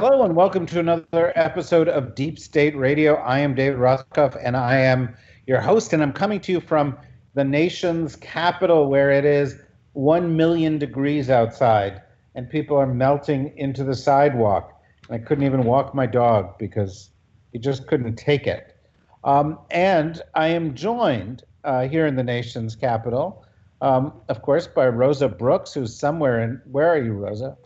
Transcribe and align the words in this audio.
Hello, 0.00 0.22
and 0.22 0.36
welcome 0.36 0.64
to 0.66 0.78
another 0.78 1.32
episode 1.34 1.88
of 1.88 2.14
Deep 2.14 2.38
State 2.38 2.76
Radio. 2.76 3.16
I 3.16 3.40
am 3.40 3.56
David 3.56 3.80
Rothkopf, 3.80 4.40
and 4.40 4.56
I 4.56 4.76
am 4.78 5.12
your 5.48 5.60
host, 5.60 5.92
and 5.92 6.00
I'm 6.00 6.12
coming 6.12 6.38
to 6.42 6.52
you 6.52 6.60
from 6.60 6.96
the 7.34 7.42
nation's 7.42 8.14
capital 8.14 8.88
where 8.88 9.10
it 9.10 9.24
is 9.24 9.56
1 9.94 10.36
million 10.36 10.78
degrees 10.78 11.30
outside, 11.30 12.00
and 12.36 12.48
people 12.48 12.76
are 12.76 12.86
melting 12.86 13.52
into 13.56 13.82
the 13.82 13.96
sidewalk. 13.96 14.80
And 15.08 15.20
I 15.20 15.24
couldn't 15.26 15.44
even 15.44 15.64
walk 15.64 15.96
my 15.96 16.06
dog 16.06 16.56
because 16.58 17.10
he 17.52 17.58
just 17.58 17.88
couldn't 17.88 18.14
take 18.14 18.46
it. 18.46 18.76
Um, 19.24 19.58
and 19.72 20.22
I 20.36 20.46
am 20.46 20.76
joined 20.76 21.42
uh, 21.64 21.88
here 21.88 22.06
in 22.06 22.14
the 22.14 22.22
nation's 22.22 22.76
capital, 22.76 23.44
um, 23.80 24.12
of 24.28 24.42
course, 24.42 24.68
by 24.68 24.86
Rosa 24.86 25.26
Brooks, 25.26 25.74
who's 25.74 25.98
somewhere 25.98 26.40
in. 26.40 26.62
Where 26.70 26.88
are 26.88 27.02
you, 27.02 27.14
Rosa? 27.14 27.56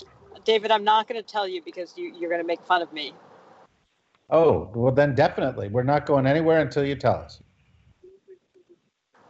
David, 0.44 0.70
I'm 0.70 0.84
not 0.84 1.08
going 1.08 1.22
to 1.22 1.26
tell 1.26 1.46
you 1.46 1.62
because 1.62 1.94
you, 1.96 2.12
you're 2.18 2.30
going 2.30 2.40
to 2.40 2.46
make 2.46 2.62
fun 2.62 2.82
of 2.82 2.92
me. 2.92 3.12
Oh, 4.30 4.70
well, 4.74 4.92
then 4.92 5.14
definitely. 5.14 5.68
We're 5.68 5.82
not 5.82 6.06
going 6.06 6.26
anywhere 6.26 6.60
until 6.60 6.84
you 6.84 6.96
tell 6.96 7.16
us. 7.16 7.40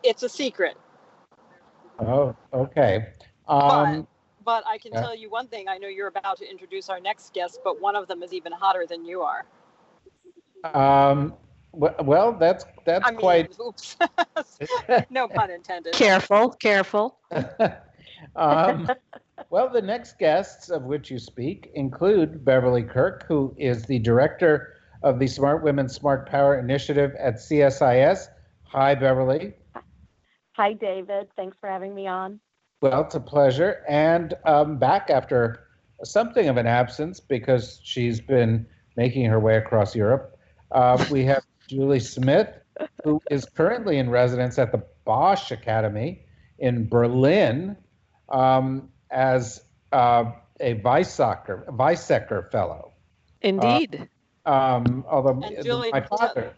It's 0.02 0.22
a 0.22 0.28
secret. 0.28 0.76
Oh, 1.98 2.34
okay. 2.52 3.08
Um, 3.48 4.06
but, 4.44 4.62
but 4.62 4.64
I 4.66 4.78
can 4.78 4.92
yeah. 4.92 5.00
tell 5.00 5.14
you 5.14 5.30
one 5.30 5.48
thing. 5.48 5.68
I 5.68 5.78
know 5.78 5.88
you're 5.88 6.08
about 6.08 6.38
to 6.38 6.50
introduce 6.50 6.88
our 6.88 7.00
next 7.00 7.34
guest, 7.34 7.60
but 7.62 7.80
one 7.80 7.96
of 7.96 8.08
them 8.08 8.22
is 8.22 8.32
even 8.32 8.52
hotter 8.52 8.86
than 8.88 9.04
you 9.04 9.22
are. 9.22 9.44
Um, 10.64 11.34
well, 11.72 12.32
that's 12.32 12.64
that's 12.84 13.06
I 13.06 13.10
mean, 13.10 13.20
quite. 13.20 13.56
Oops. 13.66 13.96
no 15.10 15.28
pun 15.28 15.50
intended. 15.50 15.94
Careful, 15.94 16.50
careful. 16.50 17.18
um, 18.36 18.88
well, 19.52 19.68
the 19.68 19.82
next 19.82 20.18
guests 20.18 20.70
of 20.70 20.84
which 20.84 21.10
you 21.10 21.18
speak 21.18 21.70
include 21.74 22.42
Beverly 22.42 22.82
Kirk, 22.82 23.26
who 23.28 23.54
is 23.58 23.84
the 23.84 23.98
director 23.98 24.72
of 25.02 25.18
the 25.18 25.26
Smart 25.26 25.62
Women 25.62 25.90
Smart 25.90 26.26
Power 26.26 26.58
Initiative 26.58 27.14
at 27.18 27.34
CSIS. 27.34 28.28
Hi, 28.62 28.94
Beverly. 28.94 29.52
Hi, 30.52 30.72
David. 30.72 31.28
Thanks 31.36 31.58
for 31.60 31.68
having 31.68 31.94
me 31.94 32.06
on. 32.06 32.40
Well, 32.80 33.02
it's 33.02 33.14
a 33.14 33.20
pleasure. 33.20 33.84
And 33.86 34.32
um, 34.46 34.78
back 34.78 35.10
after 35.10 35.66
something 36.02 36.48
of 36.48 36.56
an 36.56 36.66
absence 36.66 37.20
because 37.20 37.78
she's 37.84 38.22
been 38.22 38.64
making 38.96 39.26
her 39.26 39.38
way 39.38 39.58
across 39.58 39.94
Europe, 39.94 40.34
uh, 40.70 41.04
we 41.10 41.26
have 41.26 41.44
Julie 41.68 42.00
Smith, 42.00 42.48
who 43.04 43.20
is 43.30 43.44
currently 43.44 43.98
in 43.98 44.08
residence 44.08 44.58
at 44.58 44.72
the 44.72 44.82
Bosch 45.04 45.50
Academy 45.50 46.24
in 46.58 46.88
Berlin 46.88 47.76
um, 48.30 48.88
as 49.12 49.62
uh, 49.92 50.32
a 50.58 50.74
Weizsäcker, 50.80 51.66
Weizsäcker 51.66 52.50
fellow. 52.50 52.92
Indeed. 53.42 54.08
Uh, 54.44 54.50
um, 54.50 55.04
although 55.08 55.34
my 55.34 56.00
father, 56.00 56.54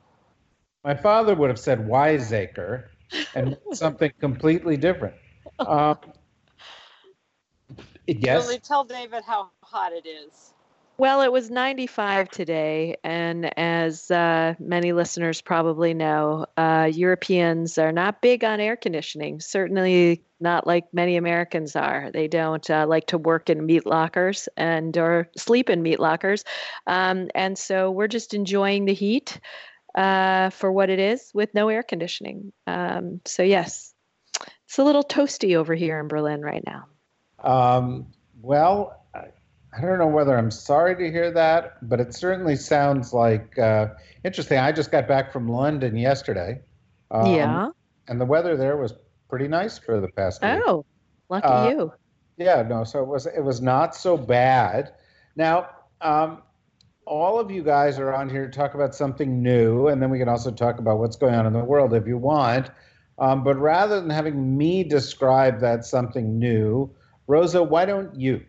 my 0.84 0.94
father 0.94 1.34
would 1.34 1.50
have 1.50 1.58
said 1.58 1.86
Wiseacre 1.86 2.90
and 3.34 3.56
something 3.72 4.12
completely 4.20 4.76
different. 4.76 5.16
Um, 5.60 5.98
yes. 8.06 8.44
Julie, 8.44 8.58
tell 8.58 8.82
David 8.82 9.22
how 9.24 9.50
hot 9.62 9.92
it 9.92 10.06
is. 10.06 10.53
Well, 10.96 11.22
it 11.22 11.32
was 11.32 11.50
95 11.50 12.28
today, 12.28 12.96
and 13.02 13.58
as 13.58 14.12
uh, 14.12 14.54
many 14.60 14.92
listeners 14.92 15.40
probably 15.40 15.92
know, 15.92 16.46
uh, 16.56 16.88
Europeans 16.92 17.78
are 17.78 17.90
not 17.90 18.22
big 18.22 18.44
on 18.44 18.60
air 18.60 18.76
conditioning. 18.76 19.40
Certainly 19.40 20.22
not 20.38 20.68
like 20.68 20.84
many 20.92 21.16
Americans 21.16 21.74
are. 21.74 22.12
They 22.12 22.28
don't 22.28 22.68
uh, 22.70 22.86
like 22.86 23.08
to 23.08 23.18
work 23.18 23.50
in 23.50 23.66
meat 23.66 23.86
lockers 23.86 24.48
and 24.56 24.96
or 24.96 25.28
sleep 25.36 25.68
in 25.68 25.82
meat 25.82 25.98
lockers, 25.98 26.44
um, 26.86 27.28
and 27.34 27.58
so 27.58 27.90
we're 27.90 28.06
just 28.06 28.32
enjoying 28.32 28.84
the 28.84 28.94
heat 28.94 29.40
uh, 29.96 30.50
for 30.50 30.70
what 30.70 30.90
it 30.90 31.00
is 31.00 31.32
with 31.34 31.52
no 31.54 31.70
air 31.70 31.82
conditioning. 31.82 32.52
Um, 32.68 33.20
so 33.24 33.42
yes, 33.42 33.92
it's 34.66 34.78
a 34.78 34.84
little 34.84 35.02
toasty 35.02 35.56
over 35.56 35.74
here 35.74 35.98
in 35.98 36.06
Berlin 36.06 36.40
right 36.40 36.62
now. 36.64 36.84
Um, 37.42 38.06
well 38.40 39.03
I 39.76 39.80
don't 39.80 39.98
know 39.98 40.06
whether 40.06 40.36
I'm 40.36 40.50
sorry 40.50 40.94
to 40.96 41.10
hear 41.10 41.30
that, 41.32 41.88
but 41.88 42.00
it 42.00 42.14
certainly 42.14 42.56
sounds 42.56 43.12
like 43.12 43.58
uh, 43.58 43.88
interesting. 44.24 44.58
I 44.58 44.70
just 44.70 44.90
got 44.90 45.08
back 45.08 45.32
from 45.32 45.48
London 45.48 45.96
yesterday. 45.96 46.60
Um, 47.10 47.34
yeah. 47.34 47.70
And 48.06 48.20
the 48.20 48.24
weather 48.24 48.56
there 48.56 48.76
was 48.76 48.94
pretty 49.28 49.48
nice 49.48 49.78
for 49.78 50.00
the 50.00 50.08
past 50.08 50.42
week. 50.42 50.60
Oh, 50.64 50.84
lucky 51.28 51.46
uh, 51.46 51.70
you. 51.70 51.92
Yeah, 52.36 52.62
no, 52.62 52.84
so 52.84 53.00
it 53.00 53.08
was 53.08 53.26
it 53.26 53.42
was 53.42 53.60
not 53.60 53.94
so 53.94 54.16
bad. 54.16 54.92
Now, 55.36 55.68
um, 56.00 56.42
all 57.06 57.38
of 57.38 57.50
you 57.50 57.62
guys 57.62 57.98
are 57.98 58.12
on 58.12 58.28
here 58.28 58.46
to 58.46 58.52
talk 58.52 58.74
about 58.74 58.94
something 58.94 59.42
new, 59.42 59.88
and 59.88 60.02
then 60.02 60.10
we 60.10 60.18
can 60.18 60.28
also 60.28 60.50
talk 60.50 60.78
about 60.78 60.98
what's 60.98 61.16
going 61.16 61.34
on 61.34 61.46
in 61.46 61.52
the 61.52 61.64
world 61.64 61.94
if 61.94 62.06
you 62.06 62.18
want. 62.18 62.70
Um, 63.18 63.44
but 63.44 63.56
rather 63.58 64.00
than 64.00 64.10
having 64.10 64.56
me 64.56 64.82
describe 64.82 65.60
that 65.60 65.84
something 65.84 66.38
new, 66.38 66.90
Rosa, 67.26 67.62
why 67.62 67.84
don't 67.84 68.18
you? 68.18 68.44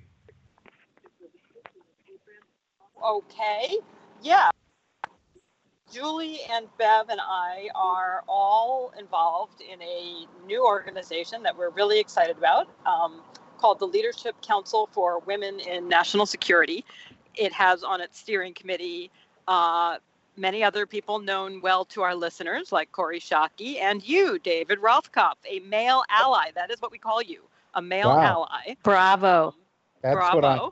Okay. 3.06 3.78
Yeah. 4.22 4.50
Julie 5.92 6.40
and 6.52 6.68
Bev 6.80 7.10
and 7.10 7.22
I 7.22 7.70
are 7.76 8.24
all 8.28 8.92
involved 8.98 9.62
in 9.62 9.82
a 9.82 10.26
new 10.46 10.66
organization 10.66 11.44
that 11.44 11.56
we're 11.56 11.70
really 11.70 12.00
excited 12.00 12.38
about 12.38 12.68
um, 12.86 13.22
called 13.60 13.80
the 13.80 13.86
Leadership 13.86 14.36
Council 14.42 14.90
for 14.92 15.20
Women 15.20 15.60
in 15.60 15.88
National 15.88 16.26
Security. 16.26 16.84
It 17.36 17.54
has 17.54 17.84
on 17.84 18.02
its 18.02 18.20
steering 18.20 18.54
committee 18.54 19.12
uh, 19.48 19.98
many 20.36 20.64
other 20.64 20.88
people 20.88 21.20
known 21.20 21.62
well 21.62 21.86
to 21.86 22.02
our 22.02 22.16
listeners, 22.16 22.72
like 22.72 22.92
Kori 22.92 23.20
Schake 23.20 23.80
and 23.80 24.06
you, 24.06 24.40
David 24.40 24.80
Rothkopf, 24.80 25.36
a 25.50 25.60
male 25.60 26.04
ally. 26.10 26.50
That 26.56 26.72
is 26.72 26.82
what 26.82 26.92
we 26.92 26.98
call 26.98 27.22
you, 27.22 27.44
a 27.76 27.82
male 27.82 28.10
wow. 28.10 28.48
ally. 28.50 28.76
Bravo. 28.84 29.48
Um, 29.48 29.54
That's 30.02 30.16
bravo. 30.16 30.36
what 30.36 30.46
I, 30.46 30.70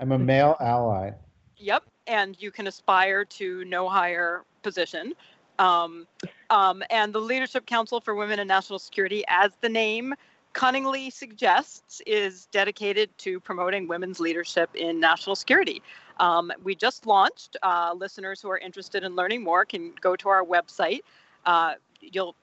I'm 0.00 0.12
a 0.12 0.18
male 0.18 0.56
ally. 0.60 1.10
Yep, 1.58 1.84
and 2.06 2.36
you 2.40 2.50
can 2.50 2.66
aspire 2.66 3.24
to 3.24 3.64
no 3.64 3.88
higher 3.88 4.44
position. 4.62 5.14
Um, 5.58 6.06
um, 6.50 6.82
and 6.90 7.12
the 7.12 7.20
Leadership 7.20 7.66
Council 7.66 8.00
for 8.00 8.14
Women 8.14 8.38
in 8.38 8.46
National 8.46 8.78
Security, 8.78 9.24
as 9.28 9.52
the 9.60 9.68
name 9.68 10.14
cunningly 10.52 11.10
suggests, 11.10 12.02
is 12.06 12.46
dedicated 12.52 13.10
to 13.18 13.40
promoting 13.40 13.88
women's 13.88 14.20
leadership 14.20 14.70
in 14.74 15.00
national 15.00 15.36
security. 15.36 15.82
Um, 16.18 16.52
we 16.62 16.74
just 16.74 17.06
launched. 17.06 17.56
Uh, 17.62 17.94
listeners 17.96 18.40
who 18.40 18.50
are 18.50 18.58
interested 18.58 19.04
in 19.04 19.14
learning 19.16 19.42
more 19.42 19.64
can 19.64 19.92
go 20.00 20.16
to 20.16 20.28
our 20.28 20.44
website. 20.44 21.00
Uh, 21.44 21.74
you'll 22.00 22.34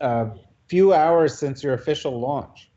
uh, 0.00 0.26
few 0.68 0.92
hours 0.92 1.38
since 1.38 1.62
your 1.62 1.74
official 1.74 2.18
launch. 2.18 2.70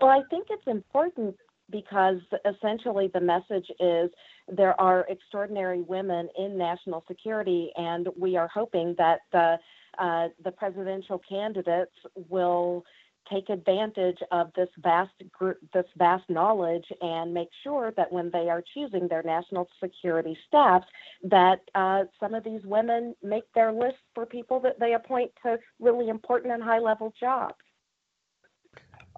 Well 0.00 0.10
i 0.10 0.22
think 0.30 0.48
it's 0.50 0.66
important 0.66 1.36
because 1.70 2.18
essentially 2.44 3.10
the 3.12 3.20
message 3.20 3.66
is 3.80 4.10
there 4.48 4.78
are 4.80 5.06
extraordinary 5.08 5.80
women 5.80 6.28
in 6.38 6.58
national 6.58 7.04
security, 7.08 7.70
and 7.76 8.08
we 8.18 8.36
are 8.36 8.48
hoping 8.48 8.94
that 8.98 9.20
the 9.32 9.56
uh, 9.98 10.28
the 10.44 10.50
presidential 10.50 11.20
candidates 11.26 11.92
will 12.28 12.84
take 13.30 13.48
advantage 13.48 14.18
of 14.30 14.50
this 14.54 14.68
vast 14.78 15.12
group, 15.32 15.58
this 15.72 15.86
vast 15.96 16.28
knowledge 16.28 16.84
and 17.00 17.32
make 17.32 17.48
sure 17.62 17.92
that 17.96 18.12
when 18.12 18.30
they 18.32 18.48
are 18.48 18.62
choosing 18.74 19.08
their 19.08 19.22
national 19.22 19.68
security 19.82 20.36
staffs, 20.46 20.86
that 21.22 21.60
uh, 21.74 22.04
some 22.20 22.34
of 22.34 22.44
these 22.44 22.62
women 22.64 23.14
make 23.22 23.44
their 23.54 23.72
list 23.72 23.96
for 24.14 24.26
people 24.26 24.60
that 24.60 24.78
they 24.78 24.94
appoint 24.94 25.30
to 25.44 25.58
really 25.80 26.08
important 26.08 26.52
and 26.52 26.62
high 26.62 26.78
level 26.78 27.12
jobs. 27.18 27.54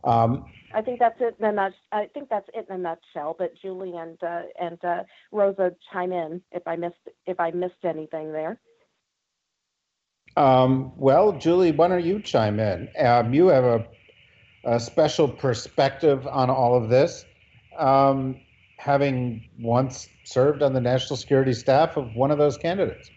Um, 0.04 0.46
I 0.72 0.82
think 0.82 1.00
that's 1.00 1.20
it 1.20 1.36
in 1.38 1.46
a 1.46 1.52
nutshell. 1.52 1.78
I 1.92 2.06
think 2.12 2.28
that's 2.28 2.48
it 2.54 2.66
in 2.68 2.76
a 2.76 2.78
nutshell. 2.78 3.34
But 3.38 3.54
Julie 3.60 3.96
and 3.96 4.22
uh, 4.22 4.42
and 4.60 4.84
uh, 4.84 5.02
Rosa 5.32 5.72
chime 5.92 6.12
in 6.12 6.42
if 6.52 6.62
I 6.66 6.76
missed 6.76 6.94
if 7.26 7.40
I 7.40 7.50
missed 7.50 7.84
anything 7.84 8.32
there. 8.32 8.60
Um, 10.36 10.92
well, 10.96 11.32
Julie, 11.32 11.72
why 11.72 11.88
don't 11.88 12.04
you 12.04 12.20
chime 12.20 12.60
in? 12.60 12.88
Um, 12.98 13.32
you 13.32 13.46
have 13.48 13.64
a 13.64 13.86
a 14.66 14.80
special 14.80 15.28
perspective 15.28 16.26
on 16.26 16.50
all 16.50 16.76
of 16.76 16.90
this, 16.90 17.24
um, 17.78 18.36
having 18.78 19.48
once 19.60 20.08
served 20.24 20.62
on 20.62 20.72
the 20.72 20.80
national 20.80 21.16
security 21.16 21.52
staff 21.52 21.96
of 21.96 22.14
one 22.14 22.30
of 22.30 22.38
those 22.38 22.58
candidates. 22.58 23.10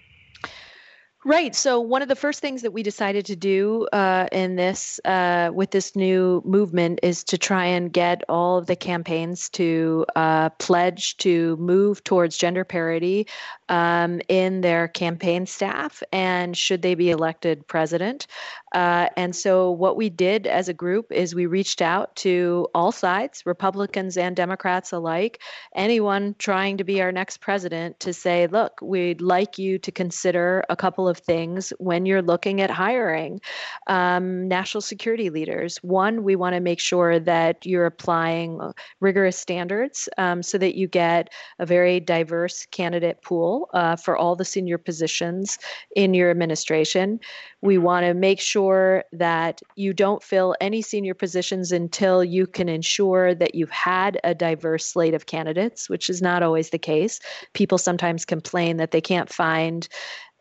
Right. 1.25 1.53
So 1.53 1.81
one 1.81 2.01
of 2.01 2.07
the 2.07 2.15
first 2.15 2.39
things 2.39 2.61
that 2.61 2.71
we 2.71 2.81
decided 2.81 3.25
to 3.25 3.35
do 3.35 3.87
uh, 3.91 4.27
in 4.31 4.55
this, 4.55 5.01
uh, 5.03 5.51
with 5.53 5.71
this 5.71 5.93
new 5.93 6.41
movement, 6.45 7.01
is 7.03 7.25
to 7.25 7.37
try 7.37 7.65
and 7.65 7.91
get 7.91 8.23
all 8.29 8.57
of 8.57 8.67
the 8.67 8.75
campaigns 8.75 9.49
to 9.49 10.05
uh, 10.15 10.49
pledge 10.59 11.17
to 11.17 11.57
move 11.57 12.01
towards 12.05 12.37
gender 12.37 12.63
parity 12.63 13.27
um, 13.69 14.19
in 14.27 14.61
their 14.61 14.87
campaign 14.87 15.45
staff, 15.45 16.03
and 16.11 16.57
should 16.57 16.81
they 16.81 16.95
be 16.95 17.11
elected 17.11 17.65
president. 17.67 18.27
Uh, 18.73 19.07
and 19.17 19.35
so 19.35 19.71
what 19.71 19.95
we 19.95 20.09
did 20.09 20.45
as 20.45 20.69
a 20.69 20.73
group 20.73 21.11
is 21.11 21.33
we 21.33 21.45
reached 21.45 21.81
out 21.81 22.15
to 22.15 22.67
all 22.75 22.91
sides, 22.91 23.43
Republicans 23.45 24.17
and 24.17 24.35
Democrats 24.35 24.91
alike, 24.91 25.41
anyone 25.75 26.35
trying 26.37 26.77
to 26.77 26.83
be 26.83 27.01
our 27.01 27.11
next 27.11 27.37
president, 27.37 27.99
to 27.99 28.13
say, 28.13 28.47
look, 28.47 28.79
we'd 28.81 29.21
like 29.21 29.57
you 29.57 29.79
to 29.79 29.91
consider 29.91 30.63
a 30.69 30.75
couple 30.75 31.07
of 31.07 31.17
things 31.17 31.71
when 31.79 32.05
you're 32.05 32.21
looking 32.21 32.61
at 32.61 32.69
hiring 32.69 33.41
um, 33.87 34.47
national 34.47 34.81
security 34.81 35.29
leaders. 35.29 35.77
One, 35.77 36.23
we 36.23 36.35
want 36.35 36.53
to 36.53 36.59
make 36.59 36.79
sure 36.79 37.19
that 37.19 37.65
you're 37.65 37.87
applying 37.87 38.59
rigorous 38.99 39.37
standards 39.37 40.09
um, 40.17 40.43
so 40.43 40.57
that 40.57 40.75
you 40.75 40.87
get 40.87 41.31
a 41.57 41.65
very 41.65 41.99
diverse 41.99 42.67
candidate 42.67 43.21
pool 43.21 43.58
uh, 43.73 43.95
for 43.95 44.17
all 44.17 44.35
the 44.35 44.45
senior 44.45 44.77
positions 44.77 45.57
in 45.95 46.13
your 46.13 46.29
administration. 46.31 47.19
We 47.61 47.77
want 47.77 48.05
to 48.05 48.13
make 48.13 48.39
sure 48.39 49.03
that 49.11 49.61
you 49.75 49.93
don't 49.93 50.23
fill 50.23 50.55
any 50.61 50.81
senior 50.81 51.13
positions 51.13 51.71
until 51.71 52.23
you 52.23 52.47
can 52.47 52.69
ensure 52.69 53.35
that 53.35 53.55
you've 53.55 53.69
had 53.69 54.19
a 54.23 54.33
diverse 54.33 54.85
slate 54.85 55.13
of 55.13 55.25
candidates, 55.25 55.89
which 55.89 56.09
is 56.09 56.21
not 56.21 56.43
always 56.43 56.69
the 56.69 56.77
case. 56.77 57.19
People 57.53 57.77
sometimes 57.77 58.25
complain 58.25 58.77
that 58.77 58.91
they 58.91 59.01
can't 59.01 59.31
find 59.31 59.87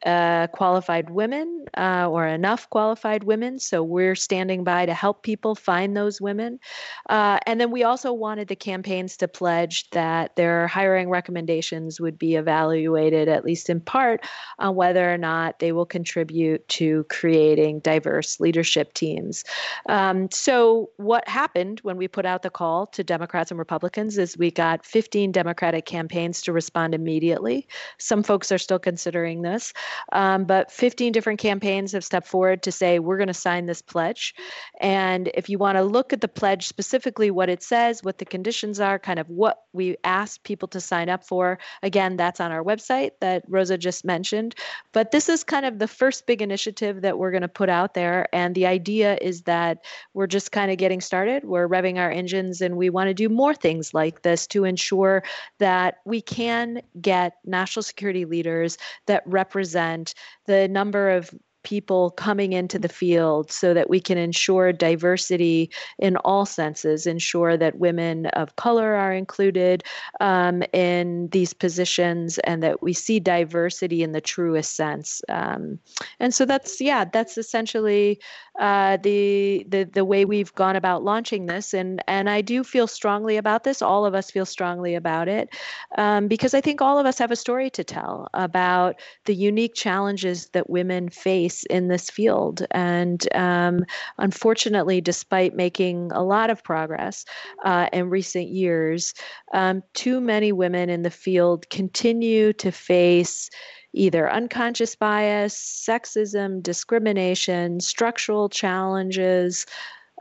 uh, 0.07 0.47
qualified 0.49 1.11
women 1.11 1.65
uh, 1.77 2.09
or 2.09 2.27
enough 2.27 2.71
qualified 2.71 3.25
women. 3.25 3.59
So 3.59 3.83
we're 3.83 4.15
standing 4.15 4.65
by 4.65 4.87
to 4.87 4.95
help 4.95 5.23
people 5.23 5.55
find 5.55 5.97
those 5.97 6.21
women. 6.21 6.61
Uh, 7.09 7.39
and 7.47 7.61
then 7.61 7.71
we 7.71 7.83
also 7.83 8.13
wanted 8.13 8.49
the 8.49 8.57
campaigns 8.57 9.17
to 9.19 9.29
pledge 9.29 9.91
that 9.91 10.37
their 10.37 10.69
hiring 10.69 11.11
recommendations 11.11 12.01
would 12.01 12.19
be 12.19 12.37
evaluated, 12.37 13.29
at 13.29 13.45
least 13.45 13.69
in 13.69 13.81
part, 13.81 14.25
on 14.59 14.77
whether 14.77 15.13
or 15.13 15.19
not 15.19 15.59
they 15.59 15.73
will 15.73 15.87
contribute 15.87 16.67
to 16.69 17.05
creating 17.11 17.81
diverse 17.81 18.39
leadership 18.39 18.95
teams. 18.95 19.45
Um, 19.89 20.31
so 20.31 20.91
what 20.97 21.27
happened 21.29 21.81
when 21.81 21.97
we 21.97 22.07
put 22.07 22.25
out 22.25 22.43
the 22.43 22.51
call 22.51 22.87
to 22.89 23.03
Democrats 23.03 23.51
and 23.51 23.59
Republicans 23.59 24.17
is 24.19 24.39
we 24.39 24.51
got 24.51 24.87
15 24.87 25.33
Democratic 25.33 25.87
campaigns 25.87 26.43
to 26.43 26.53
respond 26.53 26.95
immediately. 26.95 27.67
Some 27.99 28.23
folks 28.23 28.53
are 28.53 28.59
still 28.59 28.79
considering 28.79 29.43
this. 29.43 29.73
Um, 30.13 30.45
but 30.45 30.71
15 30.71 31.13
different 31.13 31.39
campaigns 31.39 31.93
have 31.93 32.05
stepped 32.05 32.27
forward 32.27 32.63
to 32.63 32.73
say, 32.73 32.99
we're 32.99 33.17
going 33.17 33.29
to 33.29 33.35
sign 33.35 33.67
this 33.67 33.83
pledge. 33.83 34.35
And 34.81 35.31
if 35.35 35.49
you 35.49 35.59
want 35.59 35.77
to 35.77 35.83
look 35.83 36.13
at 36.13 36.21
the 36.21 36.29
pledge 36.29 36.67
specifically, 36.67 37.31
what 37.31 37.49
it 37.49 37.63
says, 37.63 38.03
what 38.03 38.19
the 38.19 38.25
conditions 38.25 38.81
are, 38.81 38.99
kind 38.99 39.19
of 39.19 39.29
what 39.29 39.63
we 39.73 39.97
ask 40.05 40.43
people 40.43 40.69
to 40.69 40.81
sign 40.81 41.09
up 41.09 41.25
for, 41.25 41.59
again, 41.83 42.17
that's 42.17 42.41
on 42.41 42.53
our 42.53 42.63
website 42.63 43.13
that 43.21 43.45
Rosa 43.49 43.79
just 43.79 44.05
mentioned. 44.05 44.55
But 44.93 45.11
this 45.11 45.29
is 45.29 45.45
kind 45.45 45.67
of 45.67 45.79
the 45.79 45.89
first 45.89 46.27
big 46.27 46.43
initiative 46.43 47.03
that 47.03 47.19
we're 47.19 47.31
going 47.31 47.43
to 47.43 47.49
put 47.49 47.69
out 47.69 47.95
there. 47.95 48.29
And 48.35 48.55
the 48.55 48.67
idea 48.67 49.19
is 49.21 49.43
that 49.43 49.85
we're 50.15 50.27
just 50.27 50.53
kind 50.53 50.71
of 50.71 50.79
getting 50.79 51.01
started. 51.01 51.45
We're 51.45 51.69
revving 51.69 51.99
our 51.99 52.11
engines 52.11 52.61
and 52.61 52.77
we 52.77 52.91
want 52.91 53.09
to 53.09 53.15
do 53.15 53.29
more 53.29 53.55
things 53.55 53.95
like 53.95 54.23
this 54.23 54.47
to 54.49 54.65
ensure 54.65 55.23
that 55.59 55.99
we 56.05 56.21
can 56.21 56.83
get 57.01 57.35
national 57.45 57.83
security 57.83 58.25
leaders 58.25 58.79
that 59.07 59.23
represent 59.27 59.78
represent 59.79 60.15
the 60.47 60.69
number 60.69 61.11
of 61.11 61.31
people 61.63 62.11
coming 62.11 62.53
into 62.53 62.79
the 62.79 62.89
field 62.89 63.51
so 63.51 63.75
that 63.75 63.91
we 63.91 64.01
can 64.01 64.19
ensure 64.19 64.73
diversity 64.73 65.71
in 65.99 66.17
all 66.19 66.47
senses, 66.47 67.07
ensure 67.07 67.57
that 67.57 67.79
women 67.79 68.27
of 68.27 68.57
color 68.57 68.95
are 68.95 69.13
included 69.13 69.85
um, 70.21 70.63
in 70.73 71.29
these 71.31 71.53
positions, 71.53 72.39
and 72.39 72.63
that 72.63 72.83
we 72.83 72.93
see 72.93 73.21
diversity 73.21 74.03
in 74.03 74.13
the 74.13 74.21
truest 74.21 74.77
sense. 74.77 75.23
Um, 75.29 75.79
and 76.21 76.35
so 76.35 76.45
that's, 76.45 76.81
yeah, 76.81 77.05
that's 77.05 77.39
essentially 77.39 78.21
uh, 78.59 78.97
the, 78.99 79.65
the 79.69 79.85
the 79.85 80.05
way 80.05 80.25
we've 80.25 80.55
gone 80.55 80.75
about 80.77 81.05
launching 81.05 81.47
this, 81.47 81.73
and 81.73 82.03
and 82.09 82.29
I 82.29 82.41
do 82.41 82.65
feel 82.65 82.87
strongly 82.87 83.37
about 83.37 83.63
this. 83.63 83.83
All 83.83 84.05
of 84.05 84.15
us 84.15 84.31
feel 84.31 84.47
strongly 84.47 84.97
about 84.97 85.29
it 85.29 85.55
um, 85.97 86.27
because 86.29 86.55
I 86.55 86.61
think 86.61 86.83
all 86.83 86.99
of 86.99 87.07
us 87.07 87.19
have 87.19 87.31
a 87.31 87.37
story 87.37 87.71
to 87.71 87.85
tell 87.85 88.29
about 88.35 88.97
the 89.27 89.35
unique 89.35 89.75
challenges 89.75 90.49
that 90.49 90.69
women 90.69 91.09
face 91.09 91.48
in 91.71 91.89
this 91.89 92.11
field. 92.11 92.67
And 92.71 93.27
um, 93.35 93.85
unfortunately, 94.19 95.01
despite 95.01 95.55
making 95.55 96.11
a 96.13 96.23
lot 96.23 96.51
of 96.51 96.63
progress 96.63 97.25
uh, 97.65 97.89
in 97.93 98.11
recent 98.11 98.49
years, 98.49 99.15
um, 99.53 99.83
too 99.95 100.21
many 100.21 100.53
women 100.53 100.91
in 100.91 101.03
the 101.03 101.11
field 101.11 101.69
continue 101.71 102.53
to 102.55 102.71
face 102.71 103.51
either 103.95 104.31
unconscious 104.31 104.95
bias, 104.95 105.55
sexism, 105.57 106.63
discrimination, 106.63 107.81
structural 107.81 108.49
challenges, 108.49 109.67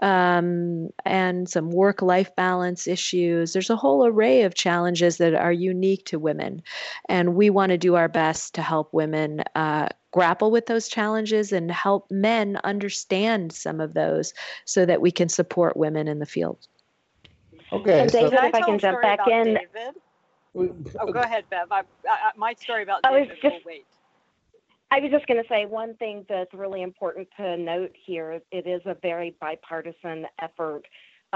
um, 0.01 0.89
and 1.05 1.49
some 1.49 1.71
work 1.71 2.01
life 2.01 2.35
balance 2.35 2.87
issues. 2.87 3.53
There's 3.53 3.69
a 3.69 3.75
whole 3.75 4.05
array 4.05 4.43
of 4.43 4.53
challenges 4.53 5.17
that 5.17 5.33
are 5.33 5.51
unique 5.51 6.05
to 6.05 6.19
women. 6.19 6.61
And 7.09 7.35
we 7.35 7.49
want 7.49 7.71
to 7.71 7.77
do 7.77 7.95
our 7.95 8.07
best 8.07 8.53
to 8.55 8.61
help 8.61 8.93
women 8.93 9.43
uh, 9.55 9.89
grapple 10.17 10.49
with 10.49 10.65
those 10.65 10.87
challenges 10.87 11.51
and 11.51 11.69
help 11.69 12.09
men 12.09 12.59
understand 12.63 13.53
some 13.53 13.79
of 13.79 13.93
those 13.93 14.33
so 14.65 14.83
that 14.83 14.99
we 14.99 15.11
can 15.11 15.29
support 15.29 15.77
women 15.77 16.07
in 16.07 16.17
the 16.17 16.25
field. 16.25 16.67
Okay. 17.71 17.99
And 18.01 18.11
David, 18.11 18.31
so, 18.31 18.45
if 18.47 18.55
I 18.55 18.61
can 18.61 18.79
jump 18.79 18.99
back 18.99 19.19
in. 19.27 19.45
David? 19.45 20.01
Oh, 20.55 21.11
go 21.11 21.19
ahead, 21.19 21.43
Bev. 21.51 21.71
I, 21.71 21.81
I, 22.09 22.31
my 22.35 22.55
story 22.55 22.81
about 22.81 23.01
I 23.03 23.11
David 23.11 23.37
just, 23.43 23.43
will 23.43 23.61
wait. 23.63 23.85
I 24.89 25.01
was 25.01 25.11
just 25.11 25.27
going 25.27 25.39
to 25.39 25.47
say 25.47 25.67
one 25.67 25.93
thing 25.97 26.25
that's 26.27 26.51
really 26.51 26.81
important 26.81 27.27
to 27.37 27.55
note 27.55 27.91
here. 27.93 28.41
It 28.51 28.65
is 28.65 28.81
a 28.85 28.95
very 28.95 29.35
bipartisan 29.39 30.25
effort 30.41 30.87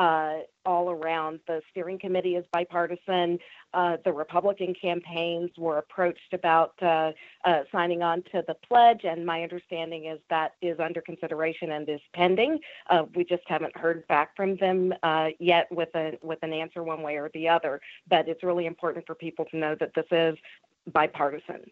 uh, 0.01 0.39
all 0.65 0.89
around. 0.89 1.39
The 1.45 1.61
steering 1.69 1.99
committee 1.99 2.35
is 2.35 2.43
bipartisan. 2.51 3.37
Uh, 3.71 3.97
the 4.03 4.11
Republican 4.11 4.73
campaigns 4.73 5.51
were 5.59 5.77
approached 5.77 6.33
about 6.33 6.73
uh, 6.81 7.11
uh 7.45 7.59
signing 7.71 8.01
on 8.01 8.23
to 8.31 8.43
the 8.47 8.55
pledge, 8.67 9.01
and 9.03 9.23
my 9.23 9.43
understanding 9.43 10.05
is 10.05 10.19
that 10.31 10.53
is 10.59 10.79
under 10.79 11.01
consideration 11.01 11.71
and 11.71 11.87
is 11.87 12.01
pending. 12.15 12.57
Uh, 12.89 13.03
we 13.15 13.23
just 13.23 13.43
haven't 13.45 13.77
heard 13.77 14.07
back 14.07 14.35
from 14.35 14.55
them 14.57 14.91
uh, 15.03 15.27
yet 15.39 15.67
with 15.69 15.89
a 15.93 16.17
with 16.23 16.39
an 16.41 16.51
answer 16.51 16.81
one 16.81 17.03
way 17.03 17.17
or 17.17 17.29
the 17.35 17.47
other. 17.47 17.79
But 18.09 18.27
it's 18.27 18.41
really 18.41 18.65
important 18.65 19.05
for 19.05 19.13
people 19.13 19.45
to 19.51 19.57
know 19.57 19.75
that 19.79 19.91
this 19.93 20.07
is 20.11 20.35
bipartisan. 20.91 21.69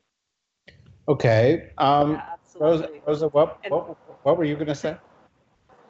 Okay. 1.08 1.72
Um, 1.80 2.12
yeah, 2.12 2.36
Rosa, 2.60 2.90
Rosa, 3.08 3.28
what, 3.30 3.58
what, 3.70 3.98
what 4.24 4.38
were 4.38 4.44
you 4.44 4.54
going 4.54 4.68
to 4.68 4.76
say? 4.76 4.96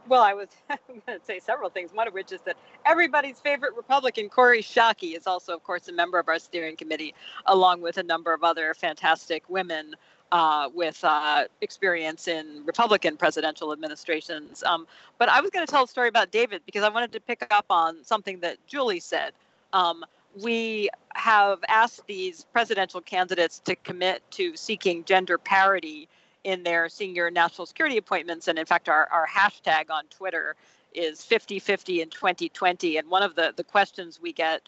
Well, 0.10 0.24
I 0.24 0.34
was 0.36 0.50
going 0.70 1.02
to 1.08 1.20
say 1.26 1.40
several 1.40 1.70
things, 1.70 1.94
one 1.94 2.08
of 2.08 2.16
which 2.16 2.34
is 2.34 2.42
that 2.44 2.58
everybody's 2.86 3.40
favorite 3.40 3.76
Republican, 3.78 4.30
Kori 4.30 4.64
Schake, 4.64 5.16
is 5.16 5.28
also, 5.28 5.54
of 5.56 5.64
course, 5.64 5.90
a 5.90 5.94
member 5.94 6.20
of 6.20 6.30
our 6.30 6.40
steering 6.40 6.78
committee, 6.78 7.16
along 7.48 7.82
with 7.82 7.98
a 7.98 8.04
number 8.04 8.34
of 8.34 8.44
other 8.44 8.74
fantastic 8.76 9.50
women 9.50 9.96
uh, 10.34 10.70
with 10.74 11.00
uh, 11.06 11.46
experience 11.62 12.28
in 12.28 12.64
Republican 12.66 13.18
presidential 13.18 13.74
administrations. 13.74 14.64
Um, 14.64 14.88
but 15.20 15.30
I 15.30 15.42
was 15.42 15.52
going 15.52 15.66
to 15.66 15.72
tell 15.72 15.86
a 15.86 15.90
story 15.90 16.10
about 16.10 16.32
David 16.32 16.64
because 16.68 16.84
I 16.84 16.90
wanted 16.90 17.14
to 17.14 17.22
pick 17.22 17.48
up 17.52 17.68
on 17.70 18.04
something 18.04 18.42
that 18.42 18.58
Julie 18.68 19.02
said 19.02 19.34
Um, 19.74 20.06
we 20.42 20.90
have 21.16 21.60
asked 21.68 22.06
these 22.08 22.46
presidential 22.54 23.02
candidates 23.02 23.60
to 23.60 23.76
commit 23.76 24.24
to 24.32 24.56
seeking 24.58 25.04
gender 25.06 25.38
parity 25.38 26.08
in 26.44 26.64
their 26.64 26.90
senior 26.90 27.30
national 27.30 27.66
security 27.66 27.98
appointments. 27.98 28.48
And 28.48 28.58
in 28.58 28.66
fact, 28.66 28.90
our, 28.90 29.08
our 29.12 29.28
hashtag 29.28 29.90
on 29.90 30.06
Twitter 30.06 30.56
is 30.94 31.24
50 31.24 31.60
50 31.60 32.02
in 32.02 32.10
2020. 32.10 32.98
And 32.98 33.10
one 33.10 33.24
of 33.24 33.36
the, 33.36 33.54
the 33.56 33.64
questions 33.64 34.20
we 34.22 34.34
get 34.34 34.62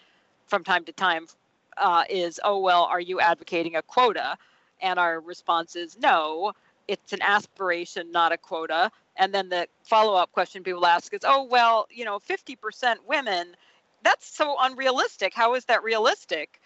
from 0.48 0.64
time 0.64 0.84
to 0.86 0.92
time 0.92 1.28
uh, 1.78 2.04
is, 2.10 2.40
oh, 2.44 2.60
well, 2.60 2.84
are 2.84 3.00
you 3.00 3.20
advocating 3.20 3.76
a 3.76 3.82
quota? 3.82 4.38
And 4.82 5.00
our 5.00 5.20
response 5.20 5.76
is 5.76 5.98
no, 6.00 6.54
it's 6.88 7.14
an 7.14 7.22
aspiration, 7.22 8.12
not 8.12 8.32
a 8.32 8.38
quota. 8.38 8.92
And 9.18 9.34
then 9.34 9.50
the 9.50 9.68
follow 9.84 10.16
up 10.16 10.32
question 10.32 10.64
people 10.64 10.86
ask 10.86 11.14
is, 11.14 11.22
oh, 11.24 11.44
well, 11.44 11.88
you 11.90 12.06
know, 12.06 12.20
50% 12.20 12.96
women, 13.08 13.56
that's 14.04 14.26
so 14.26 14.56
unrealistic. 14.60 15.34
How 15.34 15.56
is 15.56 15.66
that 15.66 15.84
realistic? 15.84 16.60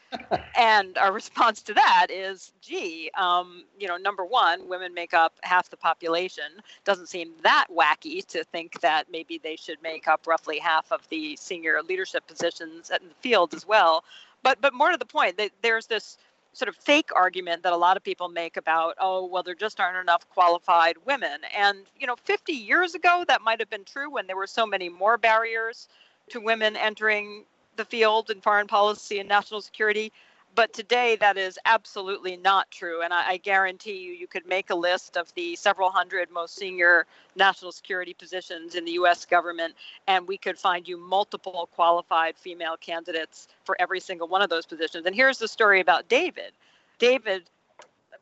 And 0.57 0.97
our 0.97 1.11
response 1.11 1.61
to 1.63 1.73
that 1.73 2.07
is, 2.09 2.51
gee, 2.61 3.11
um, 3.17 3.65
you 3.79 3.87
know, 3.87 3.97
number 3.97 4.25
one, 4.25 4.67
women 4.67 4.93
make 4.93 5.13
up 5.13 5.33
half 5.43 5.69
the 5.69 5.77
population. 5.77 6.45
Doesn't 6.83 7.07
seem 7.07 7.33
that 7.43 7.67
wacky 7.73 8.25
to 8.27 8.43
think 8.45 8.79
that 8.81 9.05
maybe 9.11 9.37
they 9.37 9.55
should 9.55 9.81
make 9.81 10.07
up 10.07 10.27
roughly 10.27 10.59
half 10.59 10.91
of 10.91 11.07
the 11.09 11.35
senior 11.35 11.81
leadership 11.81 12.27
positions 12.27 12.89
in 12.89 13.09
the 13.09 13.15
field 13.21 13.53
as 13.53 13.67
well. 13.67 14.03
But 14.43 14.61
but 14.61 14.73
more 14.73 14.91
to 14.91 14.97
the 14.97 15.05
point, 15.05 15.37
that 15.37 15.51
there's 15.61 15.87
this 15.87 16.17
sort 16.53 16.69
of 16.69 16.75
fake 16.77 17.09
argument 17.13 17.63
that 17.63 17.73
a 17.73 17.77
lot 17.77 17.97
of 17.97 18.03
people 18.03 18.29
make 18.29 18.55
about, 18.55 18.95
oh, 18.99 19.25
well, 19.25 19.43
there 19.43 19.55
just 19.55 19.79
aren't 19.79 19.97
enough 19.97 20.27
qualified 20.29 20.95
women. 21.05 21.41
And 21.55 21.79
you 21.99 22.07
know, 22.07 22.15
50 22.23 22.53
years 22.53 22.95
ago, 22.95 23.25
that 23.27 23.41
might 23.41 23.59
have 23.59 23.69
been 23.69 23.83
true 23.83 24.09
when 24.09 24.27
there 24.27 24.37
were 24.37 24.47
so 24.47 24.65
many 24.65 24.87
more 24.87 25.17
barriers 25.17 25.89
to 26.29 26.39
women 26.39 26.75
entering 26.75 27.45
the 27.75 27.85
field 27.85 28.29
in 28.29 28.41
foreign 28.41 28.67
policy 28.67 29.19
and 29.19 29.29
national 29.29 29.61
security. 29.61 30.11
But 30.55 30.71
today, 30.71 31.17
that 31.17 31.37
is 31.37 31.59
absolutely 31.65 32.37
not 32.37 32.71
true. 32.71 33.01
And 33.01 33.13
I, 33.13 33.31
I, 33.31 33.37
guarantee 33.37 33.97
you, 33.97 34.13
you 34.13 34.25
could 34.25 34.47
make 34.47 34.69
a 34.69 34.75
list 34.75 35.17
of 35.17 35.33
the 35.35 35.53
several 35.57 35.89
hundred 35.89 36.31
most 36.31 36.55
senior 36.55 37.05
national 37.35 37.73
security 37.73 38.13
positions 38.13 38.75
in 38.75 38.85
the 38.85 38.93
US 38.93 39.25
government, 39.25 39.75
and 40.07 40.25
we 40.25 40.37
could 40.37 40.57
find 40.57 40.87
you 40.87 40.97
multiple 40.97 41.67
qualified 41.75 42.37
female 42.37 42.77
candidates 42.77 43.49
for 43.65 43.75
every 43.81 43.99
single 43.99 44.29
one 44.29 44.41
of 44.41 44.49
those 44.49 44.65
positions. 44.65 45.05
And 45.05 45.13
here's 45.13 45.39
the 45.39 45.47
story 45.47 45.81
about 45.81 46.07
David. 46.07 46.53
David 46.99 47.43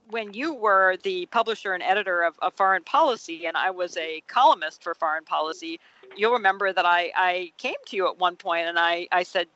when 0.10 0.34
you 0.34 0.54
were 0.54 0.98
the 1.04 1.26
publisher 1.28 1.74
and 1.74 1.84
editor 1.84 2.24
of, 2.24 2.36
of, 2.42 2.54
Foreign 2.54 2.84
Policy, 2.84 3.46
and 3.46 3.56
I 3.56 3.72
was 3.72 3.96
a 3.98 4.22
columnist 4.28 4.84
for 4.84 4.94
Foreign 4.94 5.24
Policy, 5.24 5.80
you'll 6.16 6.34
remember 6.34 6.72
that 6.72 6.86
I, 6.86 7.12
I 7.16 7.52
came 7.58 7.76
to 7.88 7.96
you 7.96 8.08
at 8.08 8.18
one 8.18 8.36
point 8.36 8.68
and 8.68 8.80
I, 8.80 9.08
I 9.12 9.24
said, 9.24 9.48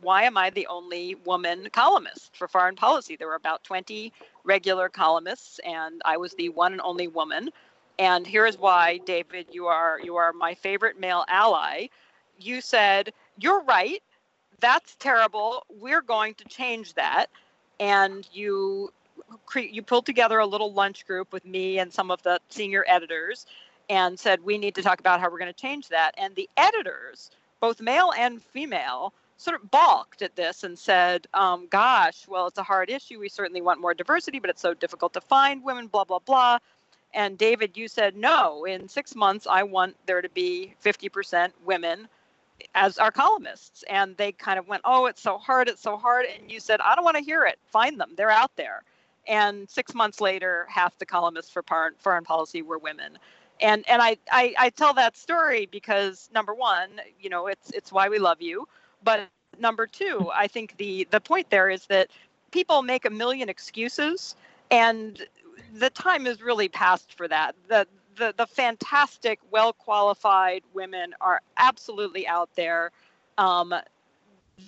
Why 0.00 0.24
am 0.24 0.36
I 0.36 0.50
the 0.50 0.66
only 0.66 1.14
woman 1.14 1.68
columnist 1.72 2.36
for 2.36 2.48
Foreign 2.48 2.76
Policy? 2.76 3.16
There 3.16 3.28
were 3.28 3.34
about 3.34 3.64
20 3.64 4.12
regular 4.44 4.88
columnists, 4.88 5.58
and 5.60 6.00
I 6.04 6.16
was 6.16 6.32
the 6.34 6.48
one 6.50 6.72
and 6.72 6.80
only 6.82 7.08
woman. 7.08 7.50
And 7.98 8.26
here 8.26 8.46
is 8.46 8.58
why, 8.58 8.98
David, 8.98 9.46
you 9.52 9.66
are 9.66 9.98
you 10.02 10.16
are 10.16 10.32
my 10.32 10.54
favorite 10.54 11.00
male 11.00 11.24
ally. 11.28 11.88
You 12.38 12.60
said, 12.60 13.12
You're 13.38 13.62
right. 13.62 14.02
That's 14.60 14.94
terrible. 14.96 15.64
We're 15.68 16.02
going 16.02 16.34
to 16.34 16.44
change 16.44 16.94
that. 16.94 17.26
And 17.80 18.28
you 18.32 18.92
you 19.56 19.82
pulled 19.82 20.06
together 20.06 20.38
a 20.38 20.46
little 20.46 20.72
lunch 20.72 21.06
group 21.06 21.32
with 21.32 21.44
me 21.44 21.78
and 21.78 21.92
some 21.92 22.10
of 22.10 22.22
the 22.22 22.40
senior 22.48 22.84
editors 22.86 23.46
and 23.88 24.18
said 24.18 24.42
we 24.42 24.58
need 24.58 24.74
to 24.74 24.82
talk 24.82 25.00
about 25.00 25.20
how 25.20 25.30
we're 25.30 25.38
going 25.38 25.52
to 25.52 25.60
change 25.60 25.88
that. 25.88 26.12
And 26.18 26.34
the 26.34 26.48
editors 26.56 27.30
both 27.60 27.80
male 27.80 28.12
and 28.18 28.42
female 28.42 29.12
sort 29.38 29.60
of 29.60 29.70
balked 29.70 30.22
at 30.22 30.36
this 30.36 30.64
and 30.64 30.78
said 30.78 31.26
um, 31.34 31.66
gosh 31.68 32.26
well 32.28 32.46
it's 32.46 32.58
a 32.58 32.62
hard 32.62 32.90
issue. 32.90 33.18
We 33.18 33.28
certainly 33.28 33.60
want 33.60 33.80
more 33.80 33.94
diversity 33.94 34.38
but 34.38 34.50
it's 34.50 34.62
so 34.62 34.74
difficult 34.74 35.12
to 35.14 35.20
find 35.20 35.62
women 35.62 35.86
blah 35.86 36.04
blah 36.04 36.20
blah. 36.20 36.58
And 37.14 37.38
david 37.38 37.76
you 37.76 37.88
said 37.88 38.16
no 38.16 38.64
in 38.64 38.88
six 38.88 39.14
months 39.14 39.46
i 39.46 39.62
want 39.62 39.96
there 40.06 40.22
to 40.22 40.28
be 40.30 40.74
50% 40.84 41.52
women 41.64 42.08
as 42.74 42.98
our 42.98 43.10
columnists. 43.10 43.84
And 43.88 44.16
they 44.16 44.32
kind 44.32 44.58
of 44.58 44.66
went 44.66 44.82
oh 44.84 45.06
it's 45.06 45.22
so 45.22 45.38
hard 45.38 45.68
it's 45.68 45.82
so 45.82 45.96
hard. 45.96 46.26
And 46.26 46.50
you 46.50 46.60
said 46.60 46.80
i 46.80 46.94
don't 46.94 47.04
want 47.04 47.16
to 47.16 47.22
hear 47.22 47.44
it. 47.44 47.58
Find 47.70 48.00
them. 48.00 48.12
They're 48.16 48.30
out 48.30 48.54
there. 48.56 48.82
And 49.26 49.68
six 49.68 49.94
months 49.94 50.20
later, 50.20 50.66
half 50.68 50.96
the 50.98 51.06
columnists 51.06 51.50
for 51.50 51.64
foreign 51.98 52.24
policy 52.24 52.62
were 52.62 52.78
women. 52.78 53.18
And 53.60 53.84
and 53.88 54.02
I, 54.02 54.16
I, 54.30 54.54
I 54.58 54.70
tell 54.70 54.92
that 54.94 55.16
story 55.16 55.66
because 55.66 56.28
number 56.34 56.54
one, 56.54 57.00
you 57.20 57.30
know, 57.30 57.46
it's 57.46 57.70
it's 57.70 57.92
why 57.92 58.08
we 58.08 58.18
love 58.18 58.42
you. 58.42 58.68
But 59.02 59.28
number 59.58 59.86
two, 59.86 60.30
I 60.34 60.46
think 60.46 60.76
the 60.76 61.06
the 61.10 61.20
point 61.20 61.50
there 61.50 61.70
is 61.70 61.86
that 61.86 62.08
people 62.50 62.82
make 62.82 63.04
a 63.04 63.10
million 63.10 63.48
excuses, 63.48 64.36
and 64.70 65.26
the 65.74 65.90
time 65.90 66.26
is 66.26 66.42
really 66.42 66.68
past 66.68 67.14
for 67.16 67.28
that. 67.28 67.54
The 67.68 67.86
the, 68.16 68.34
the 68.36 68.46
fantastic, 68.46 69.38
well 69.50 69.72
qualified 69.72 70.62
women 70.74 71.14
are 71.20 71.40
absolutely 71.56 72.26
out 72.26 72.50
there. 72.56 72.90
Um, 73.38 73.74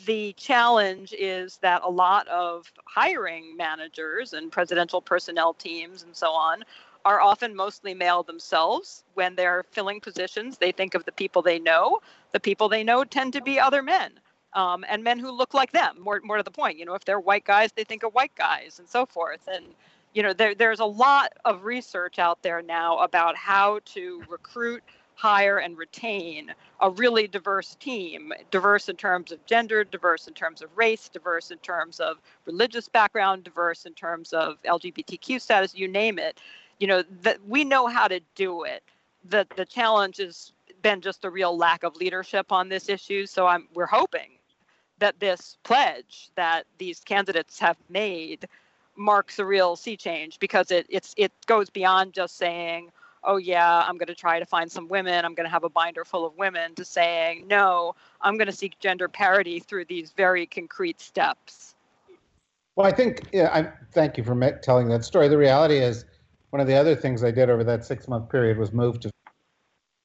the 0.05 0.35
challenge 0.35 1.15
is 1.19 1.57
that 1.63 1.81
a 1.83 1.89
lot 1.89 2.29
of 2.29 2.71
hiring 2.85 3.57
managers 3.57 4.35
and 4.35 4.53
presidential 4.53 5.01
personnel 5.01 5.55
teams 5.55 6.03
and 6.03 6.15
so 6.15 6.31
on 6.31 6.63
are 7.09 7.23
often 7.23 7.57
mostly 7.57 7.95
male 7.95 8.23
themselves. 8.23 9.03
When 9.15 9.35
they're 9.35 9.65
filling 9.71 9.99
positions, 9.99 10.59
they 10.59 10.73
think 10.73 10.93
of 10.93 11.07
the 11.07 11.13
people 11.13 11.41
they 11.41 11.59
know. 11.59 12.01
The 12.33 12.41
people 12.41 12.69
they 12.69 12.85
know 12.85 13.03
tend 13.03 13.33
to 13.33 13.41
be 13.41 13.59
other 13.59 13.83
men. 13.83 14.21
Um, 14.53 14.85
and 14.87 15.03
men 15.03 15.19
who 15.19 15.31
look 15.31 15.55
like 15.55 15.73
them. 15.73 15.97
More, 15.99 16.21
more 16.23 16.37
to 16.37 16.43
the 16.43 16.51
point, 16.51 16.79
you 16.79 16.85
know, 16.85 16.93
if 16.93 17.07
they're 17.07 17.19
white 17.19 17.47
guys, 17.47 17.73
they 17.73 17.85
think 17.85 18.03
of 18.03 18.13
white 18.13 18.35
guys, 18.35 18.79
and 18.79 18.87
so 18.87 19.07
forth. 19.07 19.49
And 19.51 19.65
you 20.13 20.23
know, 20.23 20.35
there, 20.35 20.55
there's 20.55 20.81
a 20.81 20.85
lot 20.85 21.33
of 21.47 21.65
research 21.65 22.19
out 22.19 22.43
there 22.43 22.61
now 22.61 22.99
about 22.99 23.37
how 23.37 23.81
to 23.95 24.23
recruit 24.29 24.83
hire 25.15 25.59
and 25.59 25.79
retain 25.79 26.53
a 26.81 26.91
really 26.91 27.27
diverse 27.27 27.75
team, 27.77 28.33
diverse 28.51 28.91
in 28.91 28.97
terms 28.97 29.33
of 29.33 29.45
gender, 29.47 29.83
diverse 29.83 30.29
in 30.29 30.35
terms 30.35 30.61
of 30.61 30.69
race, 30.77 31.09
diverse 31.09 31.51
in 31.51 31.59
terms 31.59 32.01
of 32.01 32.19
religious 32.45 32.87
background, 32.87 33.45
diverse 33.45 33.87
in 33.87 33.95
terms 33.95 34.35
of 34.35 34.63
LGBTQ 34.63 35.41
status, 35.41 35.75
you 35.75 35.89
name 35.89 36.19
it. 36.19 36.39
You 36.79 36.87
know, 36.87 37.03
that 37.23 37.39
we 37.47 37.65
know 37.65 37.87
how 37.87 38.09
to 38.09 38.21
do 38.35 38.65
it. 38.65 38.83
The 39.29 39.47
the 39.57 39.65
challenge 39.65 40.19
has 40.19 40.53
been 40.83 41.01
just 41.01 41.25
a 41.25 41.31
real 41.31 41.57
lack 41.57 41.83
of 41.83 41.97
leadership 41.97 42.53
on 42.53 42.69
this 42.69 42.89
issue. 42.89 43.27
So 43.27 43.47
I'm 43.47 43.69
we're 43.75 43.87
hoping 43.87 44.39
that 44.99 45.19
this 45.21 45.57
pledge 45.63 46.31
that 46.35 46.65
these 46.79 47.01
candidates 47.01 47.59
have 47.59 47.77
made 47.89 48.49
marks 48.97 49.39
a 49.39 49.45
real 49.45 49.77
sea 49.77 49.97
change 49.97 50.39
because 50.41 50.71
it 50.71 50.87
it's 50.89 51.15
it 51.17 51.33
goes 51.47 51.71
beyond 51.71 52.13
just 52.13 52.37
saying 52.37 52.91
oh 53.23 53.37
yeah 53.37 53.85
i'm 53.87 53.97
going 53.97 54.09
to 54.09 54.15
try 54.15 54.41
to 54.41 54.45
find 54.45 54.71
some 54.71 54.89
women 54.89 55.25
i'm 55.25 55.35
going 55.35 55.47
to 55.47 55.51
have 55.51 55.63
a 55.63 55.69
binder 55.69 56.05
full 56.05 56.27
of 56.27 56.37
women 56.37 56.75
to 56.75 56.85
saying 56.85 57.47
no 57.47 57.95
i'm 58.23 58.37
going 58.37 58.47
to 58.47 58.53
seek 58.53 58.77
gender 58.81 59.09
parity 59.09 59.61
through 59.61 59.85
these 59.85 60.11
very 60.11 60.47
concrete 60.47 61.01
steps 61.01 61.77
well 62.75 62.89
i 62.89 62.91
think 62.91 63.23
yeah 63.33 63.51
i 63.53 63.71
thank 63.93 64.19
you 64.19 64.25
for 64.25 64.59
telling 64.63 64.89
that 64.89 65.05
story 65.05 65.29
the 65.29 65.39
reality 65.39 65.79
is 65.79 66.05
one 66.51 66.61
of 66.61 66.67
the 66.67 66.75
other 66.75 66.95
things 66.95 67.23
i 67.25 67.31
did 67.31 67.51
over 67.51 67.65
that 67.65 67.85
six 67.85 68.09
month 68.09 68.29
period 68.31 68.59
was 68.59 68.73
move 68.73 69.01
to 69.01 69.11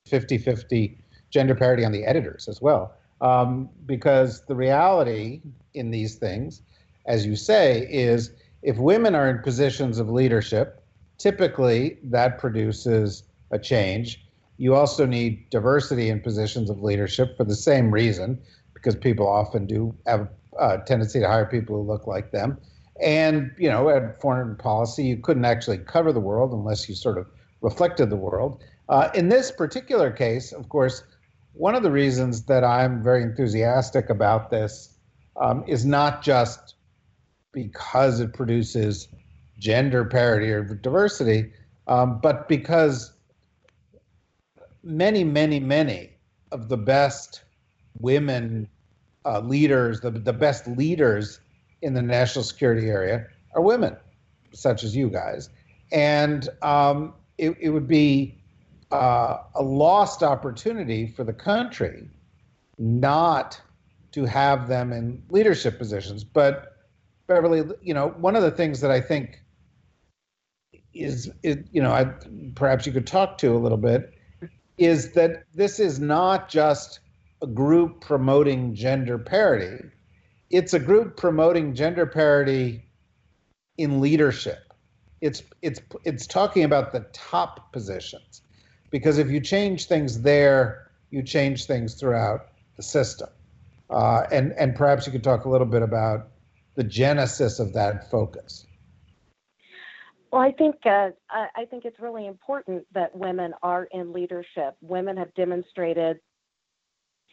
50-50 0.09 0.97
gender 1.29 1.55
parity 1.55 1.85
on 1.85 1.91
the 1.91 2.05
editors 2.05 2.47
as 2.47 2.61
well 2.61 2.93
um, 3.21 3.69
because 3.85 4.45
the 4.45 4.55
reality 4.55 5.41
in 5.73 5.91
these 5.91 6.15
things 6.15 6.61
as 7.05 7.25
you 7.25 7.35
say 7.35 7.87
is 7.89 8.31
if 8.61 8.77
women 8.77 9.15
are 9.15 9.29
in 9.29 9.39
positions 9.39 9.99
of 9.99 10.09
leadership 10.09 10.83
typically 11.17 11.97
that 12.03 12.37
produces 12.37 13.23
a 13.51 13.59
change. 13.59 14.25
You 14.57 14.75
also 14.75 15.05
need 15.05 15.49
diversity 15.49 16.09
in 16.09 16.19
positions 16.19 16.69
of 16.69 16.83
leadership 16.83 17.37
for 17.37 17.43
the 17.43 17.55
same 17.55 17.91
reason, 17.91 18.41
because 18.73 18.95
people 18.95 19.27
often 19.27 19.65
do 19.65 19.95
have 20.05 20.27
a 20.59 20.79
tendency 20.85 21.19
to 21.19 21.27
hire 21.27 21.45
people 21.45 21.77
who 21.77 21.83
look 21.83 22.07
like 22.07 22.31
them. 22.31 22.57
And, 23.01 23.51
you 23.57 23.69
know, 23.69 23.89
at 23.89 24.21
foreign 24.21 24.55
policy, 24.55 25.03
you 25.05 25.17
couldn't 25.17 25.45
actually 25.45 25.79
cover 25.79 26.13
the 26.13 26.19
world 26.19 26.53
unless 26.53 26.87
you 26.87 26.95
sort 26.95 27.17
of 27.17 27.27
reflected 27.61 28.09
the 28.09 28.15
world. 28.15 28.63
Uh, 28.89 29.09
in 29.15 29.29
this 29.29 29.51
particular 29.51 30.11
case, 30.11 30.51
of 30.51 30.69
course, 30.69 31.03
one 31.53 31.75
of 31.75 31.83
the 31.83 31.91
reasons 31.91 32.43
that 32.43 32.63
I'm 32.63 33.03
very 33.03 33.23
enthusiastic 33.23 34.09
about 34.09 34.49
this 34.49 34.97
um, 35.39 35.63
is 35.67 35.85
not 35.85 36.21
just 36.21 36.75
because 37.51 38.19
it 38.19 38.33
produces 38.33 39.07
gender 39.57 40.03
parity 40.03 40.51
or 40.51 40.63
diversity, 40.63 41.51
um, 41.87 42.19
but 42.21 42.47
because 42.47 43.13
many, 44.83 45.23
many, 45.23 45.59
many 45.59 46.11
of 46.51 46.69
the 46.69 46.77
best 46.77 47.43
women 47.99 48.67
uh, 49.25 49.39
leaders, 49.39 50.01
the, 50.01 50.11
the 50.11 50.33
best 50.33 50.67
leaders 50.67 51.39
in 51.83 51.93
the 51.93 52.01
national 52.01 52.43
security 52.43 52.89
area 52.89 53.27
are 53.55 53.61
women, 53.61 53.95
such 54.53 54.83
as 54.83 54.95
you 54.95 55.09
guys. 55.09 55.49
And 55.91 56.49
um, 56.61 57.13
it, 57.37 57.55
it 57.59 57.69
would 57.69 57.87
be 57.87 58.41
uh, 58.91 59.37
a 59.53 59.61
lost 59.61 60.23
opportunity 60.23 61.07
for 61.07 61.23
the 61.23 61.33
country 61.33 62.07
not 62.79 63.61
to 64.13 64.25
have 64.25 64.67
them 64.67 64.91
in 64.91 65.21
leadership 65.29 65.77
positions. 65.77 66.23
But 66.23 66.77
Beverly, 67.27 67.63
you 67.81 67.93
know, 67.93 68.09
one 68.17 68.35
of 68.35 68.43
the 68.43 68.51
things 68.51 68.81
that 68.81 68.91
I 68.91 69.01
think 69.01 69.39
is, 70.93 71.31
it, 71.43 71.67
you 71.71 71.81
know, 71.81 71.91
I, 71.91 72.05
perhaps 72.55 72.85
you 72.85 72.93
could 72.93 73.07
talk 73.07 73.37
to 73.39 73.55
a 73.55 73.59
little 73.59 73.77
bit, 73.77 74.13
is 74.77 75.11
that 75.13 75.43
this 75.53 75.79
is 75.79 75.99
not 75.99 76.49
just 76.49 76.99
a 77.41 77.47
group 77.47 78.01
promoting 78.01 78.73
gender 78.73 79.17
parity. 79.17 79.85
It's 80.53 80.75
a 80.75 80.79
group 80.79 81.17
promoting 81.17 81.73
gender 81.73 82.05
parity 82.05 82.85
in 83.79 84.01
leadership. 84.01 84.71
It's 85.19 85.41
it's 85.63 85.81
it's 86.03 86.27
talking 86.27 86.63
about 86.63 86.91
the 86.91 87.07
top 87.11 87.73
positions, 87.73 88.43
because 88.91 89.17
if 89.17 89.31
you 89.31 89.41
change 89.41 89.87
things 89.87 90.21
there, 90.21 90.91
you 91.09 91.23
change 91.23 91.65
things 91.65 91.95
throughout 91.95 92.49
the 92.77 92.83
system. 92.83 93.29
Uh, 93.89 94.27
and 94.31 94.53
and 94.53 94.75
perhaps 94.75 95.07
you 95.07 95.11
could 95.11 95.23
talk 95.23 95.45
a 95.45 95.49
little 95.49 95.65
bit 95.65 95.81
about 95.81 96.27
the 96.75 96.83
genesis 96.83 97.59
of 97.59 97.73
that 97.73 98.11
focus. 98.11 98.67
Well, 100.31 100.41
I 100.41 100.51
think 100.51 100.75
uh, 100.85 101.09
I 101.31 101.65
think 101.65 101.85
it's 101.85 101.99
really 101.99 102.27
important 102.27 102.85
that 102.93 103.15
women 103.15 103.55
are 103.63 103.87
in 103.91 104.13
leadership. 104.13 104.75
Women 104.81 105.17
have 105.17 105.33
demonstrated 105.33 106.19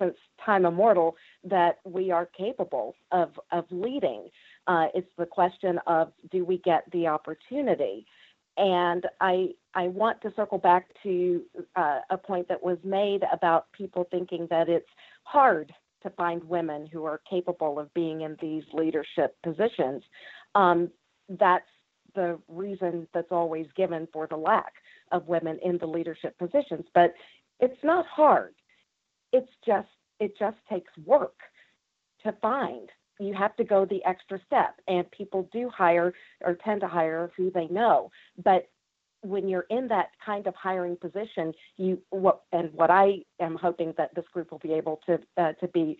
since 0.00 0.16
time 0.44 0.64
immortal 0.64 1.16
that 1.44 1.78
we 1.84 2.10
are 2.10 2.26
capable 2.26 2.94
of 3.12 3.38
of 3.52 3.64
leading. 3.70 4.28
Uh, 4.66 4.86
it's 4.94 5.10
the 5.18 5.26
question 5.26 5.78
of 5.86 6.12
do 6.30 6.44
we 6.44 6.58
get 6.58 6.84
the 6.92 7.06
opportunity? 7.06 8.06
And 8.56 9.06
I 9.20 9.50
I 9.74 9.88
want 9.88 10.20
to 10.22 10.32
circle 10.34 10.58
back 10.58 10.86
to 11.02 11.42
uh, 11.76 12.00
a 12.10 12.18
point 12.18 12.48
that 12.48 12.62
was 12.62 12.78
made 12.84 13.22
about 13.32 13.70
people 13.72 14.06
thinking 14.10 14.46
that 14.50 14.68
it's 14.68 14.88
hard 15.24 15.72
to 16.02 16.10
find 16.10 16.42
women 16.44 16.88
who 16.90 17.04
are 17.04 17.20
capable 17.28 17.78
of 17.78 17.92
being 17.94 18.22
in 18.22 18.36
these 18.40 18.64
leadership 18.72 19.36
positions. 19.42 20.02
Um, 20.54 20.90
that's 21.28 21.68
the 22.14 22.38
reason 22.48 23.06
that's 23.14 23.30
always 23.30 23.66
given 23.76 24.08
for 24.12 24.26
the 24.26 24.36
lack 24.36 24.72
of 25.12 25.28
women 25.28 25.58
in 25.62 25.78
the 25.78 25.86
leadership 25.86 26.36
positions. 26.38 26.86
But 26.94 27.14
it's 27.60 27.82
not 27.84 28.06
hard. 28.06 28.54
It's 29.32 29.50
just 29.66 29.88
it 30.18 30.38
just 30.38 30.58
takes 30.68 30.92
work 31.04 31.38
to 32.24 32.32
find. 32.42 32.88
You 33.18 33.34
have 33.34 33.56
to 33.56 33.64
go 33.64 33.84
the 33.84 34.04
extra 34.04 34.40
step, 34.46 34.76
and 34.88 35.10
people 35.10 35.48
do 35.52 35.68
hire 35.68 36.12
or 36.42 36.54
tend 36.54 36.80
to 36.82 36.88
hire 36.88 37.30
who 37.36 37.50
they 37.50 37.66
know. 37.68 38.10
But 38.42 38.68
when 39.22 39.48
you're 39.48 39.66
in 39.68 39.88
that 39.88 40.08
kind 40.24 40.46
of 40.46 40.54
hiring 40.54 40.96
position, 40.96 41.52
you 41.76 42.00
what 42.10 42.42
and 42.52 42.72
what 42.72 42.90
I 42.90 43.18
am 43.40 43.56
hoping 43.56 43.92
that 43.98 44.14
this 44.14 44.24
group 44.32 44.50
will 44.50 44.58
be 44.58 44.72
able 44.72 45.00
to 45.06 45.18
uh, 45.36 45.52
to 45.54 45.68
be 45.68 45.98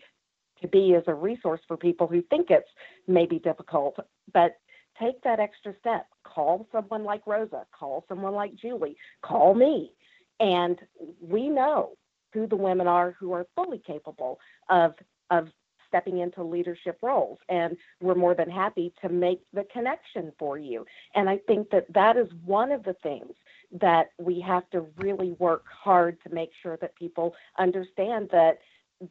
to 0.61 0.67
be 0.67 0.95
as 0.95 1.03
a 1.07 1.13
resource 1.13 1.61
for 1.67 1.77
people 1.77 2.07
who 2.07 2.21
think 2.23 2.49
it's 2.49 2.69
maybe 3.07 3.39
difficult, 3.39 3.97
but 4.33 4.57
take 4.99 5.21
that 5.23 5.39
extra 5.39 5.73
step. 5.79 6.07
Call 6.23 6.67
someone 6.71 7.03
like 7.03 7.25
Rosa, 7.25 7.65
call 7.77 8.05
someone 8.07 8.33
like 8.33 8.55
Julie, 8.55 8.97
call 9.23 9.53
me, 9.53 9.91
and 10.39 10.79
we 11.19 11.49
know 11.49 11.93
who 12.33 12.47
the 12.47 12.55
women 12.55 12.87
are 12.87 13.15
who 13.19 13.31
are 13.33 13.45
fully 13.55 13.81
capable 13.85 14.39
of 14.69 14.93
of 15.29 15.47
stepping 15.87 16.19
into 16.19 16.41
leadership 16.41 16.97
roles. 17.01 17.37
And 17.49 17.75
we're 18.01 18.15
more 18.15 18.33
than 18.33 18.49
happy 18.49 18.93
to 19.01 19.09
make 19.09 19.41
the 19.53 19.65
connection 19.73 20.31
for 20.39 20.57
you. 20.57 20.85
And 21.15 21.29
i 21.29 21.37
think 21.47 21.69
that 21.71 21.91
that 21.93 22.15
is 22.17 22.27
one 22.45 22.71
of 22.71 22.83
the 22.83 22.95
things 23.03 23.33
that 23.79 24.07
we 24.17 24.39
have 24.41 24.69
to 24.71 24.85
really 24.97 25.33
work 25.39 25.65
hard 25.83 26.17
to 26.23 26.33
make 26.33 26.51
sure 26.61 26.77
that 26.81 26.95
people 26.95 27.33
understand 27.57 28.29
that 28.31 28.59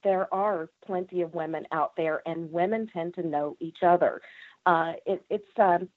there 0.04 0.32
are 0.32 0.68
plenty 0.86 1.20
of 1.22 1.34
women 1.34 1.64
out 1.72 1.92
there 1.96 2.22
and 2.26 2.50
women 2.52 2.88
tend 2.92 3.14
to 3.14 3.26
know 3.26 3.56
each 3.60 3.78
other. 3.82 4.20
Uh, 4.66 4.92
it, 5.06 5.24
it's 5.30 5.44
um, 5.58 5.88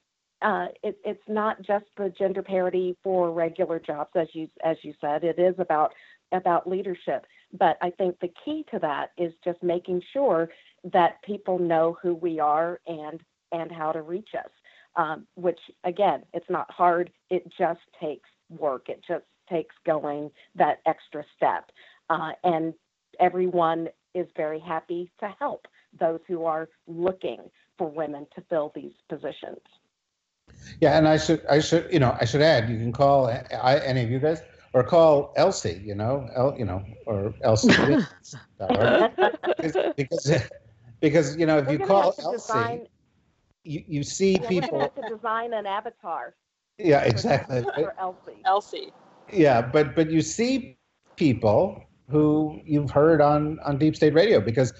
uh, 0.42 0.68
it, 0.82 0.98
it's 1.06 1.24
not 1.27 1.62
just 1.62 1.86
the 1.98 2.14
gender 2.18 2.42
parity 2.42 2.98
for 3.03 3.31
regular 3.31 3.79
jobs, 3.79 4.09
as 4.16 4.27
you 4.33 4.50
as 4.64 4.77
you 4.81 4.94
said. 5.00 5.24
It 5.24 5.40
is 5.40 5.55
about 5.57 5.94
about 6.33 6.69
leadership. 6.69 7.25
But 7.57 7.77
I 7.81 7.91
think 7.91 8.19
the 8.19 8.31
key 8.43 8.65
to 8.72 8.79
that 8.79 9.11
is 9.17 9.33
just 9.43 9.61
making 9.63 10.01
sure 10.11 10.50
that 10.91 11.22
people 11.24 11.59
know 11.59 11.98
who 12.01 12.15
we 12.15 12.39
are 12.39 12.79
and 12.87 13.22
and 13.51 13.72
how 13.72 13.91
to 13.91 14.01
reach 14.01 14.29
us. 14.37 14.50
Um, 14.96 15.25
which 15.35 15.59
again, 15.83 16.24
it's 16.33 16.50
not 16.50 16.69
hard. 16.69 17.11
It 17.29 17.51
just 17.57 17.79
takes 18.00 18.29
work. 18.50 18.89
It 18.89 19.01
just 19.07 19.25
takes 19.50 19.75
going 19.85 20.31
that 20.55 20.81
extra 20.85 21.24
step. 21.35 21.72
Uh, 22.09 22.31
and 22.43 22.74
everyone 23.19 23.89
is 24.13 24.27
very 24.35 24.59
happy 24.59 25.11
to 25.19 25.33
help 25.39 25.67
those 26.00 26.19
who 26.27 26.46
are 26.46 26.69
looking 26.87 27.39
for 27.77 27.89
women 27.89 28.27
to 28.35 28.43
fill 28.50 28.72
these 28.75 28.93
positions. 29.09 29.59
Yeah, 30.81 30.98
and 30.98 31.07
I 31.07 31.17
should 31.17 31.46
I 31.50 31.59
should 31.59 31.91
you 31.91 32.00
know 32.00 32.15
I 32.19 32.25
should 32.25 32.41
add 32.41 32.69
you 32.69 32.77
can 32.77 32.91
call 32.91 33.27
I, 33.27 33.77
any 33.79 34.03
of 34.03 34.11
you 34.11 34.19
guys 34.19 34.41
or 34.74 34.83
call 34.83 35.33
Elsie, 35.36 35.81
you 35.83 35.96
know, 35.96 36.27
El, 36.36 36.57
you 36.57 36.66
know, 36.66 36.83
or 37.05 37.33
Elsie, 37.42 37.68
because, 38.59 39.94
because, 39.96 40.42
because 41.00 41.38
you 41.38 41.46
know 41.46 41.59
if 41.59 41.68
We're 41.68 41.74
you 41.74 41.79
call 41.79 42.16
Elsie, 42.20 42.31
design, 42.31 42.88
you, 43.64 43.83
you 43.88 44.03
see 44.03 44.33
yeah, 44.33 44.48
people. 44.48 44.77
We're 44.77 44.81
have 44.81 44.96
to 44.96 45.16
design 45.16 45.53
an 45.53 45.66
avatar. 45.66 46.33
Yeah, 46.79 47.03
exactly. 47.03 47.62
For 47.62 47.94
Elsie. 48.00 48.42
Elsie. 48.46 48.94
Yeah, 49.31 49.62
but 49.62 49.96
but 49.96 50.09
you 50.09 50.22
see 50.22 50.77
people 51.16 51.83
who 52.09 52.59
you've 52.66 52.92
heard 52.92 53.22
on 53.22 53.59
on 53.59 53.77
Deep 53.77 53.96
State 53.96 54.14
Radio 54.14 54.42
because 54.42 54.74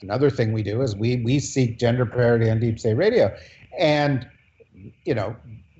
another 0.00 0.30
thing 0.30 0.52
we 0.52 0.62
do 0.62 0.80
is 0.82 0.94
we 0.94 1.16
we 1.16 1.40
seek 1.40 1.78
gender 1.78 2.06
parity 2.06 2.48
on 2.48 2.60
Deep 2.60 2.78
State 2.78 2.94
Radio, 2.94 3.34
and 3.78 4.28
you 5.04 5.14
know 5.14 5.34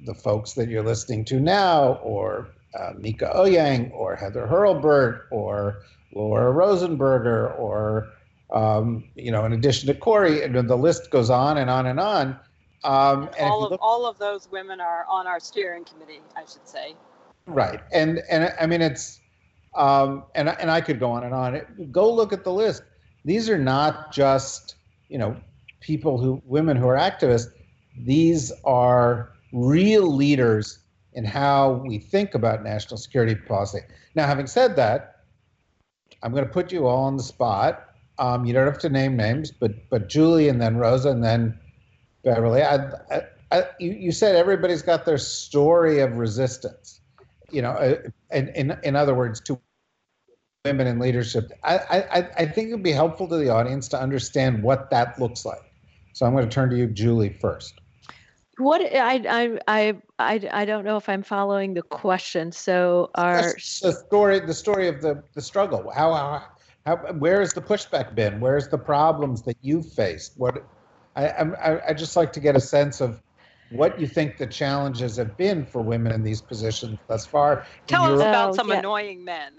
the 0.06 0.14
folks 0.14 0.54
that 0.54 0.68
you're 0.68 0.82
listening 0.82 1.24
to 1.26 1.38
now 1.38 1.94
or 2.02 2.48
uh, 2.78 2.92
Mieke 2.98 3.20
Eoyang 3.20 3.92
or 3.92 4.16
Heather 4.16 4.46
Hurlburt 4.46 5.26
or 5.30 5.82
Laura 6.12 6.52
Rosenberger 6.52 7.58
or 7.58 8.08
um, 8.52 9.04
you 9.14 9.30
know, 9.30 9.44
in 9.44 9.52
addition 9.52 9.86
to 9.86 9.94
Kori, 9.94 10.42
and 10.42 10.68
the 10.68 10.76
list 10.76 11.10
goes 11.10 11.30
on 11.30 11.58
and 11.58 11.70
on 11.70 11.86
and 11.86 12.00
on. 12.00 12.38
Um, 12.82 13.28
and 13.38 13.50
all 13.50 13.64
of 13.64 13.70
look, 13.72 13.80
all 13.82 14.06
of 14.06 14.18
those 14.18 14.50
women 14.50 14.80
are 14.80 15.04
on 15.08 15.26
our 15.26 15.38
steering 15.38 15.84
committee, 15.84 16.20
I 16.36 16.40
should 16.40 16.66
say. 16.66 16.94
Right, 17.46 17.80
and 17.92 18.22
and 18.30 18.52
I 18.60 18.66
mean 18.66 18.80
it's, 18.80 19.20
um, 19.74 20.24
and 20.34 20.48
and 20.48 20.70
I 20.70 20.80
could 20.80 20.98
go 20.98 21.10
on 21.10 21.24
and 21.24 21.34
on. 21.34 21.88
Go 21.92 22.12
look 22.12 22.32
at 22.32 22.44
the 22.44 22.52
list. 22.52 22.82
These 23.24 23.50
are 23.50 23.58
not 23.58 24.12
just 24.12 24.76
you 25.08 25.18
know 25.18 25.36
people 25.80 26.18
who 26.18 26.42
women 26.44 26.76
who 26.76 26.88
are 26.88 26.96
activists. 26.96 27.52
These 27.98 28.50
are 28.64 29.32
real 29.52 30.14
leaders 30.14 30.78
in 31.14 31.24
how 31.24 31.82
we 31.86 31.98
think 31.98 32.34
about 32.34 32.62
national 32.62 32.96
security 32.96 33.34
policy. 33.34 33.80
Now, 34.14 34.26
having 34.26 34.46
said 34.46 34.76
that, 34.76 35.16
I'm 36.22 36.32
going 36.32 36.44
to 36.44 36.50
put 36.50 36.72
you 36.72 36.86
all 36.86 37.04
on 37.04 37.16
the 37.16 37.22
spot. 37.22 37.86
Um, 38.18 38.44
you 38.44 38.52
don't 38.52 38.66
have 38.66 38.78
to 38.78 38.88
name 38.88 39.16
names, 39.16 39.50
but 39.50 39.72
but 39.88 40.08
Julie 40.08 40.48
and 40.48 40.60
then 40.60 40.76
Rosa 40.76 41.10
and 41.10 41.24
then 41.24 41.58
Beverly. 42.22 42.62
I, 42.62 42.76
I, 43.10 43.22
I, 43.50 43.64
you, 43.78 43.92
you 43.92 44.12
said 44.12 44.36
everybody's 44.36 44.82
got 44.82 45.06
their 45.06 45.18
story 45.18 46.00
of 46.00 46.16
resistance. 46.16 47.00
You 47.50 47.62
know, 47.62 47.70
uh, 47.70 47.96
in 48.30 48.48
in, 48.48 48.78
in 48.84 48.96
other 48.96 49.14
words, 49.14 49.40
to 49.42 49.58
women 50.66 50.86
in 50.86 50.98
leadership. 50.98 51.50
I, 51.64 51.78
I 51.78 52.28
I 52.38 52.46
think 52.46 52.68
it'd 52.68 52.82
be 52.82 52.92
helpful 52.92 53.26
to 53.28 53.36
the 53.36 53.48
audience 53.48 53.88
to 53.88 54.00
understand 54.00 54.62
what 54.62 54.90
that 54.90 55.18
looks 55.18 55.46
like. 55.46 55.72
So 56.12 56.26
I'm 56.26 56.32
going 56.32 56.46
to 56.46 56.54
turn 56.54 56.68
to 56.70 56.76
you, 56.76 56.86
Julie, 56.86 57.36
first. 57.40 57.80
What 58.60 58.82
I 58.82 59.22
I 59.26 59.58
I 59.66 60.02
I 60.18 60.48
I 60.52 60.64
don't 60.66 60.84
know 60.84 60.98
if 60.98 61.08
I'm 61.08 61.22
following 61.22 61.72
the 61.72 61.82
question. 61.82 62.52
So 62.52 63.10
our 63.14 63.54
the 63.82 63.92
story 64.06 64.40
the 64.40 64.52
story 64.52 64.86
of 64.86 65.00
the 65.00 65.22
the 65.34 65.40
struggle. 65.40 65.90
How 65.90 66.12
how, 66.12 66.44
how 66.84 66.96
where 67.14 67.40
has 67.40 67.54
the 67.54 67.62
pushback 67.62 68.14
been? 68.14 68.38
Where's 68.38 68.68
the 68.68 68.76
problems 68.76 69.42
that 69.44 69.56
you've 69.62 69.90
faced? 69.92 70.34
What 70.36 70.62
I 71.16 71.28
I 71.28 71.88
I 71.88 71.94
just 71.94 72.16
like 72.16 72.32
to 72.34 72.40
get 72.40 72.54
a 72.54 72.60
sense 72.60 73.00
of 73.00 73.22
what 73.70 73.98
you 73.98 74.06
think 74.06 74.36
the 74.36 74.46
challenges 74.46 75.16
have 75.16 75.36
been 75.38 75.64
for 75.64 75.80
women 75.80 76.12
in 76.12 76.22
these 76.22 76.42
positions 76.42 76.98
thus 77.08 77.24
far. 77.24 77.64
Tell 77.86 78.14
us 78.14 78.20
about 78.20 78.52
Oh, 78.52 78.56
some 78.56 78.70
yeah. 78.70 78.80
annoying 78.80 79.24
men. 79.24 79.52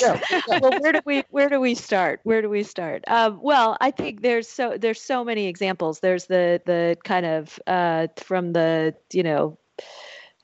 Yeah, 0.00 0.20
well, 0.60 0.80
where 0.80 0.92
do 0.92 1.00
we 1.04 1.24
where 1.30 1.48
do 1.48 1.60
we 1.60 1.74
start? 1.74 2.20
Where 2.24 2.42
do 2.42 2.48
we 2.48 2.62
start? 2.62 3.04
Um, 3.06 3.40
well, 3.42 3.76
I 3.80 3.90
think 3.90 4.22
there's 4.22 4.48
so 4.48 4.76
there's 4.78 5.00
so 5.00 5.24
many 5.24 5.46
examples. 5.46 6.00
There's 6.00 6.26
the 6.26 6.60
the 6.64 6.96
kind 7.04 7.26
of 7.26 7.58
uh, 7.66 8.08
from 8.16 8.52
the 8.52 8.94
you 9.12 9.22
know 9.22 9.58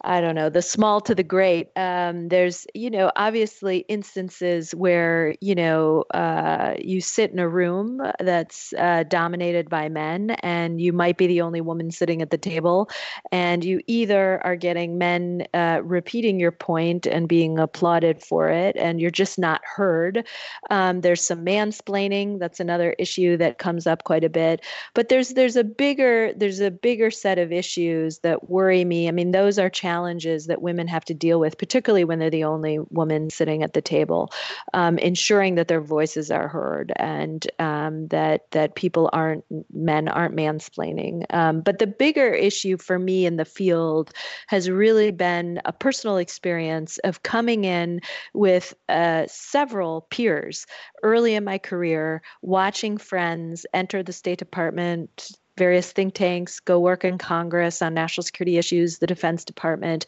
I 0.07 0.21
don't 0.21 0.37
know, 0.37 0.49
the 0.49 0.63
small 0.63 1.01
to 1.01 1.17
the 1.17 1.25
great. 1.25 1.69
Um, 1.75 2.29
there's, 2.29 2.65
you 2.75 2.91
know, 2.91 3.11
obviously 3.17 3.79
instances 3.89 4.73
where, 4.73 5.35
you 5.41 5.57
know, 5.57 6.05
uh, 6.15 6.75
you 6.79 7.01
sit 7.01 7.33
in 7.33 7.41
a 7.41 7.49
room 7.49 8.01
that's 8.21 8.73
uh, 8.75 9.03
dominated 9.09 9.69
by 9.69 9.89
men 9.89 10.31
and 10.45 10.81
you 10.81 10.93
might 10.93 11.19
be 11.19 11.27
the 11.27 11.41
only 11.41 11.61
woman 11.61 11.91
sitting 11.91 12.23
at 12.23 12.31
the 12.31 12.39
table. 12.39 12.89
And 13.33 13.65
you 13.65 13.81
either 13.89 14.41
are 14.47 14.55
getting 14.55 14.97
men 14.97 15.45
uh, 15.53 15.81
repeating 15.83 16.39
your 16.39 16.53
point 16.53 17.07
and 17.07 17.29
being 17.29 17.59
applauded 17.59 18.23
for 18.23 18.49
it, 18.49 18.77
and 18.77 19.01
you're 19.01 19.11
just 19.11 19.41
not 19.41 19.61
heard. 19.65 20.25
Um, 20.71 21.01
there's 21.01 21.21
some 21.21 21.45
mansplaining. 21.45 22.39
That's 22.39 22.61
another 22.61 22.95
issue 23.01 23.37
that 23.39 23.59
comes 23.59 23.89
up 23.89 24.05
quite 24.05 24.23
a 24.23 24.29
bit. 24.29 24.65
But 24.95 25.09
there's 25.09 25.31
there's 25.31 25.57
a 25.57 25.65
bigger 25.65 26.33
there's 26.37 26.61
a 26.61 26.71
bigger 26.71 27.11
set 27.11 27.41
of 27.41 27.51
issues 27.51 28.21
that 28.21 28.49
worry 28.49 28.85
me. 28.85 29.09
I 29.09 29.11
mean, 29.11 29.33
those 29.33 29.59
are 29.59 29.69
challenges 29.69 29.96
that 30.05 30.63
women 30.63 30.89
have 30.89 31.05
to 31.07 31.15
deal 31.15 31.41
with, 31.41 31.59
particularly 31.59 32.05
when 32.05 32.19
they're 32.19 32.31
the 32.31 32.45
only 32.45 32.79
woman 32.91 33.31
sitting 33.31 33.63
at 33.63 33.73
the 33.73 33.83
table, 33.83 34.33
um, 34.75 34.99
ensuring 34.99 35.55
that 35.57 35.69
their 35.69 35.81
voices 35.81 36.31
are 36.31 36.49
heard 36.49 36.93
and 36.97 37.47
um, 37.59 38.09
that 38.09 38.51
that 38.51 38.75
people 38.75 39.09
aren't 39.13 39.45
men 39.73 40.09
aren't 40.09 40.37
mansplaining. 40.37 41.25
Um, 41.35 41.61
but 41.61 41.79
the 41.79 41.87
bigger 41.87 42.33
issue 42.33 42.77
for 42.77 42.99
me 42.99 43.27
in 43.27 43.37
the 43.37 43.45
field 43.45 44.13
has 44.49 44.69
really 44.71 45.11
been 45.11 45.61
a 45.65 45.73
personal 45.73 46.17
experience 46.17 46.99
of 46.99 47.23
coming 47.23 47.65
in 47.65 48.01
with 48.35 48.75
uh, 48.89 49.25
several 49.29 50.03
peers 50.11 50.67
early 51.03 51.35
in 51.35 51.45
my 51.45 51.59
career, 51.59 52.23
watching 52.43 52.99
friends 52.99 53.67
enter 53.73 54.03
the 54.03 54.13
State 54.13 54.39
Department 54.39 55.37
various 55.57 55.93
think 55.93 56.15
tanks, 56.15 56.61
go 56.61 56.79
work 56.79 57.05
in 57.05 57.19
Congress 57.19 57.83
on 57.83 57.95
national 57.95 58.25
security 58.25 58.59
issues, 58.59 58.99
the 58.99 59.07
Defense 59.07 59.45
Department, 59.45 60.07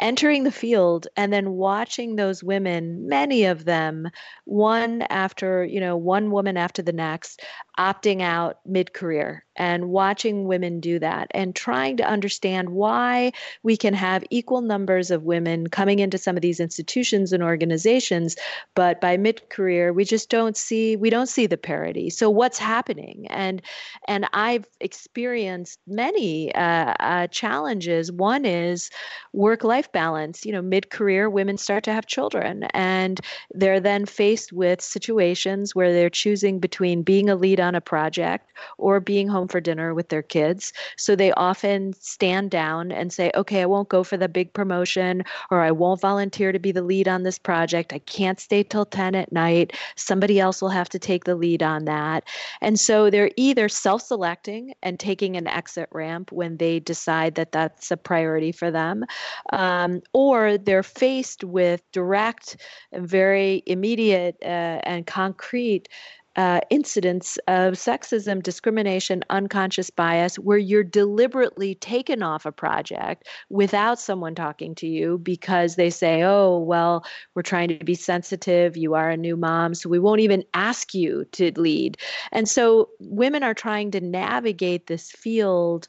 entering 0.00 0.44
the 0.44 0.52
field 0.52 1.06
and 1.16 1.32
then 1.32 1.52
watching 1.52 2.16
those 2.16 2.42
women, 2.42 3.08
many 3.08 3.44
of 3.44 3.64
them, 3.64 4.08
one 4.44 5.02
after, 5.10 5.64
you 5.64 5.80
know, 5.80 5.96
one 5.96 6.30
woman 6.30 6.56
after 6.56 6.82
the 6.82 6.92
next, 6.92 7.42
opting 7.78 8.22
out 8.22 8.58
mid 8.64 8.92
career 8.92 9.44
and 9.56 9.88
watching 9.90 10.46
women 10.46 10.80
do 10.80 10.98
that 10.98 11.28
and 11.32 11.54
trying 11.54 11.96
to 11.96 12.04
understand 12.04 12.70
why 12.70 13.32
we 13.62 13.76
can 13.76 13.94
have 13.94 14.24
equal 14.30 14.60
numbers 14.60 15.10
of 15.10 15.22
women 15.22 15.68
coming 15.68 15.98
into 16.00 16.18
some 16.18 16.36
of 16.36 16.42
these 16.42 16.60
institutions 16.60 17.32
and 17.32 17.42
organizations 17.42 18.36
but 18.74 19.00
by 19.00 19.16
mid 19.16 19.48
career 19.48 19.92
we 19.92 20.04
just 20.04 20.28
don't 20.30 20.56
see 20.56 20.96
we 20.96 21.10
don't 21.10 21.28
see 21.28 21.46
the 21.46 21.56
parity. 21.56 22.10
So 22.10 22.30
what's 22.30 22.58
happening? 22.58 23.26
And 23.28 23.62
and 24.06 24.26
i've 24.32 24.66
experienced 24.80 25.80
many 25.86 26.54
uh, 26.54 26.94
uh, 27.00 27.26
challenges. 27.28 28.12
One 28.12 28.44
is 28.44 28.90
work 29.32 29.64
life 29.64 29.90
balance. 29.92 30.44
You 30.44 30.52
know 30.52 30.62
mid 30.62 30.90
career 30.90 31.28
women 31.28 31.58
start 31.58 31.84
to 31.84 31.92
have 31.92 32.06
children 32.06 32.64
and 32.74 33.20
they're 33.52 33.80
then 33.80 34.06
faced 34.06 34.52
with 34.52 34.80
situations 34.80 35.74
where 35.74 35.92
they're 35.92 36.10
choosing 36.10 36.58
between 36.58 37.02
being 37.02 37.28
a 37.28 37.36
lead 37.36 37.60
on 37.64 37.74
a 37.74 37.80
project 37.80 38.52
or 38.78 39.00
being 39.00 39.26
home 39.26 39.48
for 39.48 39.60
dinner 39.60 39.94
with 39.94 40.08
their 40.10 40.22
kids. 40.22 40.72
So 40.96 41.16
they 41.16 41.32
often 41.32 41.92
stand 41.94 42.50
down 42.50 42.92
and 42.92 43.12
say, 43.12 43.32
okay, 43.34 43.62
I 43.62 43.66
won't 43.66 43.88
go 43.88 44.04
for 44.04 44.16
the 44.16 44.28
big 44.28 44.52
promotion 44.52 45.24
or 45.50 45.62
I 45.62 45.70
won't 45.72 46.00
volunteer 46.00 46.52
to 46.52 46.58
be 46.58 46.70
the 46.70 46.82
lead 46.82 47.08
on 47.08 47.22
this 47.22 47.38
project. 47.38 47.92
I 47.92 47.98
can't 47.98 48.38
stay 48.38 48.62
till 48.62 48.84
10 48.84 49.14
at 49.14 49.32
night. 49.32 49.72
Somebody 49.96 50.38
else 50.38 50.62
will 50.62 50.68
have 50.68 50.88
to 50.90 50.98
take 50.98 51.24
the 51.24 51.34
lead 51.34 51.62
on 51.62 51.86
that. 51.86 52.24
And 52.60 52.78
so 52.78 53.10
they're 53.10 53.30
either 53.36 53.68
self 53.68 54.02
selecting 54.02 54.74
and 54.82 55.00
taking 55.00 55.36
an 55.36 55.46
exit 55.46 55.88
ramp 55.90 56.30
when 56.30 56.58
they 56.58 56.80
decide 56.80 57.34
that 57.36 57.52
that's 57.52 57.90
a 57.90 57.96
priority 57.96 58.52
for 58.52 58.70
them, 58.70 59.04
um, 59.52 60.02
or 60.12 60.58
they're 60.58 60.82
faced 60.82 61.42
with 61.42 61.80
direct, 61.92 62.56
very 62.92 63.62
immediate, 63.66 64.36
uh, 64.42 64.80
and 64.84 65.06
concrete 65.06 65.88
uh, 66.36 66.60
incidents 66.70 67.38
of 67.48 67.74
sexism, 67.74 68.42
discrimination, 68.42 69.22
unconscious 69.30 69.90
bias, 69.90 70.36
where 70.36 70.58
you're 70.58 70.84
deliberately 70.84 71.74
taken 71.76 72.22
off 72.22 72.46
a 72.46 72.52
project 72.52 73.28
without 73.50 74.00
someone 74.00 74.34
talking 74.34 74.74
to 74.74 74.86
you 74.86 75.18
because 75.18 75.76
they 75.76 75.90
say, 75.90 76.22
oh, 76.22 76.58
well, 76.58 77.04
we're 77.34 77.42
trying 77.42 77.68
to 77.68 77.84
be 77.84 77.94
sensitive. 77.94 78.76
You 78.76 78.94
are 78.94 79.10
a 79.10 79.16
new 79.16 79.36
mom, 79.36 79.74
so 79.74 79.88
we 79.88 79.98
won't 79.98 80.20
even 80.20 80.44
ask 80.54 80.94
you 80.94 81.24
to 81.32 81.52
lead. 81.58 81.98
And 82.32 82.48
so 82.48 82.90
women 82.98 83.42
are 83.42 83.54
trying 83.54 83.90
to 83.92 84.00
navigate 84.00 84.86
this 84.86 85.10
field 85.12 85.86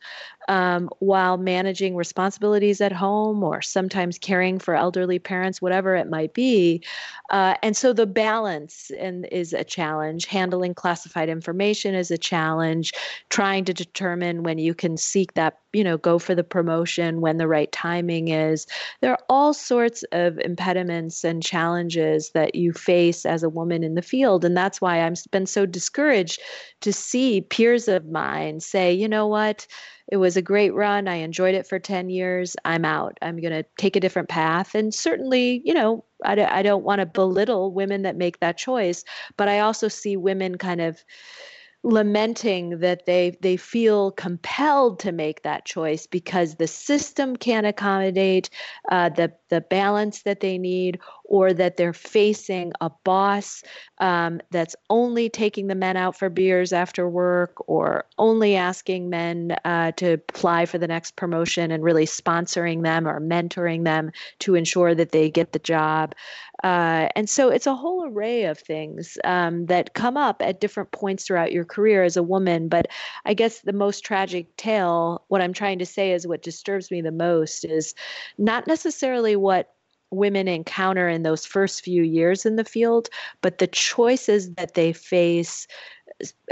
um, 0.48 0.90
while 1.00 1.38
managing 1.38 1.96
responsibilities 1.96 2.82
at 2.82 2.92
home 2.92 3.44
or 3.44 3.62
sometimes 3.62 4.18
caring 4.18 4.60
for 4.60 4.76
elderly 4.76 5.20
parents, 5.20 5.62
whatever 5.62 5.96
it 5.96 6.10
might 6.10 6.34
be. 6.34 6.84
Uh, 7.30 7.56
and 7.64 7.76
so 7.76 7.94
the 7.94 8.06
balance 8.06 8.92
and 9.00 9.28
is 9.32 9.54
a 9.54 9.64
challenge. 9.64 10.26
Handling 10.26 10.74
classified 10.74 11.30
information 11.30 11.96
is 11.96 12.12
a 12.12 12.18
challenge. 12.18 12.92
Trying 13.30 13.66
to 13.66 13.74
determine 13.74 14.44
when 14.44 14.58
you 14.58 14.74
can 14.74 14.98
seek 14.98 15.34
that, 15.34 15.60
you 15.74 15.84
know, 15.84 15.98
go 15.98 16.20
for 16.20 16.36
the 16.36 16.44
promotion 16.44 17.22
when 17.22 17.38
the 17.38 17.48
right 17.48 17.72
timing 17.72 18.28
is. 18.28 18.68
There 19.02 19.12
are 19.12 19.24
all 19.30 19.54
sorts 19.54 20.04
of 20.12 20.38
impediments 20.40 21.24
and 21.24 21.42
challenges 21.42 22.32
that 22.32 22.56
you 22.56 22.72
face 22.74 23.26
as 23.26 23.44
a 23.44 23.50
woman 23.50 23.84
in 23.84 23.96
the 23.96 24.02
field. 24.02 24.46
And 24.46 24.56
that's 24.56 24.80
why 24.80 25.06
I've 25.06 25.18
been 25.32 25.46
so 25.46 25.66
discouraged 25.66 26.40
to 26.82 26.94
see 26.94 27.42
peers 27.42 27.88
of 27.88 28.06
mine 28.06 28.60
say, 28.60 28.94
you 28.94 29.08
know 29.08 29.28
what? 29.28 29.66
It 30.08 30.18
was 30.18 30.38
a 30.38 30.42
great 30.42 30.74
run. 30.74 31.08
I 31.08 31.16
enjoyed 31.16 31.56
it 31.56 31.68
for 31.68 31.80
10 31.80 32.10
years. 32.10 32.56
I'm 32.64 32.86
out. 32.86 33.18
I'm 33.22 33.40
going 33.42 33.54
to 33.54 33.66
take 33.78 33.96
a 33.96 34.00
different 34.00 34.30
path. 34.30 34.76
And 34.76 34.94
certainly, 34.94 35.62
you 35.66 35.74
know, 35.74 36.06
I, 36.24 36.44
I 36.46 36.62
don't 36.62 36.84
want 36.84 37.00
to 37.00 37.06
belittle 37.06 37.74
women 37.74 38.04
that 38.04 38.16
make 38.16 38.40
that 38.40 38.58
choice, 38.58 39.04
but 39.36 39.50
I 39.50 39.60
also 39.60 39.88
see 39.88 40.16
women 40.16 40.58
kind 40.58 40.82
of 40.82 41.04
lamenting 41.86 42.80
that 42.80 43.06
they 43.06 43.38
they 43.42 43.56
feel 43.56 44.10
compelled 44.12 45.00
to 45.00 45.12
make 45.12 45.44
that 45.44 45.66
choice 45.66 46.08
because 46.08 46.56
the 46.56 46.66
system 46.66 47.36
can't 47.36 47.68
accommodate 47.68 48.50
uh, 48.90 49.08
the 49.10 49.32
the 49.50 49.62
balance 49.62 50.24
that 50.24 50.40
they 50.40 50.58
need 50.58 51.00
or 51.28 51.54
that 51.54 51.78
they're 51.78 51.94
facing 51.94 52.72
a 52.82 52.90
boss 53.04 53.64
um, 54.00 54.42
that's 54.52 54.76
only 54.90 55.30
taking 55.30 55.68
the 55.68 55.76
men 55.76 55.98
out 55.98 56.18
for 56.18 56.30
beers 56.30 56.74
after 56.74 57.08
work 57.10 57.56
or 57.68 58.06
only 58.18 58.56
asking 58.56 59.10
men 59.10 59.56
uh, 59.66 59.92
to 59.94 60.14
apply 60.14 60.66
for 60.66 60.78
the 60.78 60.88
next 60.88 61.16
promotion 61.16 61.72
and 61.72 61.84
really 61.84 62.06
sponsoring 62.06 62.84
them 62.84 63.08
or 63.08 63.20
mentoring 63.20 63.84
them 63.84 64.12
to 64.40 64.56
ensure 64.56 64.94
that 64.96 65.12
they 65.12 65.30
get 65.30 65.52
the 65.52 65.60
job. 65.60 66.14
Uh, 66.64 67.10
and 67.16 67.30
so 67.30 67.50
it's 67.50 67.68
a 67.68 67.76
whole 67.76 68.06
array 68.08 68.46
of 68.46 68.58
things 68.58 69.18
um, 69.24 69.66
that 69.68 69.94
come 69.94 70.18
up 70.18 70.42
at 70.42 70.60
different 70.60 70.92
points 70.92 71.26
throughout 71.26 71.52
your 71.52 71.66
career 71.66 72.04
as 72.04 72.18
a 72.18 72.24
woman. 72.24 72.70
But 72.70 72.88
I 73.26 73.34
guess 73.34 73.62
the 73.62 73.74
most 73.74 74.04
tragic 74.04 74.56
tale, 74.58 75.24
what 75.28 75.42
I'm 75.42 75.54
trying 75.54 75.80
to 75.80 75.86
say 75.86 76.14
is 76.14 76.26
what 76.26 76.42
disturbs 76.42 76.90
me 76.90 77.02
the 77.02 77.12
most 77.12 77.66
is 77.66 77.94
not 78.38 78.68
necessarily 78.68 79.36
what 79.36 79.75
women 80.12 80.48
encounter 80.48 81.08
in 81.10 81.24
those 81.24 81.46
first 81.46 81.84
few 81.84 82.04
years 82.04 82.46
in 82.46 82.56
the 82.56 82.66
field, 82.66 83.10
but 83.42 83.58
the 83.58 83.68
choices 83.68 84.54
that 84.56 84.74
they 84.74 84.94
face, 84.94 85.68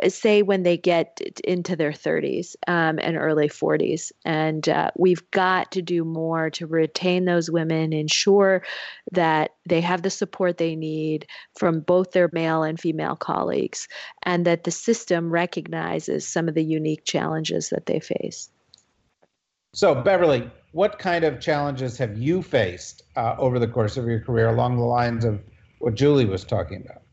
say 0.07 0.41
when 0.41 0.63
they 0.63 0.75
get 0.75 1.21
into 1.43 1.75
their 1.75 1.91
30s 1.91 2.55
um, 2.67 2.99
and 2.99 3.15
early 3.15 3.47
40s. 3.47 4.11
And 4.25 4.67
uh, 4.67 4.91
we've 4.97 5.29
got 5.31 5.71
to 5.71 5.81
do 5.81 6.03
more 6.03 6.49
to 6.51 6.67
retain 6.67 7.25
those 7.25 7.49
women, 7.49 7.93
ensure 7.93 8.63
that 9.11 9.51
they 9.67 9.79
have 9.81 10.01
the 10.01 10.09
support 10.09 10.57
they 10.57 10.75
need 10.75 11.25
from 11.57 11.79
both 11.79 12.11
their 12.11 12.29
male 12.33 12.63
and 12.63 12.79
female 12.79 13.15
colleagues, 13.15 13.87
and 14.23 14.45
that 14.45 14.65
the 14.65 14.71
system 14.71 15.31
recognizes 15.31 16.27
some 16.27 16.49
of 16.49 16.55
the 16.55 16.63
unique 16.63 17.05
challenges 17.05 17.69
that 17.69 17.85
they 17.85 17.99
face. 17.99 18.49
So, 19.73 19.95
Beverly, 19.95 20.49
what 20.73 20.99
kind 20.99 21.23
of 21.23 21.39
challenges 21.39 21.97
have 21.97 22.17
you 22.17 22.41
faced 22.41 23.03
uh, 23.15 23.35
over 23.37 23.59
the 23.59 23.67
course 23.67 23.95
of 23.95 24.05
your 24.07 24.19
career 24.19 24.49
along 24.49 24.75
the 24.75 24.83
lines 24.83 25.23
of 25.23 25.39
what 25.79 25.93
Julie 25.93 26.25
was 26.25 26.43
talking 26.43 26.83
about? 26.83 27.03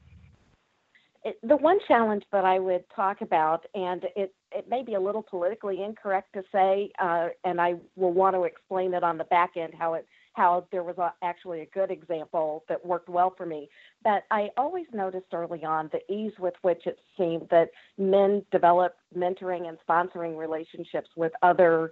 The 1.42 1.56
one 1.56 1.78
challenge 1.86 2.24
that 2.32 2.46
I 2.46 2.58
would 2.58 2.84
talk 2.96 3.20
about, 3.20 3.66
and 3.74 4.04
it, 4.16 4.34
it 4.52 4.70
may 4.70 4.82
be 4.82 4.94
a 4.94 5.00
little 5.00 5.22
politically 5.22 5.82
incorrect 5.82 6.32
to 6.32 6.42
say, 6.50 6.90
uh, 6.98 7.28
and 7.44 7.60
I 7.60 7.74
will 7.94 8.14
want 8.14 8.34
to 8.34 8.44
explain 8.44 8.94
it 8.94 9.04
on 9.04 9.18
the 9.18 9.24
back 9.24 9.50
end 9.56 9.74
how 9.78 9.94
it 9.94 10.06
how 10.34 10.64
there 10.70 10.84
was 10.84 10.96
a, 10.96 11.12
actually 11.22 11.60
a 11.60 11.66
good 11.66 11.90
example 11.90 12.64
that 12.68 12.86
worked 12.86 13.08
well 13.08 13.34
for 13.36 13.44
me. 13.44 13.68
But 14.04 14.22
I 14.30 14.48
always 14.56 14.86
noticed 14.94 15.26
early 15.34 15.64
on 15.64 15.90
the 15.92 16.00
ease 16.10 16.32
with 16.38 16.54
which 16.62 16.86
it 16.86 16.98
seemed 17.18 17.48
that 17.50 17.70
men 17.98 18.44
develop 18.52 18.94
mentoring 19.14 19.68
and 19.68 19.76
sponsoring 19.86 20.38
relationships 20.38 21.10
with 21.16 21.32
other 21.42 21.90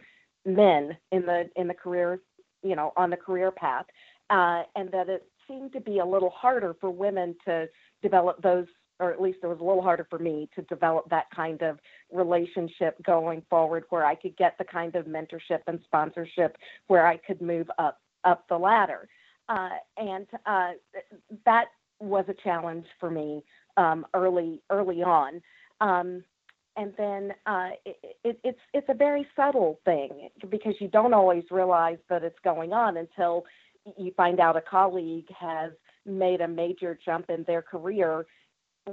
men 0.49 0.97
in 1.13 1.27
the 1.27 1.51
in 1.57 1.69
the 1.69 1.75
career, 1.75 2.21
you 2.63 2.77
know, 2.77 2.93
on 2.97 3.11
the 3.11 3.17
career 3.17 3.51
path, 3.51 3.87
uh, 4.31 4.63
and 4.77 4.91
that 4.93 5.09
it 5.09 5.27
seemed 5.47 5.73
to 5.73 5.81
be 5.81 5.99
a 5.99 6.05
little 6.05 6.31
harder 6.31 6.75
for 6.81 6.91
women 6.91 7.35
to 7.47 7.69
develop 8.03 8.41
those 8.43 8.67
or 9.01 9.13
at 9.13 9.21
least 9.21 9.39
it 9.43 9.47
was 9.47 9.61
a 9.61 9.65
little 9.65 9.83
harder 9.83 10.07
for 10.11 10.19
me 10.19 10.49
to 10.55 10.63
develop 10.63 11.09
that 11.09 11.27
kind 11.35 11.63
of 11.63 11.79
relationship 12.13 13.01
going 13.05 13.43
forward 13.49 13.85
where 13.91 14.05
I 14.05 14.15
could 14.15 14.37
get 14.37 14.57
the 14.59 14.65
kind 14.65 14.97
of 14.97 15.07
mentorship 15.07 15.61
and 15.67 15.79
sponsorship 15.85 16.57
where 16.89 17.07
I 17.07 17.17
could 17.17 17.41
move 17.41 17.71
up 17.79 18.01
up 18.25 18.49
the 18.49 18.59
ladder. 18.59 19.09
Uh, 19.49 19.71
and 19.97 20.27
uh, 20.47 20.73
that 21.47 21.67
was 22.01 22.25
a 22.29 22.35
challenge 22.43 22.87
for 22.99 23.11
me 23.11 23.43
um, 23.77 24.05
early 24.15 24.61
early 24.71 25.03
on. 25.03 25.41
Um, 25.81 26.25
and 26.79 26.95
then 26.97 27.35
uh, 27.47 27.71
it, 27.85 28.17
it, 28.25 28.41
it's 28.45 28.59
it's 28.73 28.87
a 28.89 28.95
very 28.95 29.27
subtle 29.37 29.81
thing 29.85 30.31
because 30.49 30.75
you 30.81 30.89
don't 30.89 31.13
always 31.13 31.43
realize 31.51 31.99
that 32.09 32.23
it's 32.23 32.39
going 32.45 32.73
on 32.73 32.97
until 32.97 33.45
you 33.99 34.13
find 34.17 34.39
out 34.39 34.57
a 34.57 34.61
colleague 34.61 35.27
has 35.39 35.73
made 36.07 36.41
a 36.41 36.49
major 36.49 36.99
jump 37.05 37.29
in 37.29 37.45
their 37.47 37.63
career 37.63 38.25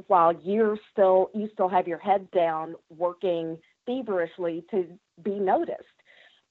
while 0.07 0.33
you're 0.43 0.77
still 0.91 1.29
you 1.33 1.47
still 1.53 1.69
have 1.69 1.87
your 1.87 1.99
head 1.99 2.29
down 2.31 2.75
working 2.89 3.57
feverishly 3.85 4.65
to 4.71 4.85
be 5.23 5.39
noticed. 5.39 5.83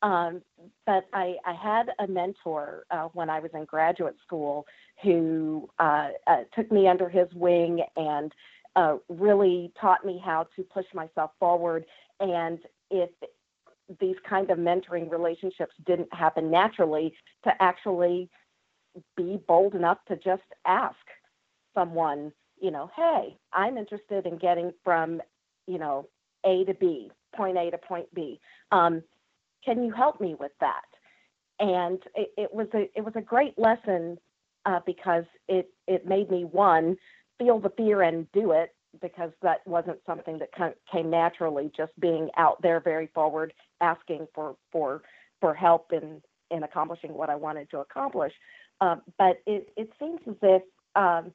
Um, 0.03 0.43
but 0.85 1.07
I, 1.15 1.37
I, 1.47 1.55
had 1.55 1.87
a 1.99 2.07
mentor 2.07 2.85
uh, 2.91 3.09
when 3.15 3.31
I 3.31 3.41
was 3.41 3.51
in 3.55 3.65
graduate 3.65 4.17
school 4.23 4.67
who 5.03 5.71
uh, 5.79 6.09
uh, 6.27 6.43
took 6.55 6.71
me 6.71 6.87
under 6.87 7.09
his 7.09 7.27
wing 7.33 7.83
and 7.97 8.31
uh, 8.77 8.97
really 9.09 9.73
taught 9.81 10.05
me 10.05 10.21
how 10.25 10.47
to 10.57 10.63
push 10.63 10.87
myself 10.95 11.31
forward. 11.39 11.85
And 12.21 12.59
if 12.91 13.11
these 14.01 14.17
kind 14.29 14.51
of 14.51 14.59
mentoring 14.59 15.11
relationships 15.11 15.75
didn't 15.87 16.13
happen 16.13 16.51
naturally, 16.51 17.15
to 17.45 17.53
actually 17.61 18.29
be 19.17 19.39
bold 19.47 19.75
enough 19.75 19.99
to 20.09 20.17
just 20.17 20.43
ask 20.67 20.97
someone, 21.75 22.33
you 22.61 22.71
know, 22.71 22.91
hey, 22.97 23.37
I'm 23.53 23.77
interested 23.77 24.27
in 24.27 24.39
getting 24.39 24.73
from, 24.83 25.21
you 25.67 25.79
know, 25.79 26.09
A 26.47 26.65
to 26.65 26.75
B, 26.75 27.11
point 27.35 27.59
A 27.59 27.71
to 27.71 27.79
point 27.79 28.07
B. 28.15 28.41
Um, 28.71 29.03
can 29.65 29.83
you 29.83 29.93
help 29.93 30.21
me 30.21 30.35
with 30.39 30.53
that? 30.61 30.83
And 31.61 31.99
it, 32.15 32.31
it 32.37 32.55
was 32.55 32.69
a 32.75 32.91
it 32.97 33.05
was 33.05 33.15
a 33.17 33.21
great 33.21 33.59
lesson 33.59 34.19
uh, 34.67 34.81
because 34.85 35.25
it 35.49 35.71
it 35.87 36.07
made 36.07 36.31
me 36.31 36.45
one 36.45 36.97
feel 37.39 37.59
the 37.59 37.71
fear 37.71 38.03
and 38.03 38.31
do 38.33 38.53
it 38.53 38.75
because 39.01 39.31
that 39.43 39.67
wasn't 39.67 39.99
something 40.07 40.39
that 40.39 40.51
came 40.91 41.11
naturally 41.11 41.71
just 41.77 41.93
being 41.99 42.31
out 42.37 42.61
there 42.63 42.81
very 42.81 43.09
forward 43.09 43.53
asking 43.81 44.27
for 44.35 44.57
for 44.71 45.03
for 45.41 45.55
help 45.55 45.93
in 45.93 46.23
in 46.51 46.63
accomplishing 46.63 47.15
what 47.15 47.31
I 47.31 47.37
wanted 47.37 47.71
to 47.71 47.79
accomplish. 47.79 48.33
Um, 48.81 49.03
but 49.19 49.41
it, 49.47 49.73
it 49.77 49.91
seems 49.99 50.21
as 50.29 50.37
if 50.43 50.63
um, 50.95 51.33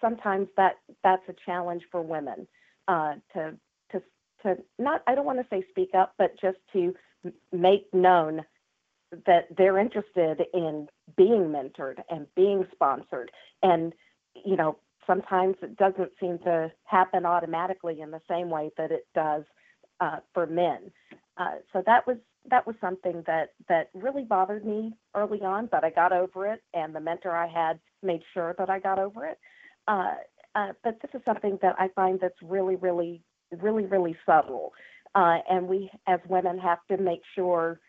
sometimes 0.00 0.48
that 0.56 0.76
that's 1.02 1.22
a 1.28 1.34
challenge 1.44 1.82
for 1.90 2.02
women 2.02 2.46
uh, 2.88 3.14
to 3.32 3.54
to 3.92 4.02
to 4.42 4.56
not 4.78 5.02
I 5.06 5.14
don't 5.14 5.26
want 5.26 5.38
to 5.38 5.46
say 5.50 5.64
speak 5.70 5.90
up, 5.94 6.14
but 6.18 6.38
just 6.40 6.58
to 6.72 6.94
make 7.52 7.92
known 7.92 8.44
that 9.26 9.46
they're 9.56 9.78
interested 9.78 10.42
in 10.52 10.88
being 11.16 11.44
mentored 11.48 12.02
and 12.10 12.26
being 12.34 12.66
sponsored. 12.72 13.30
And 13.62 13.92
you 14.44 14.56
know 14.56 14.78
sometimes 15.06 15.56
it 15.62 15.76
doesn't 15.76 16.10
seem 16.20 16.38
to 16.40 16.70
happen 16.84 17.26
automatically 17.26 18.00
in 18.00 18.10
the 18.10 18.20
same 18.28 18.50
way 18.50 18.70
that 18.76 18.90
it 18.90 19.06
does 19.14 19.44
uh, 20.00 20.16
for 20.32 20.46
men 20.46 20.90
uh, 21.36 21.56
so 21.72 21.82
that 21.86 22.06
was 22.06 22.16
that 22.50 22.66
was 22.66 22.76
something 22.80 23.22
that 23.26 23.50
that 23.68 23.90
really 23.94 24.24
bothered 24.24 24.64
me 24.64 24.92
early 25.14 25.40
on, 25.40 25.68
but 25.70 25.84
I 25.84 25.90
got 25.90 26.12
over 26.12 26.46
it, 26.46 26.62
and 26.74 26.94
the 26.94 27.00
mentor 27.00 27.34
I 27.34 27.48
had 27.48 27.80
made 28.02 28.22
sure 28.32 28.54
that 28.58 28.70
I 28.70 28.78
got 28.78 28.98
over 28.98 29.26
it. 29.26 29.38
Uh, 29.88 30.14
uh, 30.54 30.72
but 30.84 30.98
this 31.02 31.10
is 31.14 31.20
something 31.24 31.58
that 31.62 31.74
I 31.78 31.88
find 31.88 32.20
that's 32.20 32.40
really, 32.42 32.76
really, 32.76 33.22
really, 33.60 33.86
really 33.86 34.16
subtle, 34.24 34.72
uh, 35.14 35.38
and 35.50 35.66
we 35.66 35.90
as 36.06 36.20
women 36.28 36.58
have 36.58 36.78
to 36.90 36.96
make 36.96 37.22
sure. 37.34 37.80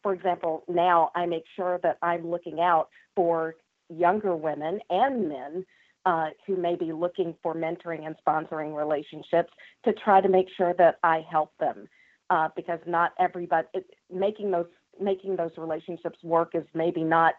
For 0.00 0.14
example, 0.14 0.62
now 0.68 1.10
I 1.16 1.26
make 1.26 1.42
sure 1.56 1.80
that 1.82 1.98
I'm 2.00 2.30
looking 2.30 2.60
out 2.60 2.88
for 3.16 3.56
younger 3.88 4.36
women 4.36 4.78
and 4.90 5.28
men 5.28 5.66
uh, 6.06 6.28
who 6.46 6.56
may 6.56 6.76
be 6.76 6.92
looking 6.92 7.34
for 7.42 7.54
mentoring 7.54 8.06
and 8.06 8.14
sponsoring 8.26 8.74
relationships 8.74 9.52
to 9.84 9.92
try 9.92 10.20
to 10.20 10.28
make 10.28 10.46
sure 10.56 10.72
that 10.78 10.96
I 11.02 11.24
help 11.28 11.52
them 11.58 11.88
uh, 12.30 12.48
because 12.56 12.78
not 12.86 13.12
everybody 13.18 13.66
it, 13.74 13.84
making 14.10 14.52
those 14.52 14.66
making 14.98 15.36
those 15.36 15.50
relationships 15.58 16.18
work 16.22 16.52
is 16.54 16.64
maybe 16.72 17.02
not 17.02 17.34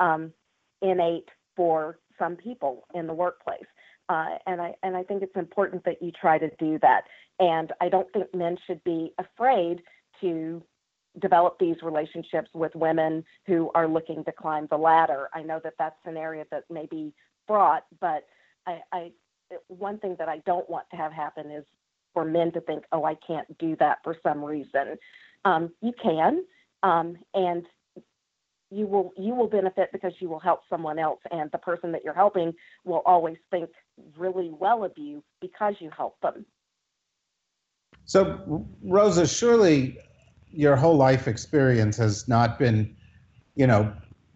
um, 0.00 0.32
innate 0.80 1.28
for 1.56 1.98
some 2.18 2.36
people 2.36 2.84
in 2.94 3.06
the 3.06 3.12
workplace. 3.12 3.60
Uh, 4.08 4.36
and 4.46 4.60
I 4.60 4.74
and 4.82 4.96
I 4.96 5.02
think 5.02 5.22
it's 5.22 5.36
important 5.36 5.84
that 5.84 6.00
you 6.00 6.12
try 6.12 6.38
to 6.38 6.50
do 6.58 6.78
that. 6.80 7.02
And 7.40 7.72
I 7.80 7.88
don't 7.88 8.10
think 8.12 8.32
men 8.34 8.56
should 8.66 8.82
be 8.84 9.12
afraid 9.18 9.82
to 10.20 10.62
develop 11.20 11.58
these 11.58 11.76
relationships 11.82 12.48
with 12.54 12.74
women 12.74 13.24
who 13.46 13.70
are 13.74 13.86
looking 13.86 14.24
to 14.24 14.32
climb 14.32 14.66
the 14.70 14.78
ladder. 14.78 15.28
I 15.34 15.42
know 15.42 15.60
that 15.62 15.74
that's 15.78 15.96
an 16.06 16.16
area 16.16 16.44
that 16.50 16.64
may 16.70 16.86
be 17.46 17.52
fraught, 17.52 17.84
but 18.00 18.24
I, 18.66 18.80
I 18.92 19.12
one 19.68 19.98
thing 19.98 20.16
that 20.18 20.28
I 20.28 20.38
don't 20.38 20.68
want 20.68 20.86
to 20.90 20.96
have 20.96 21.12
happen 21.12 21.50
is 21.50 21.64
for 22.14 22.24
men 22.24 22.52
to 22.52 22.60
think, 22.60 22.84
oh, 22.92 23.04
I 23.04 23.14
can't 23.26 23.46
do 23.58 23.76
that 23.80 23.98
for 24.04 24.16
some 24.22 24.44
reason. 24.44 24.96
Um, 25.44 25.72
you 25.80 25.92
can, 26.00 26.44
um, 26.82 27.16
and 27.34 27.64
you 28.70 28.86
will 28.86 29.12
you 29.16 29.34
will 29.34 29.48
benefit 29.48 29.90
because 29.92 30.12
you 30.18 30.28
will 30.28 30.40
help 30.40 30.60
someone 30.70 30.98
else, 30.98 31.20
and 31.30 31.50
the 31.52 31.58
person 31.58 31.92
that 31.92 32.02
you're 32.04 32.14
helping 32.14 32.54
will 32.84 33.02
always 33.04 33.36
think 33.50 33.70
really 34.16 34.50
well 34.50 34.84
of 34.84 34.92
you 34.96 35.22
because 35.40 35.74
you 35.80 35.90
help 35.96 36.20
them. 36.22 36.46
So, 38.04 38.66
Rosa, 38.82 39.26
surely 39.26 39.98
your 40.50 40.76
whole 40.76 40.96
life 40.96 41.28
experience 41.28 41.96
has 41.98 42.28
not 42.28 42.58
been, 42.58 42.96
you 43.54 43.66
know, 43.66 43.92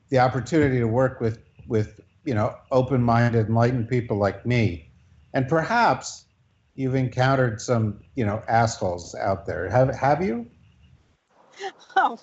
the 0.09 0.19
opportunity 0.19 0.79
to 0.79 0.89
work 0.89 1.21
with 1.21 1.43
with 1.67 2.01
you 2.27 2.35
know 2.35 2.55
open-minded, 2.71 3.47
enlightened 3.49 3.89
people 3.89 4.19
like 4.19 4.45
me, 4.45 4.91
and 5.33 5.49
perhaps 5.49 6.27
you've 6.77 6.95
encountered 6.95 7.61
some, 7.61 8.01
you 8.15 8.25
know, 8.25 8.43
assholes 8.49 9.15
out 9.15 9.47
there. 9.47 9.69
Have 9.69 9.95
have 9.95 10.23
you? 10.23 10.47
Oh, 11.99 12.19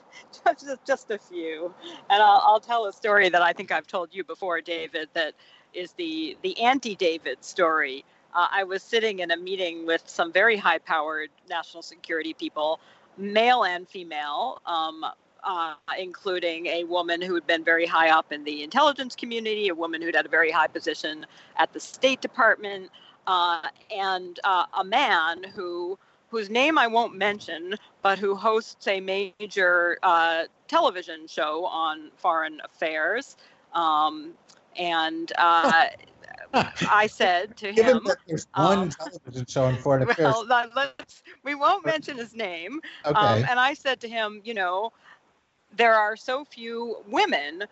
just, 0.46 0.86
just 0.86 1.10
a 1.10 1.18
few. 1.18 1.74
And 2.12 2.22
I'll, 2.22 2.44
I'll 2.46 2.60
tell 2.60 2.86
a 2.86 2.94
story 2.94 3.30
that 3.30 3.42
I 3.42 3.54
think 3.54 3.72
I've 3.72 3.88
told 3.88 4.14
you 4.14 4.24
before, 4.24 4.62
David, 4.62 5.10
that 5.14 5.34
is 5.74 5.94
the, 5.94 6.38
the 6.44 6.60
anti 6.62 6.96
David 6.96 7.44
story. 7.44 8.06
Uh, 8.36 8.48
I 8.52 8.64
was 8.64 8.84
sitting 8.84 9.20
in 9.20 9.32
a 9.32 9.38
meeting 9.38 9.88
with 9.88 10.04
some 10.06 10.32
very 10.32 10.58
high 10.58 10.78
powered 10.78 11.30
national 11.50 11.82
security 11.82 12.36
people, 12.36 12.80
male 13.18 13.64
and 13.64 13.88
female, 13.88 14.62
um, 14.68 15.04
uh, 15.44 15.76
including 15.98 16.68
a 16.68 16.84
woman 16.86 17.22
who 17.22 17.34
had 17.36 17.46
been 17.48 17.64
very 17.64 17.86
high 17.86 18.10
up 18.10 18.32
in 18.32 18.44
the 18.44 18.64
intelligence 18.64 19.16
community, 19.16 19.68
a 19.68 19.76
woman 19.76 20.02
who'd 20.02 20.16
had 20.16 20.26
a 20.26 20.30
very 20.30 20.52
high 20.52 20.68
position 20.68 21.26
at 21.58 21.72
the 21.74 21.80
State 21.80 22.22
Department, 22.22 22.90
uh, 23.28 23.62
and 23.96 24.40
uh, 24.44 24.66
a 24.78 24.84
man 24.84 25.44
who 25.44 25.98
whose 26.30 26.50
name 26.50 26.80
I 26.80 26.88
won't 26.88 27.16
mention, 27.16 27.76
but 28.02 28.18
who 28.18 28.34
hosts 28.34 28.88
a 28.88 29.00
major 29.00 30.00
uh, 30.02 30.46
television 30.68 31.28
show 31.28 31.66
on 31.66 32.10
foreign 32.16 32.60
affairs. 32.66 33.38
Um, 33.74 34.34
and 34.76 35.32
uh, 35.38 35.90
I 36.90 37.06
said 37.06 37.56
to 37.58 37.72
Given 37.72 37.98
him, 37.98 38.04
that 38.06 38.18
there's 38.28 38.48
one 38.56 38.78
um, 38.80 38.90
television 38.90 39.46
show 39.46 39.66
on 39.66 39.78
foreign 39.78 40.04
affairs. 40.10 40.34
Well, 40.50 40.70
let's, 40.76 41.22
we 41.44 41.54
won't 41.54 41.86
mention 41.86 42.18
his 42.18 42.34
name. 42.36 42.82
Um, 43.06 43.16
okay. 43.16 43.20
Um, 43.20 43.46
and 43.50 43.60
I 43.60 43.76
said 43.76 44.00
to 44.02 44.10
him, 44.10 44.42
you 44.44 44.56
know, 44.56 44.92
there 45.78 45.96
are 45.96 46.16
so 46.16 46.46
few 46.46 46.98
women 47.08 47.64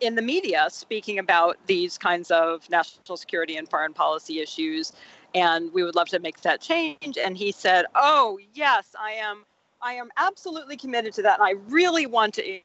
in 0.00 0.14
the 0.14 0.22
media 0.22 0.66
speaking 0.70 1.18
about 1.18 1.56
these 1.66 1.96
kinds 1.96 2.30
of 2.30 2.68
national 2.68 3.16
security 3.16 3.56
and 3.56 3.68
foreign 3.68 3.94
policy 3.94 4.40
issues 4.40 4.92
and 5.34 5.72
we 5.72 5.82
would 5.82 5.96
love 5.96 6.08
to 6.08 6.20
make 6.20 6.40
that 6.42 6.60
change. 6.60 7.18
And 7.18 7.36
he 7.36 7.52
said 7.52 7.86
oh 7.94 8.38
yes 8.54 8.94
i 9.00 9.12
am 9.12 9.44
i 9.82 9.94
am 9.94 10.10
absolutely 10.16 10.76
committed 10.76 11.14
to 11.14 11.22
that 11.22 11.40
and 11.40 11.46
i 11.46 11.52
really 11.68 12.06
want 12.06 12.34
to 12.34 12.60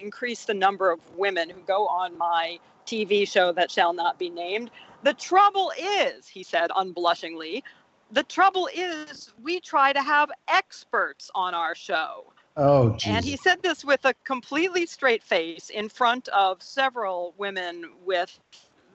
increase 0.00 0.44
the 0.44 0.54
number 0.54 0.90
of 0.90 1.00
women 1.16 1.48
who 1.48 1.60
go 1.60 1.86
on 1.86 2.16
my 2.18 2.58
tv 2.86 3.28
show 3.28 3.52
that 3.52 3.70
shall 3.70 3.92
not 3.92 4.18
be 4.18 4.30
named. 4.30 4.70
The 5.02 5.14
trouble 5.14 5.72
is 5.78 6.26
he 6.26 6.42
said 6.42 6.70
unblushingly 6.74 7.62
the 8.12 8.22
trouble 8.22 8.68
is 8.72 9.32
we 9.42 9.58
try 9.60 9.92
to 9.92 10.00
have 10.00 10.30
experts 10.48 11.30
on 11.34 11.54
our 11.54 11.74
show 11.74 12.32
Oh. 12.56 12.96
And 13.04 13.24
he 13.24 13.36
said 13.36 13.62
this 13.62 13.84
with 13.84 14.04
a 14.04 14.14
completely 14.24 14.86
straight 14.86 15.22
face 15.22 15.68
in 15.68 15.88
front 15.88 16.28
of 16.28 16.62
several 16.62 17.34
women 17.36 17.90
with 18.04 18.38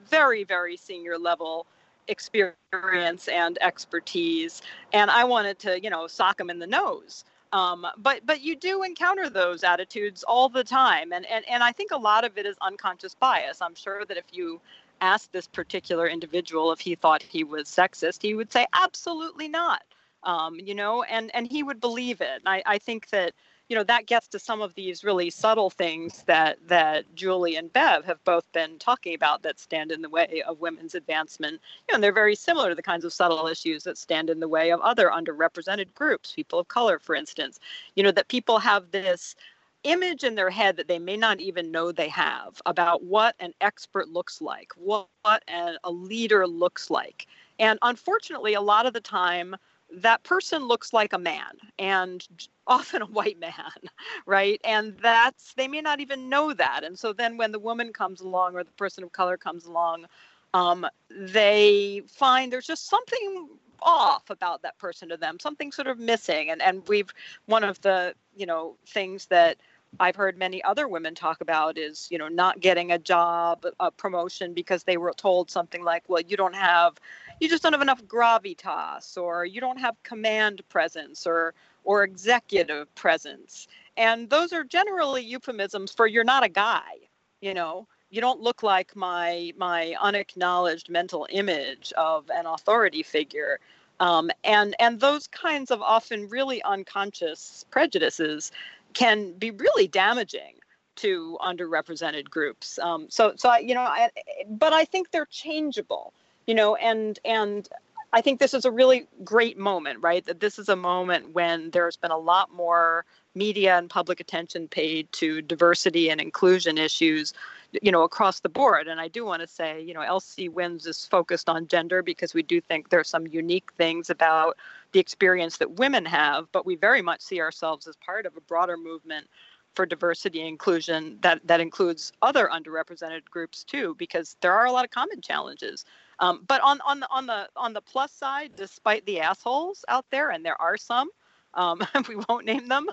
very, 0.08 0.42
very 0.44 0.76
senior 0.76 1.16
level 1.16 1.66
experience 2.08 3.28
and 3.28 3.58
expertise. 3.60 4.62
And 4.92 5.10
I 5.10 5.24
wanted 5.24 5.58
to, 5.60 5.80
you 5.80 5.90
know, 5.90 6.08
sock 6.08 6.40
him 6.40 6.50
in 6.50 6.58
the 6.58 6.66
nose. 6.66 7.24
Um, 7.52 7.86
but 7.98 8.24
but 8.24 8.40
you 8.40 8.56
do 8.56 8.82
encounter 8.82 9.28
those 9.28 9.62
attitudes 9.62 10.24
all 10.24 10.48
the 10.48 10.64
time, 10.64 11.12
and, 11.12 11.26
and 11.26 11.44
and 11.46 11.62
I 11.62 11.70
think 11.70 11.90
a 11.90 11.98
lot 11.98 12.24
of 12.24 12.38
it 12.38 12.46
is 12.46 12.56
unconscious 12.62 13.14
bias. 13.14 13.60
I'm 13.60 13.74
sure 13.74 14.06
that 14.06 14.16
if 14.16 14.24
you 14.32 14.58
asked 15.02 15.32
this 15.32 15.46
particular 15.46 16.08
individual 16.08 16.72
if 16.72 16.80
he 16.80 16.94
thought 16.94 17.22
he 17.22 17.44
was 17.44 17.68
sexist, 17.68 18.22
he 18.22 18.34
would 18.34 18.50
say, 18.50 18.66
absolutely 18.72 19.48
not. 19.48 19.82
Um, 20.22 20.58
you 20.60 20.74
know, 20.74 21.02
and, 21.02 21.34
and 21.34 21.50
he 21.50 21.64
would 21.64 21.80
believe 21.80 22.20
it. 22.20 22.38
And 22.38 22.48
I, 22.48 22.62
I 22.64 22.78
think 22.78 23.10
that 23.10 23.32
you 23.72 23.78
know 23.78 23.84
that 23.84 24.04
gets 24.04 24.28
to 24.28 24.38
some 24.38 24.60
of 24.60 24.74
these 24.74 25.02
really 25.02 25.30
subtle 25.30 25.70
things 25.70 26.24
that 26.24 26.58
that 26.68 27.06
Julie 27.14 27.56
and 27.56 27.72
Bev 27.72 28.04
have 28.04 28.22
both 28.22 28.44
been 28.52 28.78
talking 28.78 29.14
about 29.14 29.42
that 29.44 29.58
stand 29.58 29.90
in 29.90 30.02
the 30.02 30.10
way 30.10 30.42
of 30.46 30.60
women's 30.60 30.94
advancement. 30.94 31.54
You 31.54 31.92
know, 31.92 31.94
and 31.94 32.04
they're 32.04 32.12
very 32.12 32.34
similar 32.34 32.68
to 32.68 32.74
the 32.74 32.82
kinds 32.82 33.06
of 33.06 33.14
subtle 33.14 33.46
issues 33.46 33.82
that 33.84 33.96
stand 33.96 34.28
in 34.28 34.40
the 34.40 34.46
way 34.46 34.72
of 34.72 34.80
other 34.82 35.08
underrepresented 35.08 35.94
groups, 35.94 36.34
people 36.34 36.58
of 36.58 36.68
color, 36.68 36.98
for 36.98 37.14
instance. 37.14 37.60
You 37.94 38.02
know, 38.02 38.10
that 38.10 38.28
people 38.28 38.58
have 38.58 38.90
this 38.90 39.36
image 39.84 40.22
in 40.22 40.34
their 40.34 40.50
head 40.50 40.76
that 40.76 40.86
they 40.86 40.98
may 40.98 41.16
not 41.16 41.40
even 41.40 41.70
know 41.70 41.92
they 41.92 42.10
have 42.10 42.60
about 42.66 43.02
what 43.02 43.34
an 43.40 43.54
expert 43.62 44.10
looks 44.10 44.42
like, 44.42 44.70
what, 44.76 45.08
what 45.22 45.42
a, 45.48 45.78
a 45.84 45.90
leader 45.90 46.46
looks 46.46 46.90
like. 46.90 47.26
And 47.58 47.78
unfortunately, 47.80 48.52
a 48.52 48.60
lot 48.60 48.84
of 48.84 48.92
the 48.92 49.00
time, 49.00 49.56
that 49.96 50.22
person 50.22 50.66
looks 50.66 50.92
like 50.92 51.12
a 51.12 51.18
man 51.18 51.52
and 51.78 52.26
often 52.66 53.02
a 53.02 53.06
white 53.06 53.38
man, 53.38 53.52
right? 54.26 54.60
And 54.64 54.96
that's, 54.98 55.54
they 55.54 55.68
may 55.68 55.80
not 55.80 56.00
even 56.00 56.28
know 56.28 56.52
that. 56.54 56.84
And 56.84 56.98
so 56.98 57.12
then 57.12 57.36
when 57.36 57.52
the 57.52 57.58
woman 57.58 57.92
comes 57.92 58.20
along 58.20 58.54
or 58.54 58.64
the 58.64 58.70
person 58.72 59.04
of 59.04 59.12
color 59.12 59.36
comes 59.36 59.66
along, 59.66 60.06
um, 60.54 60.86
they 61.10 62.02
find 62.08 62.52
there's 62.52 62.66
just 62.66 62.88
something 62.88 63.48
off 63.80 64.30
about 64.30 64.62
that 64.62 64.78
person 64.78 65.08
to 65.08 65.16
them, 65.16 65.38
something 65.40 65.72
sort 65.72 65.88
of 65.88 65.98
missing. 65.98 66.50
And, 66.50 66.62
and 66.62 66.86
we've, 66.88 67.12
one 67.46 67.64
of 67.64 67.80
the, 67.80 68.14
you 68.36 68.46
know, 68.46 68.76
things 68.86 69.26
that 69.26 69.58
I've 70.00 70.16
heard 70.16 70.38
many 70.38 70.62
other 70.64 70.88
women 70.88 71.14
talk 71.14 71.40
about 71.40 71.76
is, 71.76 72.08
you 72.10 72.16
know, 72.16 72.28
not 72.28 72.60
getting 72.60 72.92
a 72.92 72.98
job, 72.98 73.66
a 73.78 73.90
promotion 73.90 74.54
because 74.54 74.84
they 74.84 74.96
were 74.96 75.12
told 75.12 75.50
something 75.50 75.84
like, 75.84 76.04
well, 76.08 76.22
you 76.22 76.36
don't 76.36 76.54
have, 76.54 76.98
you 77.42 77.48
just 77.48 77.64
don't 77.64 77.72
have 77.72 77.82
enough 77.82 78.04
gravitas, 78.04 79.16
or 79.16 79.44
you 79.44 79.60
don't 79.60 79.80
have 79.80 80.00
command 80.04 80.62
presence, 80.68 81.26
or 81.26 81.54
or 81.84 82.04
executive 82.04 82.94
presence. 82.94 83.66
And 83.96 84.30
those 84.30 84.52
are 84.52 84.62
generally 84.62 85.24
euphemisms 85.24 85.92
for 85.92 86.06
you're 86.06 86.22
not 86.22 86.44
a 86.44 86.48
guy, 86.48 86.92
you 87.40 87.52
know. 87.52 87.88
You 88.10 88.20
don't 88.20 88.40
look 88.40 88.62
like 88.62 88.94
my 88.94 89.52
my 89.56 89.96
unacknowledged 90.00 90.88
mental 90.88 91.26
image 91.30 91.92
of 91.96 92.30
an 92.30 92.46
authority 92.46 93.02
figure. 93.02 93.58
Um, 93.98 94.30
and 94.44 94.76
and 94.78 95.00
those 95.00 95.26
kinds 95.26 95.72
of 95.72 95.82
often 95.82 96.28
really 96.28 96.62
unconscious 96.62 97.64
prejudices 97.72 98.52
can 98.94 99.32
be 99.32 99.50
really 99.50 99.88
damaging 99.88 100.54
to 100.96 101.38
underrepresented 101.40 102.30
groups. 102.30 102.78
Um, 102.78 103.06
so, 103.08 103.32
so 103.36 103.48
I, 103.48 103.58
you 103.58 103.74
know, 103.74 103.80
I, 103.80 104.10
but 104.48 104.72
I 104.72 104.84
think 104.84 105.10
they're 105.10 105.26
changeable. 105.26 106.12
You 106.46 106.54
know, 106.54 106.76
and 106.76 107.18
and 107.24 107.68
I 108.12 108.20
think 108.20 108.40
this 108.40 108.52
is 108.52 108.64
a 108.64 108.70
really 108.70 109.06
great 109.24 109.56
moment, 109.56 110.00
right? 110.02 110.24
That 110.26 110.40
this 110.40 110.58
is 110.58 110.68
a 110.68 110.76
moment 110.76 111.32
when 111.32 111.70
there's 111.70 111.96
been 111.96 112.10
a 112.10 112.18
lot 112.18 112.52
more 112.52 113.06
media 113.34 113.78
and 113.78 113.88
public 113.88 114.20
attention 114.20 114.68
paid 114.68 115.10
to 115.12 115.40
diversity 115.40 116.10
and 116.10 116.20
inclusion 116.20 116.76
issues, 116.76 117.32
you 117.80 117.90
know, 117.90 118.02
across 118.02 118.40
the 118.40 118.50
board. 118.50 118.86
And 118.86 119.00
I 119.00 119.08
do 119.08 119.24
want 119.24 119.40
to 119.40 119.48
say, 119.48 119.80
you 119.80 119.94
know, 119.94 120.00
LC 120.00 120.52
Wins 120.52 120.86
is 120.86 121.06
focused 121.06 121.48
on 121.48 121.66
gender 121.66 122.02
because 122.02 122.34
we 122.34 122.42
do 122.42 122.60
think 122.60 122.90
there's 122.90 123.08
some 123.08 123.26
unique 123.26 123.72
things 123.78 124.10
about 124.10 124.58
the 124.92 125.00
experience 125.00 125.56
that 125.56 125.78
women 125.78 126.04
have, 126.04 126.52
but 126.52 126.66
we 126.66 126.76
very 126.76 127.00
much 127.00 127.22
see 127.22 127.40
ourselves 127.40 127.86
as 127.86 127.96
part 127.96 128.26
of 128.26 128.36
a 128.36 128.42
broader 128.42 128.76
movement 128.76 129.26
for 129.74 129.86
diversity 129.86 130.40
and 130.40 130.48
inclusion 130.48 131.16
that 131.22 131.40
that 131.46 131.60
includes 131.60 132.12
other 132.20 132.50
underrepresented 132.52 133.24
groups 133.30 133.64
too 133.64 133.94
because 133.98 134.36
there 134.42 134.52
are 134.52 134.66
a 134.66 134.72
lot 134.72 134.84
of 134.84 134.90
common 134.90 135.22
challenges 135.22 135.86
um, 136.18 136.44
but 136.46 136.60
on 136.62 136.80
on 136.82 137.00
the 137.00 137.08
on 137.10 137.26
the 137.26 137.48
on 137.56 137.72
the 137.72 137.80
plus 137.80 138.12
side 138.12 138.52
despite 138.56 139.04
the 139.06 139.20
assholes 139.20 139.84
out 139.88 140.06
there 140.10 140.30
and 140.30 140.44
there 140.44 140.60
are 140.60 140.76
some 140.76 141.08
um, 141.54 141.80
we 142.08 142.16
won't 142.28 142.46
name 142.46 142.68
them 142.68 142.86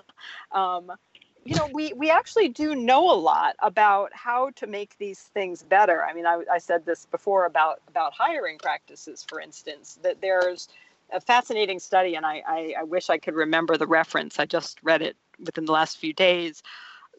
um, 0.52 0.92
you 1.44 1.54
know 1.54 1.68
we 1.72 1.92
we 1.94 2.10
actually 2.10 2.48
do 2.48 2.74
know 2.74 3.10
a 3.10 3.16
lot 3.16 3.56
about 3.60 4.12
how 4.12 4.50
to 4.50 4.66
make 4.66 4.96
these 4.98 5.20
things 5.20 5.62
better 5.62 6.04
i 6.04 6.12
mean 6.12 6.26
i, 6.26 6.42
I 6.52 6.58
said 6.58 6.84
this 6.84 7.06
before 7.06 7.46
about 7.46 7.80
about 7.88 8.12
hiring 8.12 8.58
practices 8.58 9.24
for 9.26 9.40
instance 9.40 9.98
that 10.02 10.20
there's 10.20 10.68
a 11.12 11.20
fascinating 11.20 11.78
study, 11.78 12.14
and 12.14 12.24
I, 12.24 12.42
I, 12.46 12.74
I, 12.80 12.82
wish 12.84 13.10
I 13.10 13.18
could 13.18 13.34
remember 13.34 13.76
the 13.76 13.86
reference. 13.86 14.38
I 14.38 14.46
just 14.46 14.78
read 14.82 15.02
it 15.02 15.16
within 15.44 15.64
the 15.64 15.72
last 15.72 15.98
few 15.98 16.12
days, 16.12 16.62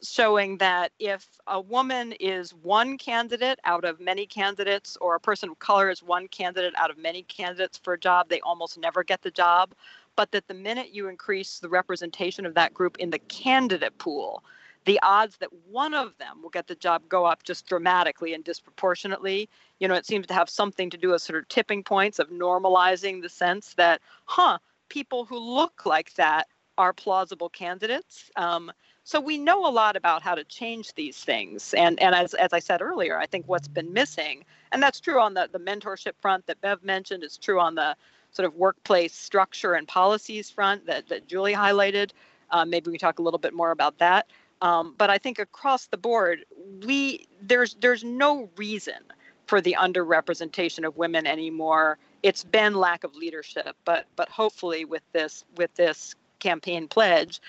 showing 0.03 0.57
that 0.57 0.91
if 0.99 1.27
a 1.47 1.59
woman 1.61 2.13
is 2.13 2.53
one 2.53 2.97
candidate 2.97 3.59
out 3.63 3.85
of 3.85 3.99
many 3.99 4.25
candidates, 4.25 4.97
or 4.99 5.15
a 5.15 5.19
person 5.19 5.49
of 5.49 5.59
color 5.59 5.89
is 5.89 6.01
one 6.01 6.27
candidate 6.27 6.73
out 6.77 6.89
of 6.89 6.97
many 6.97 7.23
candidates 7.23 7.77
for 7.77 7.93
a 7.93 7.99
job, 7.99 8.27
they 8.29 8.41
almost 8.41 8.77
never 8.77 9.03
get 9.03 9.21
the 9.21 9.31
job. 9.31 9.73
But 10.15 10.31
that 10.31 10.47
the 10.47 10.53
minute 10.53 10.93
you 10.93 11.07
increase 11.07 11.59
the 11.59 11.69
representation 11.69 12.45
of 12.45 12.53
that 12.55 12.73
group 12.73 12.97
in 12.97 13.11
the 13.11 13.19
candidate 13.19 13.97
pool, 13.97 14.43
the 14.85 14.99
odds 15.03 15.37
that 15.37 15.49
one 15.69 15.93
of 15.93 16.17
them 16.17 16.41
will 16.41 16.49
get 16.49 16.67
the 16.67 16.75
job 16.75 17.03
go 17.07 17.25
up 17.25 17.43
just 17.43 17.67
dramatically 17.67 18.33
and 18.33 18.43
disproportionately. 18.43 19.47
You 19.79 19.87
know, 19.87 19.93
it 19.93 20.05
seems 20.05 20.27
to 20.27 20.33
have 20.33 20.49
something 20.49 20.89
to 20.89 20.97
do 20.97 21.09
with 21.09 21.21
sort 21.21 21.39
of 21.39 21.47
tipping 21.47 21.83
points 21.83 22.19
of 22.19 22.29
normalizing 22.29 23.21
the 23.21 23.29
sense 23.29 23.75
that, 23.75 24.01
huh, 24.25 24.57
people 24.89 25.25
who 25.25 25.37
look 25.37 25.85
like 25.85 26.13
that 26.15 26.47
are 26.77 26.93
plausible 26.93 27.49
candidates. 27.49 28.31
Um, 28.35 28.71
so 29.03 29.19
we 29.19 29.37
know 29.37 29.65
a 29.67 29.71
lot 29.71 29.95
about 29.95 30.21
how 30.21 30.35
to 30.35 30.43
change 30.43 30.93
these 30.93 31.17
things. 31.17 31.73
And, 31.73 31.99
and 32.01 32.13
as, 32.13 32.33
as 32.35 32.53
I 32.53 32.59
said 32.59 32.81
earlier, 32.81 33.17
I 33.17 33.25
think 33.25 33.47
what's 33.47 33.67
been 33.67 33.91
missing, 33.93 34.45
and 34.71 34.81
that's 34.81 34.99
true 34.99 35.19
on 35.19 35.33
the, 35.33 35.49
the 35.51 35.59
mentorship 35.59 36.13
front 36.21 36.45
that 36.47 36.61
Bev 36.61 36.83
mentioned, 36.83 37.23
it's 37.23 37.37
true 37.37 37.59
on 37.59 37.75
the 37.75 37.95
sort 38.31 38.45
of 38.45 38.55
workplace 38.55 39.13
structure 39.13 39.73
and 39.73 39.87
policies 39.87 40.49
front 40.49 40.85
that, 40.85 41.07
that 41.09 41.27
Julie 41.27 41.53
highlighted. 41.53 42.11
Uh, 42.51 42.65
maybe 42.65 42.91
we 42.91 42.97
talk 42.97 43.19
a 43.19 43.21
little 43.21 43.39
bit 43.39 43.53
more 43.53 43.71
about 43.71 43.97
that. 43.97 44.27
Um, 44.61 44.93
but 44.97 45.09
I 45.09 45.17
think 45.17 45.39
across 45.39 45.87
the 45.87 45.97
board, 45.97 46.45
we 46.85 47.27
there's 47.41 47.75
there's 47.75 48.03
no 48.03 48.49
reason 48.57 49.01
for 49.47 49.59
the 49.59 49.75
underrepresentation 49.79 50.85
of 50.85 50.95
women 50.97 51.25
anymore. 51.25 51.97
It's 52.21 52.43
been 52.43 52.75
lack 52.75 53.03
of 53.03 53.15
leadership, 53.15 53.75
but 53.85 54.05
but 54.15 54.29
hopefully 54.29 54.85
with 54.85 55.01
this 55.13 55.43
with 55.57 55.73
this 55.75 56.15
campaign 56.39 56.87
pledge, 56.87 57.41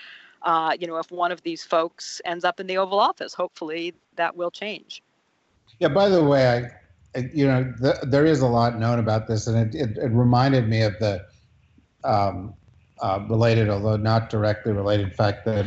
uh, 0.43 0.75
you 0.79 0.87
know, 0.87 0.97
if 0.97 1.11
one 1.11 1.31
of 1.31 1.41
these 1.43 1.63
folks 1.63 2.21
ends 2.25 2.43
up 2.43 2.59
in 2.59 2.67
the 2.67 2.77
Oval 2.77 2.99
Office, 2.99 3.33
hopefully 3.33 3.93
that 4.15 4.35
will 4.35 4.51
change. 4.51 5.01
Yeah. 5.79 5.87
By 5.89 6.09
the 6.09 6.23
way, 6.23 6.69
I, 7.15 7.29
you 7.33 7.47
know, 7.47 7.73
the, 7.79 7.99
there 8.03 8.25
is 8.25 8.41
a 8.41 8.47
lot 8.47 8.77
known 8.77 8.99
about 8.99 9.27
this, 9.27 9.47
and 9.47 9.57
it 9.57 9.79
it, 9.79 9.97
it 9.97 10.11
reminded 10.11 10.67
me 10.67 10.81
of 10.81 10.93
the 10.99 11.25
um, 12.03 12.53
uh, 13.01 13.25
related, 13.29 13.69
although 13.69 13.97
not 13.97 14.29
directly 14.29 14.71
related, 14.71 15.13
fact 15.15 15.45
that 15.45 15.65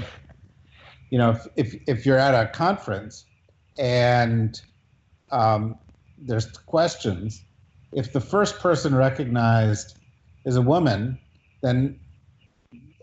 you 1.10 1.18
know, 1.18 1.30
if 1.30 1.46
if, 1.56 1.82
if 1.86 2.06
you're 2.06 2.18
at 2.18 2.34
a 2.34 2.48
conference 2.48 3.24
and 3.78 4.60
um, 5.30 5.78
there's 6.18 6.46
questions, 6.46 7.42
if 7.92 8.12
the 8.12 8.20
first 8.20 8.58
person 8.58 8.94
recognized 8.94 9.98
is 10.44 10.56
a 10.56 10.62
woman, 10.62 11.18
then 11.62 11.98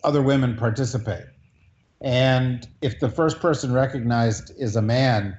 other 0.04 0.22
women 0.22 0.56
participate. 0.56 1.26
And 2.04 2.68
if 2.82 3.00
the 3.00 3.10
first 3.10 3.40
person 3.40 3.74
recognized 3.74 4.52
is 4.58 4.76
a 4.76 4.82
man, 4.82 5.38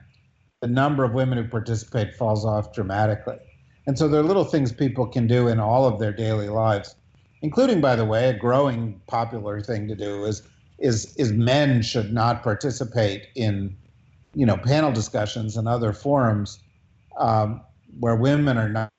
the 0.63 0.67
number 0.67 1.05
of 1.05 1.13
women 1.13 1.37
who 1.37 1.47
participate 1.47 2.15
falls 2.15 2.45
off 2.45 2.73
dramatically. 2.73 3.39
And 3.87 3.99
so 3.99 4.09
there 4.09 4.21
are 4.21 4.25
little 4.25 4.45
things 4.45 4.73
people 4.73 5.07
can 5.07 5.27
do 5.27 5.47
in 5.49 5.61
all 5.61 5.85
of 5.85 5.99
their 5.99 6.13
daily 6.13 6.49
lives, 6.49 6.97
including, 7.43 7.83
by 7.83 7.97
the 7.97 8.05
way, 8.07 8.31
a 8.31 8.33
growing 8.33 8.99
popular 9.07 9.61
thing 9.61 9.87
to 9.89 9.95
do 9.95 10.25
is 10.25 10.43
is 10.79 11.15
is 11.17 11.33
men 11.33 11.83
should 11.83 12.13
not 12.13 12.43
participate 12.43 13.29
in 13.37 13.77
you 14.35 14.45
know 14.45 14.57
panel 14.57 14.91
discussions 14.91 15.57
and 15.57 15.69
other 15.69 15.93
forums 15.93 16.59
um, 17.19 17.61
where 18.01 18.17
women 18.17 18.59
are 18.59 18.69
not, 18.69 18.91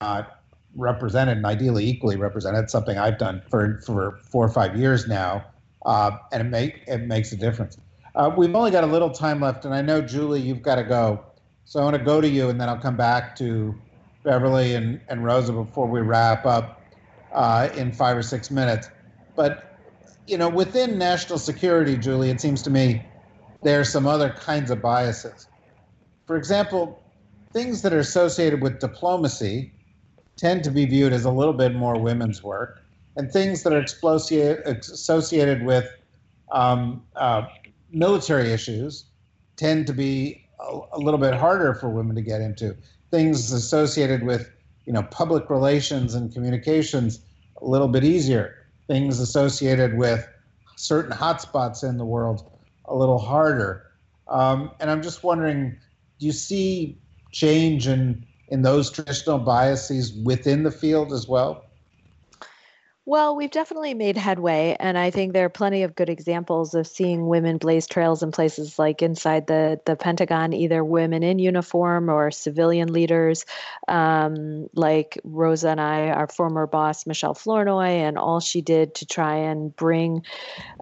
not 0.00 0.42
represented 0.76 1.38
and 1.38 1.46
ideally 1.46 1.86
equally 1.86 2.16
represented. 2.16 2.68
something 2.68 2.98
I've 2.98 3.18
done 3.18 3.42
for 3.48 3.80
for 3.86 4.18
four 4.24 4.44
or 4.44 4.50
five 4.50 4.76
years 4.76 5.06
now, 5.06 5.44
uh, 5.86 6.12
and 6.32 6.42
it 6.42 6.50
make 6.50 6.82
it 6.86 7.02
makes 7.02 7.32
a 7.32 7.36
difference. 7.36 7.78
Uh, 8.14 8.30
we've 8.36 8.54
only 8.54 8.70
got 8.70 8.84
a 8.84 8.86
little 8.86 9.10
time 9.10 9.40
left, 9.40 9.64
and 9.64 9.74
I 9.74 9.82
know 9.82 10.00
Julie, 10.00 10.40
you've 10.40 10.62
got 10.62 10.76
to 10.76 10.84
go, 10.84 11.24
so 11.64 11.80
I 11.80 11.84
want 11.84 11.96
to 11.96 12.02
go 12.02 12.20
to 12.20 12.28
you, 12.28 12.48
and 12.48 12.60
then 12.60 12.68
I'll 12.68 12.80
come 12.80 12.96
back 12.96 13.36
to 13.36 13.74
Beverly 14.24 14.74
and, 14.74 15.00
and 15.08 15.24
Rosa 15.24 15.52
before 15.52 15.86
we 15.86 16.00
wrap 16.00 16.44
up 16.44 16.80
uh, 17.32 17.68
in 17.76 17.92
five 17.92 18.16
or 18.16 18.22
six 18.22 18.50
minutes. 18.50 18.88
But 19.36 19.78
you 20.26 20.36
know, 20.36 20.48
within 20.48 20.98
national 20.98 21.38
security, 21.38 21.96
Julie, 21.96 22.30
it 22.30 22.40
seems 22.40 22.62
to 22.62 22.70
me 22.70 23.04
there 23.62 23.80
are 23.80 23.84
some 23.84 24.06
other 24.06 24.30
kinds 24.30 24.70
of 24.70 24.80
biases. 24.80 25.48
For 26.26 26.36
example, 26.36 27.02
things 27.52 27.82
that 27.82 27.92
are 27.92 27.98
associated 27.98 28.62
with 28.62 28.78
diplomacy 28.78 29.72
tend 30.36 30.64
to 30.64 30.70
be 30.70 30.86
viewed 30.86 31.12
as 31.12 31.24
a 31.24 31.30
little 31.30 31.52
bit 31.52 31.74
more 31.74 31.98
women's 31.98 32.42
work, 32.42 32.80
and 33.20 33.30
things 33.30 33.64
that 33.64 33.74
are 33.74 33.84
associated 34.66 35.62
with 35.66 35.86
um, 36.52 37.04
uh, 37.16 37.42
military 37.92 38.50
issues 38.50 39.04
tend 39.56 39.86
to 39.86 39.92
be 39.92 40.42
a, 40.58 40.80
a, 40.92 40.98
little 40.98 41.20
bit 41.20 41.34
harder 41.34 41.74
for 41.74 41.90
women 41.90 42.16
to 42.16 42.22
get 42.22 42.40
into. 42.40 42.74
things 43.10 43.52
associated 43.52 44.22
with 44.22 44.50
you 44.86 44.92
know 44.94 45.02
public 45.02 45.50
relations 45.50 46.14
and 46.14 46.32
communications 46.32 47.20
a 47.60 47.66
little 47.66 47.88
bit 47.88 48.04
easier. 48.04 48.56
Things 48.86 49.20
associated 49.20 49.98
with 49.98 50.26
certain 50.76 51.12
hotspots 51.12 51.86
in 51.86 51.98
the 51.98 52.06
world 52.06 52.50
a 52.86 52.94
little 52.94 53.18
harder. 53.18 53.84
Um, 54.28 54.70
and 54.80 54.90
I'm 54.90 55.02
just 55.02 55.22
wondering, 55.22 55.76
do 56.18 56.24
you 56.24 56.32
see 56.32 56.96
change 57.32 57.86
in 57.86 58.24
in 58.48 58.62
those 58.62 58.90
traditional 58.90 59.38
biases 59.38 60.14
within 60.14 60.62
the 60.62 60.70
field 60.70 61.12
as 61.12 61.28
well? 61.28 61.66
Well, 63.06 63.34
we've 63.34 63.50
definitely 63.50 63.94
made 63.94 64.18
headway, 64.18 64.76
and 64.78 64.96
I 64.98 65.10
think 65.10 65.32
there 65.32 65.46
are 65.46 65.48
plenty 65.48 65.82
of 65.84 65.94
good 65.94 66.10
examples 66.10 66.74
of 66.74 66.86
seeing 66.86 67.26
women 67.26 67.56
blaze 67.56 67.86
trails 67.86 68.22
in 68.22 68.30
places 68.30 68.78
like 68.78 69.00
inside 69.00 69.46
the 69.46 69.80
the 69.86 69.96
Pentagon, 69.96 70.52
either 70.52 70.84
women 70.84 71.22
in 71.22 71.38
uniform 71.38 72.10
or 72.10 72.30
civilian 72.30 72.92
leaders, 72.92 73.46
um, 73.88 74.68
like 74.74 75.18
Rosa 75.24 75.70
and 75.70 75.80
I, 75.80 76.10
our 76.10 76.28
former 76.28 76.66
boss 76.66 77.06
Michelle 77.06 77.34
Flournoy, 77.34 78.04
and 78.04 78.18
all 78.18 78.38
she 78.38 78.60
did 78.60 78.94
to 78.96 79.06
try 79.06 79.34
and 79.34 79.74
bring 79.74 80.22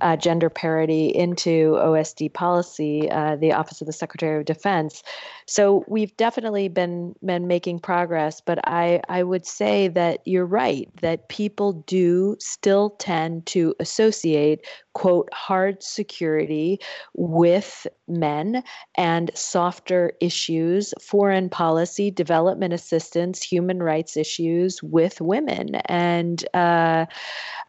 uh, 0.02 0.16
gender 0.16 0.50
parity 0.50 1.06
into 1.06 1.76
OSD 1.78 2.34
policy, 2.34 3.08
uh, 3.10 3.36
the 3.36 3.52
Office 3.52 3.80
of 3.80 3.86
the 3.86 3.92
Secretary 3.92 4.40
of 4.40 4.44
Defense. 4.44 5.04
So 5.46 5.84
we've 5.86 6.14
definitely 6.16 6.68
been 6.68 7.14
been 7.24 7.46
making 7.46 7.78
progress, 7.78 8.40
but 8.40 8.58
I 8.64 9.02
I 9.08 9.22
would 9.22 9.46
say 9.46 9.86
that 9.88 10.26
you're 10.26 10.44
right 10.44 10.90
that 11.00 11.28
people 11.28 11.72
do 11.86 12.07
still 12.38 12.90
tend 12.98 13.46
to 13.46 13.74
associate 13.80 14.66
quote 14.94 15.28
hard 15.32 15.80
security 15.82 16.80
with 17.14 17.86
men 18.08 18.64
and 18.96 19.30
softer 19.34 20.12
issues, 20.20 20.92
foreign 21.00 21.48
policy, 21.48 22.10
development 22.10 22.72
assistance, 22.72 23.42
human 23.42 23.80
rights 23.80 24.16
issues 24.16 24.82
with 24.82 25.20
women. 25.20 25.76
And 25.86 26.44
uh, 26.54 27.06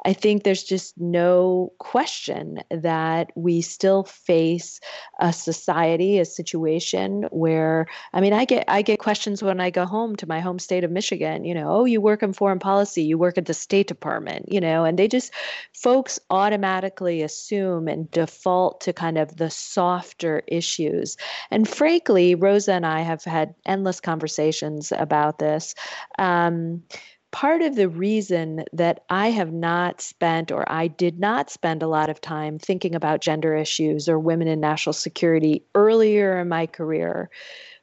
I 0.05 0.13
think 0.13 0.43
there's 0.43 0.63
just 0.63 0.97
no 0.97 1.71
question 1.77 2.59
that 2.71 3.31
we 3.35 3.61
still 3.61 4.03
face 4.05 4.79
a 5.19 5.33
society, 5.33 6.17
a 6.17 6.25
situation 6.25 7.27
where 7.31 7.85
I 8.13 8.21
mean, 8.21 8.33
I 8.33 8.45
get 8.45 8.63
I 8.67 8.81
get 8.81 8.99
questions 8.99 9.43
when 9.43 9.59
I 9.59 9.69
go 9.69 9.85
home 9.85 10.15
to 10.17 10.27
my 10.27 10.39
home 10.39 10.59
state 10.59 10.83
of 10.83 10.91
Michigan. 10.91 11.43
You 11.43 11.53
know, 11.53 11.69
oh, 11.69 11.85
you 11.85 12.01
work 12.01 12.23
in 12.23 12.33
foreign 12.33 12.59
policy, 12.59 13.03
you 13.03 13.17
work 13.17 13.37
at 13.37 13.45
the 13.45 13.53
State 13.53 13.87
Department. 13.87 14.28
You 14.47 14.61
know, 14.61 14.85
and 14.85 14.97
they 14.97 15.07
just 15.07 15.33
folks 15.73 16.19
automatically 16.29 17.21
assume 17.21 17.87
and 17.87 18.09
default 18.11 18.81
to 18.81 18.93
kind 18.93 19.17
of 19.17 19.37
the 19.37 19.49
softer 19.49 20.43
issues. 20.47 21.17
And 21.51 21.67
frankly, 21.67 22.35
Rosa 22.35 22.73
and 22.73 22.85
I 22.85 23.01
have 23.01 23.23
had 23.23 23.55
endless 23.65 23.99
conversations 23.99 24.91
about 24.95 25.39
this. 25.39 25.75
Um, 26.17 26.83
part 27.31 27.61
of 27.61 27.75
the 27.75 27.89
reason 27.89 28.63
that 28.73 29.03
I 29.09 29.29
have 29.29 29.53
not 29.53 30.01
spent 30.01 30.51
or 30.51 30.69
I 30.71 30.87
did 30.87 31.19
not 31.19 31.49
spend 31.49 31.83
a 31.83 31.87
lot 31.87 32.09
of 32.09 32.21
time 32.21 32.57
thinking 32.57 32.95
about 32.95 33.21
gender 33.21 33.55
issues 33.55 34.09
or 34.09 34.17
women 34.17 34.47
in 34.47 34.59
national 34.59 34.93
security 34.93 35.63
earlier 35.75 36.39
in 36.39 36.49
my 36.49 36.65
career 36.65 37.29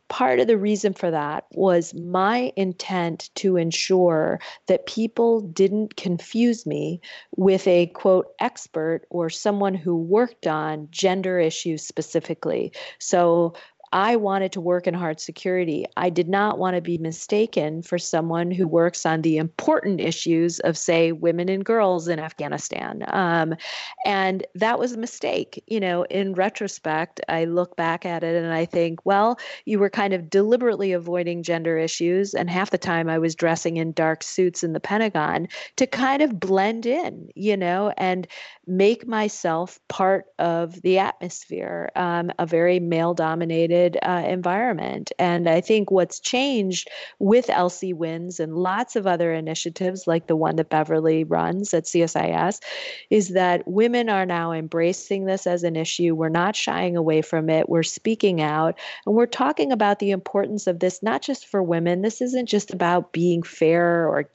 part 0.08 0.40
of 0.40 0.46
the 0.46 0.58
reason 0.58 0.92
for 0.92 1.10
that 1.10 1.44
was 1.52 1.94
my 1.94 2.52
intent 2.56 3.30
to 3.36 3.56
ensure 3.56 4.40
that 4.66 4.86
people 4.86 5.40
didn't 5.40 5.96
confuse 5.96 6.66
me 6.66 7.00
with 7.36 7.66
a 7.66 7.86
quote 7.88 8.28
expert 8.40 9.02
or 9.10 9.28
someone 9.30 9.74
who 9.74 9.96
worked 9.96 10.46
on 10.46 10.88
gender 10.90 11.38
issues 11.38 11.86
specifically. 11.86 12.72
So 12.98 13.54
I 13.92 14.16
wanted 14.16 14.52
to 14.52 14.60
work 14.60 14.86
in 14.86 14.94
hard 14.94 15.20
security. 15.20 15.86
I 15.96 16.10
did 16.10 16.28
not 16.28 16.58
want 16.58 16.76
to 16.76 16.82
be 16.82 16.98
mistaken 16.98 17.82
for 17.82 17.98
someone 17.98 18.50
who 18.50 18.66
works 18.66 19.06
on 19.06 19.22
the 19.22 19.36
important 19.36 20.00
issues 20.00 20.58
of, 20.60 20.76
say, 20.76 21.12
women 21.12 21.48
and 21.48 21.64
girls 21.64 22.08
in 22.08 22.18
Afghanistan. 22.18 23.04
Um, 23.08 23.54
and 24.04 24.44
that 24.54 24.78
was 24.78 24.92
a 24.92 24.98
mistake. 24.98 25.62
You 25.66 25.80
know, 25.80 26.04
in 26.04 26.34
retrospect, 26.34 27.20
I 27.28 27.44
look 27.44 27.76
back 27.76 28.04
at 28.04 28.24
it 28.24 28.34
and 28.42 28.52
I 28.52 28.64
think, 28.64 29.04
well, 29.06 29.38
you 29.64 29.78
were 29.78 29.90
kind 29.90 30.12
of 30.12 30.28
deliberately 30.28 30.92
avoiding 30.92 31.42
gender 31.42 31.78
issues. 31.78 32.34
And 32.34 32.50
half 32.50 32.70
the 32.70 32.78
time 32.78 33.08
I 33.08 33.18
was 33.18 33.34
dressing 33.34 33.76
in 33.76 33.92
dark 33.92 34.22
suits 34.22 34.64
in 34.64 34.72
the 34.72 34.80
Pentagon 34.80 35.48
to 35.76 35.86
kind 35.86 36.22
of 36.22 36.40
blend 36.40 36.86
in, 36.86 37.28
you 37.34 37.56
know, 37.56 37.92
and 37.96 38.26
make 38.66 39.06
myself 39.06 39.78
part 39.88 40.26
of 40.38 40.82
the 40.82 40.98
atmosphere, 40.98 41.90
um, 41.94 42.32
a 42.38 42.46
very 42.46 42.80
male 42.80 43.14
dominated 43.14 43.75
uh, 44.02 44.24
environment. 44.26 45.12
And 45.18 45.48
I 45.48 45.60
think 45.60 45.90
what's 45.90 46.20
changed 46.20 46.88
with 47.18 47.46
LC 47.46 47.94
Wins 47.94 48.40
and 48.40 48.56
lots 48.56 48.96
of 48.96 49.06
other 49.06 49.32
initiatives 49.32 50.06
like 50.06 50.26
the 50.26 50.36
one 50.36 50.56
that 50.56 50.70
Beverly 50.70 51.24
runs 51.24 51.72
at 51.74 51.84
CSIS 51.84 52.60
is 53.10 53.30
that 53.30 53.66
women 53.66 54.08
are 54.08 54.26
now 54.26 54.52
embracing 54.52 55.24
this 55.24 55.46
as 55.46 55.62
an 55.62 55.76
issue. 55.76 56.14
We're 56.14 56.28
not 56.28 56.56
shying 56.56 56.96
away 56.96 57.22
from 57.22 57.48
it. 57.48 57.68
We're 57.68 57.82
speaking 57.82 58.40
out 58.40 58.78
and 59.06 59.14
we're 59.14 59.26
talking 59.26 59.72
about 59.72 59.98
the 59.98 60.10
importance 60.10 60.66
of 60.66 60.80
this, 60.80 61.02
not 61.02 61.22
just 61.22 61.46
for 61.46 61.62
women. 61.62 62.02
This 62.02 62.20
isn't 62.20 62.46
just 62.46 62.72
about 62.72 63.12
being 63.12 63.42
fair 63.42 64.08
or 64.08 64.30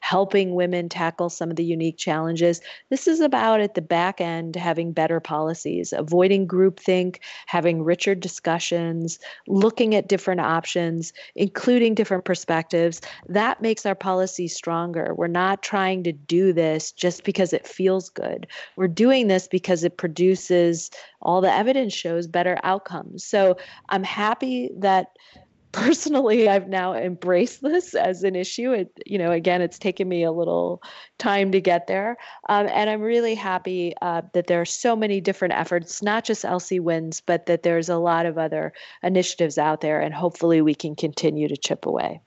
helping 0.00 0.54
women 0.54 0.88
tackle 0.88 1.30
some 1.30 1.50
of 1.50 1.56
the 1.56 1.64
unique 1.64 1.96
challenges. 1.96 2.60
This 2.90 3.06
is 3.06 3.20
about 3.20 3.60
at 3.60 3.74
the 3.74 3.82
back 3.82 4.20
end 4.20 4.56
having 4.56 4.92
better 4.92 5.20
policies, 5.20 5.92
avoiding 5.92 6.46
groupthink, 6.46 7.18
having 7.46 7.82
richer 7.82 8.14
discussions, 8.82 9.18
looking 9.46 9.94
at 9.94 10.08
different 10.08 10.40
options, 10.40 11.12
including 11.34 11.94
different 11.94 12.24
perspectives. 12.24 13.00
That 13.28 13.60
makes 13.62 13.86
our 13.86 13.94
policy 13.94 14.48
stronger. 14.48 15.14
We're 15.14 15.26
not 15.28 15.62
trying 15.62 16.04
to 16.04 16.12
do 16.12 16.52
this 16.52 16.92
just 16.92 17.24
because 17.24 17.52
it 17.52 17.66
feels 17.66 18.08
good. 18.08 18.46
We're 18.76 18.88
doing 18.88 19.28
this 19.28 19.48
because 19.48 19.84
it 19.84 19.96
produces 19.96 20.90
all 21.20 21.40
the 21.40 21.52
evidence 21.52 21.92
shows 21.92 22.26
better 22.26 22.58
outcomes. 22.62 23.24
So 23.24 23.56
I'm 23.88 24.04
happy 24.04 24.70
that 24.78 25.08
personally 25.72 26.48
i've 26.54 26.68
now 26.68 26.94
embraced 26.94 27.62
this 27.62 27.94
as 27.94 28.22
an 28.22 28.36
issue. 28.36 28.72
It 28.72 28.92
you 29.06 29.18
know 29.18 29.32
again 29.32 29.60
it's 29.60 29.78
taken 29.78 30.08
me 30.08 30.22
a 30.22 30.32
little 30.32 30.82
time 31.18 31.52
to 31.52 31.60
get 31.60 31.86
there. 31.86 32.16
Um, 32.48 32.68
and 32.68 32.88
i'm 32.88 33.00
really 33.00 33.34
happy 33.34 33.94
uh, 34.02 34.22
that 34.34 34.46
there 34.46 34.60
are 34.60 34.66
so 34.66 34.94
many 34.94 35.20
different 35.20 35.54
efforts 35.54 36.02
not 36.02 36.24
just 36.24 36.44
LC 36.44 36.80
wins 36.80 37.20
but 37.20 37.46
that 37.46 37.62
there's 37.62 37.88
a 37.88 37.96
lot 37.96 38.26
of 38.26 38.38
other 38.38 38.72
initiatives 39.02 39.58
out 39.58 39.80
there 39.80 40.00
and 40.00 40.14
hopefully 40.14 40.62
we 40.62 40.74
can 40.74 40.94
continue 40.94 41.48
to 41.48 41.56
chip 41.56 41.86
away. 41.86 42.20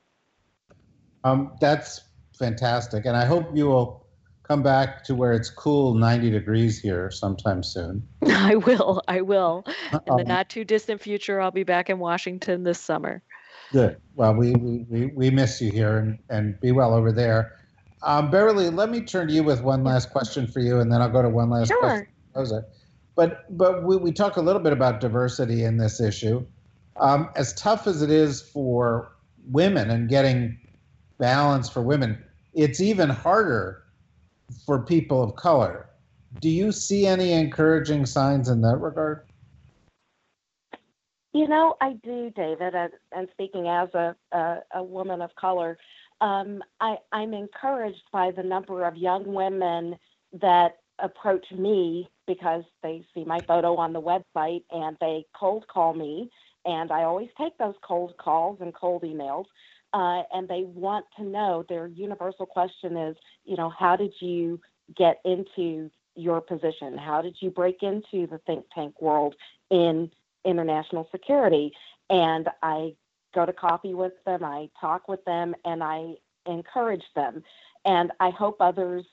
Um, 1.24 1.54
that's 1.60 2.02
fantastic 2.38 3.06
and 3.06 3.16
i 3.16 3.26
hope 3.26 3.48
you 3.56 3.66
will 3.66 4.05
come 4.48 4.62
back 4.62 5.04
to 5.04 5.16
where 5.16 5.34
it's 5.34 5.50
cool 5.50 5.93
90 5.93 6.32
degrees 6.32 6.80
here 6.80 7.10
sometime 7.12 7.64
soon 7.64 8.08
i 8.28 8.56
will 8.56 9.02
i 9.08 9.22
will 9.22 9.64
in 10.08 10.18
the 10.18 10.24
not 10.24 10.50
too 10.50 10.64
distant 10.64 11.02
future 11.02 11.41
i'll 11.41 11.52
be 11.52 11.64
back 11.64 11.89
in 11.89 12.00
washington 12.00 12.64
this 12.64 12.80
summer 12.80 13.22
Good. 13.72 13.98
Well, 14.16 14.34
we, 14.34 14.54
we, 14.54 15.08
we, 15.08 15.30
miss 15.30 15.60
you 15.60 15.72
here 15.72 15.98
and, 15.98 16.20
and 16.30 16.60
be 16.60 16.72
well 16.72 16.93
over 16.93 17.12
there. 17.12 17.60
Um, 18.04 18.30
Beverly, 18.30 18.70
let 18.70 18.89
me 18.89 19.02
turn 19.02 19.28
to 19.28 19.34
you 19.34 19.43
with 19.43 19.62
one 19.62 19.84
last 19.84 20.12
question 20.12 20.48
for 20.48 20.60
you, 20.60 20.80
and 20.80 20.91
then 20.91 21.02
I'll 21.02 21.10
go 21.10 21.22
to 21.22 21.30
one 21.30 21.50
last 21.50 21.70
sure. 21.70 22.08
question. 22.34 22.64
But 23.16 23.58
but 23.58 23.84
we, 23.84 23.98
we 23.98 24.12
talk 24.12 24.38
a 24.38 24.41
little 24.41 24.62
bit 24.62 24.74
about 24.74 25.00
diversity 25.00 25.64
in 25.64 25.78
this 25.78 26.00
issue. 26.00 26.46
Um, 26.98 27.30
as 27.36 27.54
tough 27.54 27.88
as 27.88 28.02
it 28.02 28.12
is 28.12 28.41
for 28.41 29.12
women 29.48 29.89
and 29.89 30.08
getting 30.08 30.58
balance 31.18 31.70
for 31.70 31.82
women, 31.82 32.24
it's 32.54 32.80
even 32.80 33.10
harder 33.10 33.84
for 34.66 34.80
people 34.80 35.24
of 35.24 35.36
color. 35.36 35.89
Do 36.41 36.50
you 36.50 36.72
see 36.72 37.08
any 37.08 37.34
encouraging 37.34 38.06
signs 38.06 38.50
in 38.50 38.62
that 38.62 38.78
regard? 38.78 39.26
You 41.34 41.48
know, 41.48 41.76
I 41.82 41.93
do, 42.04 42.32
David, 42.34 42.74
and, 43.12 43.28
speaking 43.34 43.68
as 43.68 43.89
a, 43.93 44.16
a, 44.32 44.60
a, 44.76 44.84
woman 44.84 45.22
of 45.22 45.36
color, 45.36 45.78
um, 46.22 46.64
I, 46.80 46.96
I'm 47.12 47.34
encouraged 47.34 48.04
by 48.14 48.32
the 48.32 48.43
number 48.43 48.86
of 48.86 48.96
young 48.96 49.34
women 49.34 49.98
that 50.41 50.78
approach 51.00 51.46
me 51.52 52.10
because 52.26 52.64
they 52.84 53.06
see 53.14 53.26
my 53.26 53.39
photo 53.41 53.76
on 53.76 53.91
the 53.91 54.02
website 54.02 54.64
and 54.72 54.96
they 55.02 55.26
cold 55.38 55.66
call 55.68 55.93
me. 55.93 56.30
And 56.64 56.91
I 56.91 57.04
always 57.04 57.30
take 57.38 57.58
those 57.58 57.76
cold 57.86 58.16
calls 58.18 58.60
and 58.62 58.74
cold 58.74 59.04
emails. 59.04 59.46
Uh, 59.93 60.24
and 60.34 60.48
they 60.48 60.64
want 60.64 61.06
to 61.18 61.24
know 61.24 61.66
their 61.70 61.88
universal 61.88 62.46
question 62.46 62.98
is, 62.98 63.16
you 63.46 63.56
know, 63.56 63.70
how 63.70 63.96
did 63.96 64.14
you 64.20 64.60
get 64.96 65.22
into 65.26 65.89
your 66.16 66.41
position? 66.41 66.98
How 66.98 67.22
did 67.22 67.36
you 67.39 67.50
break 67.50 67.84
into 67.84 68.28
the 68.28 68.39
think 68.46 68.66
tank 68.74 69.02
world 69.02 69.36
in 69.70 70.12
international 70.46 71.08
security. 71.12 71.74
And 72.10 72.48
I 72.62 72.96
go 73.34 73.46
to 73.46 73.52
coffee 73.52 73.93
with 73.93 74.14
them, 74.26 74.43
I 74.43 74.70
talk 74.80 75.08
with 75.08 75.24
them, 75.26 75.56
and 75.66 75.84
I 75.84 76.14
encourage 76.46 77.04
them. 77.16 77.43
And 77.84 78.12
I 78.20 78.30
hope 78.30 78.58
others 78.60 79.04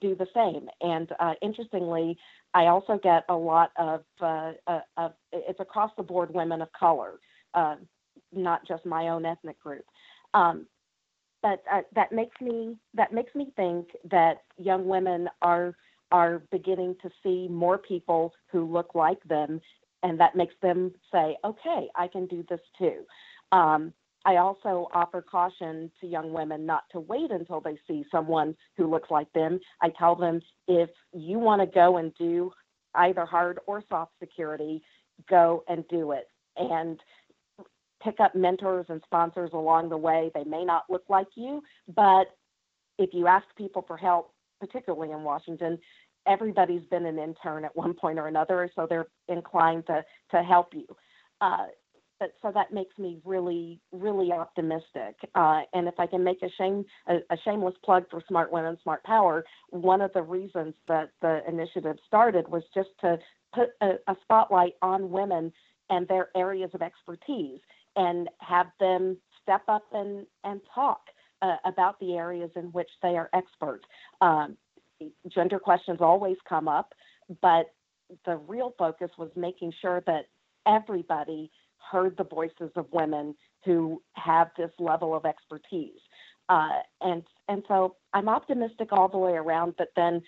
do 0.00 0.14
the 0.14 0.26
same. 0.34 0.68
And 0.80 1.10
uh, 1.18 1.34
interestingly, 1.40 2.18
I 2.52 2.66
also 2.66 2.98
get 3.02 3.24
a 3.28 3.34
lot 3.34 3.70
of, 3.76 4.02
uh, 4.20 4.52
uh, 4.66 4.80
of 4.96 5.12
it's 5.32 5.60
across 5.60 5.92
the 5.96 6.02
board 6.02 6.32
women 6.34 6.60
of 6.60 6.68
color, 6.72 7.20
uh, 7.54 7.76
not 8.32 8.66
just 8.66 8.84
my 8.84 9.08
own 9.08 9.24
ethnic 9.24 9.58
group. 9.60 9.84
Um, 10.34 10.66
but 11.42 11.62
uh, 11.72 11.82
that 11.94 12.12
makes 12.12 12.40
me 12.40 12.76
that 12.94 13.12
makes 13.12 13.34
me 13.34 13.52
think 13.56 13.88
that 14.10 14.42
young 14.58 14.86
women 14.86 15.28
are 15.42 15.74
are 16.12 16.42
beginning 16.50 16.96
to 17.02 17.10
see 17.22 17.46
more 17.48 17.78
people 17.78 18.32
who 18.50 18.64
look 18.64 18.94
like 18.94 19.22
them, 19.24 19.60
and 20.02 20.18
that 20.18 20.36
makes 20.36 20.54
them 20.62 20.92
say, 21.12 21.36
"Okay, 21.44 21.88
I 21.94 22.08
can 22.08 22.26
do 22.26 22.44
this 22.48 22.60
too." 22.78 23.04
Um, 23.52 23.92
I 24.24 24.36
also 24.36 24.88
offer 24.92 25.22
caution 25.22 25.90
to 26.00 26.06
young 26.06 26.32
women 26.32 26.66
not 26.66 26.84
to 26.92 27.00
wait 27.00 27.30
until 27.30 27.60
they 27.60 27.78
see 27.88 28.04
someone 28.10 28.54
who 28.76 28.90
looks 28.90 29.10
like 29.10 29.32
them. 29.32 29.58
I 29.80 29.90
tell 29.98 30.14
them 30.14 30.40
if 30.68 30.90
you 31.12 31.38
want 31.38 31.62
to 31.62 31.66
go 31.66 31.96
and 31.96 32.12
do 32.16 32.52
either 32.94 33.24
hard 33.24 33.60
or 33.66 33.82
soft 33.88 34.12
security, 34.20 34.82
go 35.28 35.64
and 35.68 35.86
do 35.88 36.12
it. 36.12 36.28
And 36.56 37.00
pick 38.02 38.20
up 38.20 38.34
mentors 38.34 38.86
and 38.88 39.00
sponsors 39.04 39.50
along 39.52 39.88
the 39.88 39.96
way. 39.96 40.30
They 40.34 40.44
may 40.44 40.64
not 40.64 40.84
look 40.88 41.04
like 41.08 41.28
you, 41.36 41.62
but 41.94 42.26
if 42.98 43.10
you 43.12 43.26
ask 43.26 43.46
people 43.56 43.84
for 43.86 43.96
help, 43.96 44.32
particularly 44.60 45.12
in 45.12 45.22
Washington, 45.22 45.78
everybody's 46.26 46.84
been 46.90 47.06
an 47.06 47.18
intern 47.18 47.64
at 47.64 47.74
one 47.74 47.94
point 47.94 48.18
or 48.18 48.28
another, 48.28 48.70
so 48.74 48.86
they're 48.88 49.08
inclined 49.28 49.86
to 49.86 50.04
to 50.30 50.42
help 50.42 50.74
you. 50.74 50.86
Uh, 51.40 51.66
but 52.18 52.34
so 52.42 52.52
that 52.52 52.70
makes 52.70 52.96
me 52.98 53.18
really, 53.24 53.80
really 53.92 54.30
optimistic. 54.30 55.16
Uh, 55.34 55.62
and 55.72 55.88
if 55.88 55.94
I 55.98 56.06
can 56.06 56.22
make 56.22 56.42
a 56.42 56.50
shame 56.58 56.84
a, 57.08 57.16
a, 57.30 57.36
shameless 57.44 57.74
plug 57.82 58.04
for 58.10 58.22
Smart 58.28 58.52
Women, 58.52 58.76
Smart 58.82 59.02
Power, 59.04 59.42
one 59.70 60.02
of 60.02 60.12
the 60.12 60.22
reasons 60.22 60.74
that 60.86 61.10
the 61.22 61.40
initiative 61.48 61.96
started 62.06 62.46
was 62.46 62.62
just 62.74 62.90
to 63.00 63.18
put 63.54 63.70
a, 63.80 63.92
a 64.06 64.14
spotlight 64.22 64.74
on 64.82 65.10
women 65.10 65.50
and 65.88 66.06
their 66.08 66.28
areas 66.36 66.70
of 66.74 66.82
expertise 66.82 67.60
and 67.96 68.28
have 68.38 68.66
them 68.78 69.16
step 69.42 69.62
up 69.68 69.84
and, 69.92 70.26
and 70.44 70.60
talk 70.74 71.00
uh, 71.42 71.56
about 71.64 71.98
the 72.00 72.14
areas 72.14 72.50
in 72.56 72.64
which 72.66 72.90
they 73.02 73.16
are 73.16 73.30
experts. 73.34 73.84
Um, 74.20 74.56
gender 75.28 75.58
questions 75.58 75.98
always 76.00 76.36
come 76.48 76.68
up, 76.68 76.92
but 77.40 77.66
the 78.26 78.36
real 78.36 78.74
focus 78.78 79.10
was 79.18 79.30
making 79.36 79.72
sure 79.80 80.02
that 80.06 80.26
everybody 80.66 81.50
heard 81.90 82.16
the 82.16 82.24
voices 82.24 82.70
of 82.76 82.86
women 82.92 83.34
who 83.64 84.02
have 84.14 84.48
this 84.56 84.70
level 84.78 85.14
of 85.14 85.24
expertise. 85.24 86.00
Uh, 86.48 86.80
and 87.00 87.22
and 87.48 87.62
so 87.68 87.96
I'm 88.12 88.28
optimistic 88.28 88.88
all 88.92 89.08
the 89.08 89.18
way 89.18 89.32
around, 89.32 89.74
but 89.78 89.88
then 89.96 90.20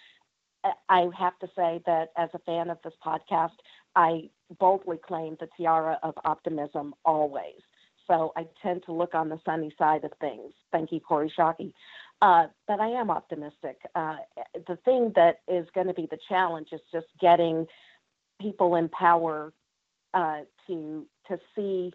uh, 0.65 0.71
I 0.89 1.09
have 1.19 1.39
to 1.41 1.49
say 1.57 1.81
that 1.87 2.11
as 2.17 2.31
a 2.35 2.39
fan 2.41 2.71
of 2.71 2.79
this 2.85 2.95
podcast, 3.05 3.57
I 3.97 4.31
boldly 4.59 4.99
claim 4.99 5.37
the 5.41 5.49
tiara 5.57 5.99
of 6.03 6.15
optimism 6.25 6.95
always. 7.05 7.61
So 8.07 8.33
I 8.37 8.47
tend 8.63 8.83
to 8.87 8.93
look 8.93 9.15
on 9.15 9.29
the 9.29 9.39
sunny 9.45 9.75
side 9.79 10.05
of 10.05 10.13
things. 10.21 10.53
Thank 10.73 10.93
you, 10.93 11.01
Kori 11.01 11.33
Schake. 11.37 11.73
Uh, 12.21 12.47
but 12.67 12.81
I 12.81 12.89
am 12.89 13.11
optimistic. 13.11 13.79
Uh, 13.95 14.17
the 14.67 14.77
thing 14.85 15.13
that 15.17 15.41
is 15.49 15.67
going 15.75 15.87
to 15.87 15.95
be 15.95 16.07
the 16.11 16.19
challenge 16.29 16.69
is 16.73 16.81
just 16.93 17.07
getting 17.21 17.67
people 18.41 18.77
in 18.77 18.89
power 18.89 19.53
uh, 20.15 20.41
to 20.67 21.07
to 21.29 21.39
see 21.55 21.93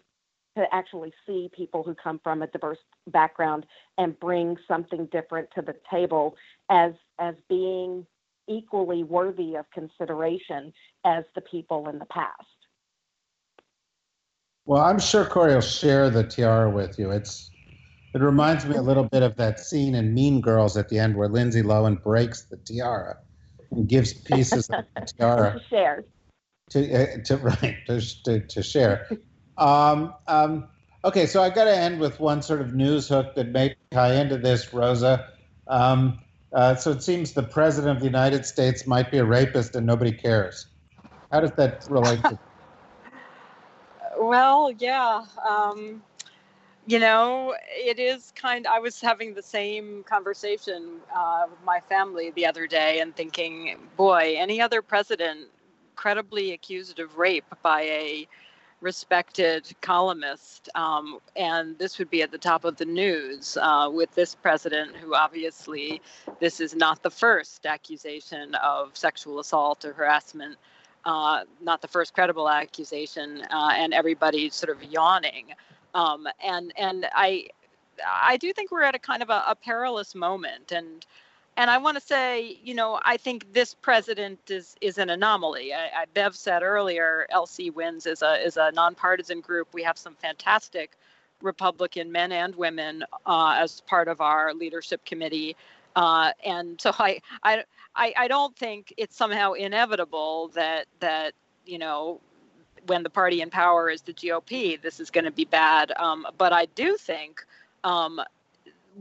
to 0.56 0.64
actually 0.72 1.12
see 1.26 1.48
people 1.56 1.82
who 1.82 1.94
come 1.94 2.20
from 2.24 2.42
a 2.42 2.46
diverse 2.48 2.78
background 3.08 3.64
and 3.96 4.18
bring 4.18 4.56
something 4.66 5.06
different 5.12 5.48
to 5.54 5.62
the 5.62 5.74
table 5.90 6.36
as 6.68 6.92
as 7.18 7.34
being 7.48 8.06
equally 8.48 9.04
worthy 9.04 9.54
of 9.54 9.70
consideration 9.70 10.72
as 11.04 11.24
the 11.34 11.40
people 11.40 11.88
in 11.88 11.98
the 11.98 12.06
past. 12.06 12.44
Well, 14.64 14.82
I'm 14.82 14.98
sure 14.98 15.24
Kori 15.24 15.54
will 15.54 15.60
share 15.60 16.10
the 16.10 16.24
tiara 16.24 16.70
with 16.70 16.98
you. 16.98 17.10
It's 17.10 17.50
it 18.14 18.20
reminds 18.20 18.64
me 18.66 18.76
a 18.76 18.82
little 18.82 19.04
bit 19.04 19.22
of 19.22 19.36
that 19.36 19.60
scene 19.60 19.94
in 19.94 20.14
Mean 20.14 20.40
Girls 20.40 20.76
at 20.76 20.88
the 20.88 20.98
end 20.98 21.16
where 21.16 21.28
Lindsay 21.28 21.62
Lohan 21.62 22.02
breaks 22.02 22.42
the 22.42 22.56
tiara 22.56 23.18
and 23.70 23.88
gives 23.88 24.12
pieces 24.12 24.68
of 24.70 24.84
the 24.94 25.00
tiara 25.18 25.58
to 25.58 25.64
share. 25.68 26.04
To, 26.70 26.94
uh, 26.94 27.22
to 27.24 27.36
right 27.62 27.76
to, 27.86 28.22
to, 28.24 28.40
to 28.40 28.62
share. 28.62 29.08
Um, 29.56 30.14
um, 30.26 30.68
okay, 31.04 31.26
so 31.26 31.42
I 31.42 31.50
got 31.50 31.64
to 31.64 31.76
end 31.76 32.00
with 32.00 32.20
one 32.20 32.42
sort 32.42 32.60
of 32.60 32.74
news 32.74 33.08
hook 33.08 33.34
that 33.36 33.48
may 33.48 33.74
tie 33.90 34.14
into 34.14 34.36
this, 34.38 34.72
Rosa. 34.72 35.28
Um, 35.66 36.18
uh, 36.52 36.74
so 36.74 36.90
it 36.90 37.02
seems 37.02 37.32
the 37.32 37.42
president 37.42 37.96
of 37.96 38.00
the 38.00 38.06
United 38.06 38.44
States 38.46 38.86
might 38.86 39.10
be 39.10 39.18
a 39.18 39.24
rapist 39.24 39.74
and 39.76 39.86
nobody 39.86 40.12
cares. 40.12 40.66
How 41.30 41.40
does 41.40 41.52
that 41.52 41.86
relate 41.90 42.22
to? 42.24 42.38
well, 44.18 44.72
yeah. 44.78 45.24
Um, 45.46 46.02
you 46.86 46.98
know, 46.98 47.54
it 47.70 47.98
is 47.98 48.32
kind. 48.34 48.66
I 48.66 48.78
was 48.78 48.98
having 49.00 49.34
the 49.34 49.42
same 49.42 50.04
conversation 50.04 51.00
uh, 51.14 51.44
with 51.50 51.62
my 51.64 51.80
family 51.80 52.30
the 52.30 52.46
other 52.46 52.66
day 52.66 53.00
and 53.00 53.14
thinking, 53.14 53.76
boy, 53.96 54.36
any 54.38 54.60
other 54.60 54.80
president 54.80 55.48
credibly 55.96 56.52
accused 56.52 56.98
of 56.98 57.18
rape 57.18 57.44
by 57.62 57.82
a 57.82 58.28
respected 58.80 59.68
columnist, 59.80 60.68
um, 60.74 61.18
and 61.36 61.76
this 61.78 61.98
would 61.98 62.10
be 62.10 62.22
at 62.22 62.30
the 62.30 62.38
top 62.38 62.64
of 62.64 62.76
the 62.76 62.84
news 62.84 63.56
uh, 63.60 63.90
with 63.92 64.14
this 64.14 64.34
president, 64.34 64.96
who 64.96 65.14
obviously 65.14 66.00
this 66.40 66.60
is 66.60 66.74
not 66.74 67.02
the 67.02 67.10
first 67.10 67.66
accusation 67.66 68.54
of 68.56 68.96
sexual 68.96 69.40
assault 69.40 69.84
or 69.84 69.92
harassment, 69.92 70.56
uh, 71.04 71.44
not 71.60 71.82
the 71.82 71.88
first 71.88 72.14
credible 72.14 72.48
accusation, 72.48 73.42
uh, 73.50 73.70
and 73.74 73.92
everybody's 73.92 74.54
sort 74.54 74.76
of 74.76 74.82
yawning. 74.84 75.46
Um, 75.94 76.28
and 76.42 76.72
and 76.76 77.06
I 77.12 77.48
I 78.04 78.36
do 78.36 78.52
think 78.52 78.70
we're 78.70 78.82
at 78.82 78.94
a 78.94 78.98
kind 79.00 79.22
of 79.22 79.30
a, 79.30 79.42
a 79.48 79.56
perilous 79.56 80.14
moment, 80.14 80.70
and 80.70 81.04
and 81.58 81.68
I 81.70 81.76
want 81.76 81.96
to 81.96 82.00
say, 82.00 82.56
you 82.62 82.72
know, 82.72 83.00
I 83.04 83.16
think 83.16 83.52
this 83.52 83.74
president 83.74 84.38
is 84.48 84.76
is 84.80 84.96
an 84.96 85.10
anomaly. 85.10 85.74
I, 85.74 85.86
I, 85.86 86.04
Bev 86.14 86.36
said 86.36 86.62
earlier, 86.62 87.26
LC 87.34 87.74
Wins 87.74 88.06
is 88.06 88.22
a 88.22 88.34
is 88.36 88.56
a 88.56 88.70
nonpartisan 88.72 89.40
group. 89.40 89.68
We 89.74 89.82
have 89.82 89.98
some 89.98 90.14
fantastic 90.14 90.92
Republican 91.42 92.12
men 92.12 92.30
and 92.30 92.54
women 92.54 93.02
uh, 93.26 93.56
as 93.58 93.80
part 93.82 94.06
of 94.06 94.20
our 94.20 94.54
leadership 94.54 95.04
committee, 95.04 95.56
uh, 95.96 96.30
and 96.46 96.80
so 96.80 96.92
I, 96.96 97.20
I 97.42 97.64
I 97.96 98.28
don't 98.28 98.56
think 98.56 98.94
it's 98.96 99.16
somehow 99.16 99.54
inevitable 99.54 100.52
that 100.54 100.86
that 101.00 101.34
you 101.66 101.78
know 101.78 102.20
when 102.86 103.02
the 103.02 103.10
party 103.10 103.40
in 103.40 103.50
power 103.50 103.90
is 103.90 104.02
the 104.02 104.14
GOP, 104.14 104.80
this 104.80 105.00
is 105.00 105.10
going 105.10 105.24
to 105.24 105.32
be 105.32 105.44
bad. 105.44 105.90
Um, 105.96 106.24
but 106.38 106.52
I 106.52 106.66
do 106.66 106.96
think 106.96 107.44
um, 107.82 108.20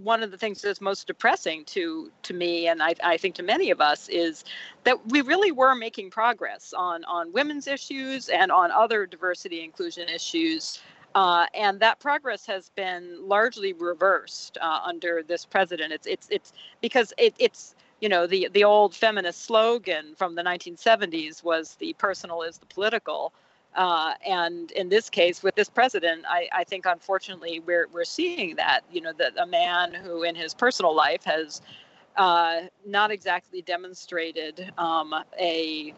one 0.03 0.23
of 0.23 0.31
the 0.31 0.37
things 0.37 0.61
that's 0.61 0.81
most 0.81 1.07
depressing 1.07 1.63
to 1.65 2.11
to 2.23 2.33
me 2.33 2.67
and 2.67 2.81
I, 2.81 2.95
I 3.03 3.17
think 3.17 3.35
to 3.35 3.43
many 3.43 3.71
of 3.71 3.81
us 3.81 4.09
is 4.09 4.43
that 4.83 4.97
we 5.09 5.21
really 5.21 5.51
were 5.51 5.75
making 5.75 6.11
progress 6.11 6.73
on 6.77 7.03
on 7.05 7.31
women's 7.31 7.67
issues 7.67 8.29
and 8.29 8.51
on 8.51 8.71
other 8.71 9.05
diversity 9.05 9.63
inclusion 9.63 10.09
issues. 10.09 10.79
Uh, 11.15 11.47
and 11.55 11.79
that 11.79 11.99
progress 11.99 12.45
has 12.45 12.69
been 12.75 13.27
largely 13.27 13.73
reversed 13.73 14.57
uh, 14.61 14.81
under 14.85 15.23
this 15.23 15.45
president. 15.45 15.91
It's 15.91 16.05
it's 16.05 16.27
it's 16.29 16.53
because 16.81 17.11
it, 17.17 17.33
it's 17.39 17.75
you 18.01 18.09
know 18.09 18.27
the 18.27 18.49
the 18.53 18.63
old 18.63 18.93
feminist 18.93 19.45
slogan 19.45 20.13
from 20.15 20.35
the 20.35 20.43
1970s 20.43 21.43
was 21.43 21.75
the 21.75 21.93
personal 21.93 22.43
is 22.43 22.59
the 22.59 22.67
political 22.67 23.33
uh, 23.77 24.15
and 24.25 24.71
in 24.71 24.89
this 24.89 25.07
case, 25.07 25.43
with 25.43 25.53
this 25.53 25.69
president, 25.69 26.25
I, 26.27 26.49
I, 26.51 26.63
think 26.63 26.87
unfortunately 26.87 27.59
we're 27.59 27.87
we're 27.93 28.05
seeing 28.05 28.55
that. 28.55 28.81
You 28.91 29.01
know, 29.01 29.13
that 29.19 29.33
a 29.37 29.45
man 29.45 29.93
who 29.93 30.23
in 30.23 30.33
his 30.33 30.55
personal 30.55 30.95
life 30.95 31.23
has 31.25 31.61
uh, 32.15 32.61
not 32.87 33.11
exactly 33.11 33.61
demonstrated 33.61 34.73
um, 34.79 35.13
a 35.39 35.93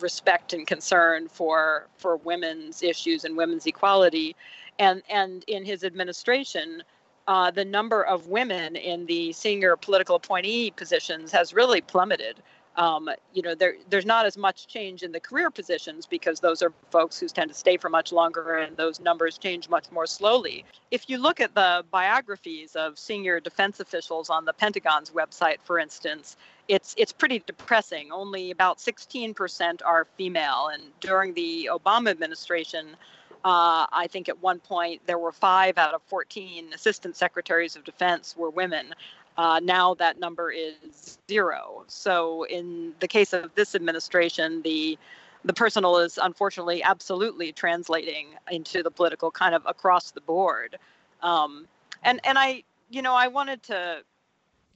respect 0.00 0.52
and 0.54 0.66
concern 0.66 1.28
for 1.28 1.86
for 1.98 2.16
women's 2.16 2.82
issues 2.82 3.24
and 3.24 3.36
women's 3.36 3.64
equality, 3.64 4.34
and 4.80 5.02
and 5.08 5.44
in 5.46 5.64
his 5.64 5.84
administration. 5.84 6.82
Uh, 7.28 7.48
the 7.48 7.64
number 7.64 8.02
of 8.04 8.26
women 8.26 8.74
in 8.74 9.06
the 9.06 9.32
senior 9.32 9.76
political 9.76 10.16
appointee 10.16 10.72
positions 10.72 11.30
has 11.30 11.54
really 11.54 11.80
plummeted 11.80 12.42
um, 12.80 13.10
you 13.34 13.42
know, 13.42 13.54
there, 13.54 13.74
there's 13.90 14.06
not 14.06 14.24
as 14.24 14.38
much 14.38 14.66
change 14.66 15.02
in 15.02 15.12
the 15.12 15.20
career 15.20 15.50
positions 15.50 16.06
because 16.06 16.40
those 16.40 16.62
are 16.62 16.72
folks 16.90 17.20
who 17.20 17.28
tend 17.28 17.50
to 17.50 17.54
stay 17.56 17.76
for 17.76 17.90
much 17.90 18.10
longer 18.10 18.56
and 18.56 18.74
those 18.78 19.00
numbers 19.00 19.36
change 19.36 19.68
much 19.68 19.92
more 19.92 20.06
slowly. 20.06 20.64
If 20.90 21.10
you 21.10 21.18
look 21.18 21.42
at 21.42 21.54
the 21.54 21.84
biographies 21.90 22.76
of 22.76 22.98
senior 22.98 23.38
defense 23.38 23.80
officials 23.80 24.30
on 24.30 24.46
the 24.46 24.54
Pentagon's 24.54 25.10
website, 25.10 25.58
for 25.62 25.78
instance, 25.78 26.38
it's 26.68 26.94
it's 26.96 27.12
pretty 27.12 27.42
depressing. 27.46 28.12
Only 28.12 28.50
about 28.50 28.78
16% 28.78 29.80
are 29.84 30.06
female, 30.16 30.70
and 30.72 30.82
during 31.00 31.34
the 31.34 31.68
Obama 31.70 32.08
administration, 32.08 32.96
uh, 33.44 33.86
I 33.92 34.06
think 34.10 34.28
at 34.28 34.40
one 34.42 34.58
point 34.58 35.02
there 35.06 35.18
were 35.18 35.32
five 35.32 35.76
out 35.76 35.92
of 35.92 36.00
14 36.06 36.72
assistant 36.72 37.16
secretaries 37.16 37.76
of 37.76 37.84
defense 37.84 38.36
were 38.36 38.50
women. 38.50 38.94
Uh, 39.40 39.58
now 39.78 39.94
that 39.94 40.20
number 40.20 40.50
is 40.50 41.18
zero. 41.30 41.84
So 41.86 42.44
in 42.58 42.92
the 43.00 43.08
case 43.08 43.32
of 43.32 43.54
this 43.54 43.74
administration, 43.74 44.60
the 44.62 44.98
the 45.46 45.54
personal 45.54 45.96
is 46.06 46.18
unfortunately 46.18 46.82
absolutely 46.82 47.50
translating 47.52 48.26
into 48.50 48.82
the 48.82 48.90
political 48.90 49.30
kind 49.30 49.54
of 49.54 49.62
across 49.74 50.10
the 50.10 50.20
board. 50.32 50.76
Um, 51.22 51.66
And 52.02 52.20
and 52.28 52.36
I, 52.38 52.64
you 52.90 53.02
know, 53.02 53.14
I 53.14 53.28
wanted 53.28 53.62
to 53.72 54.02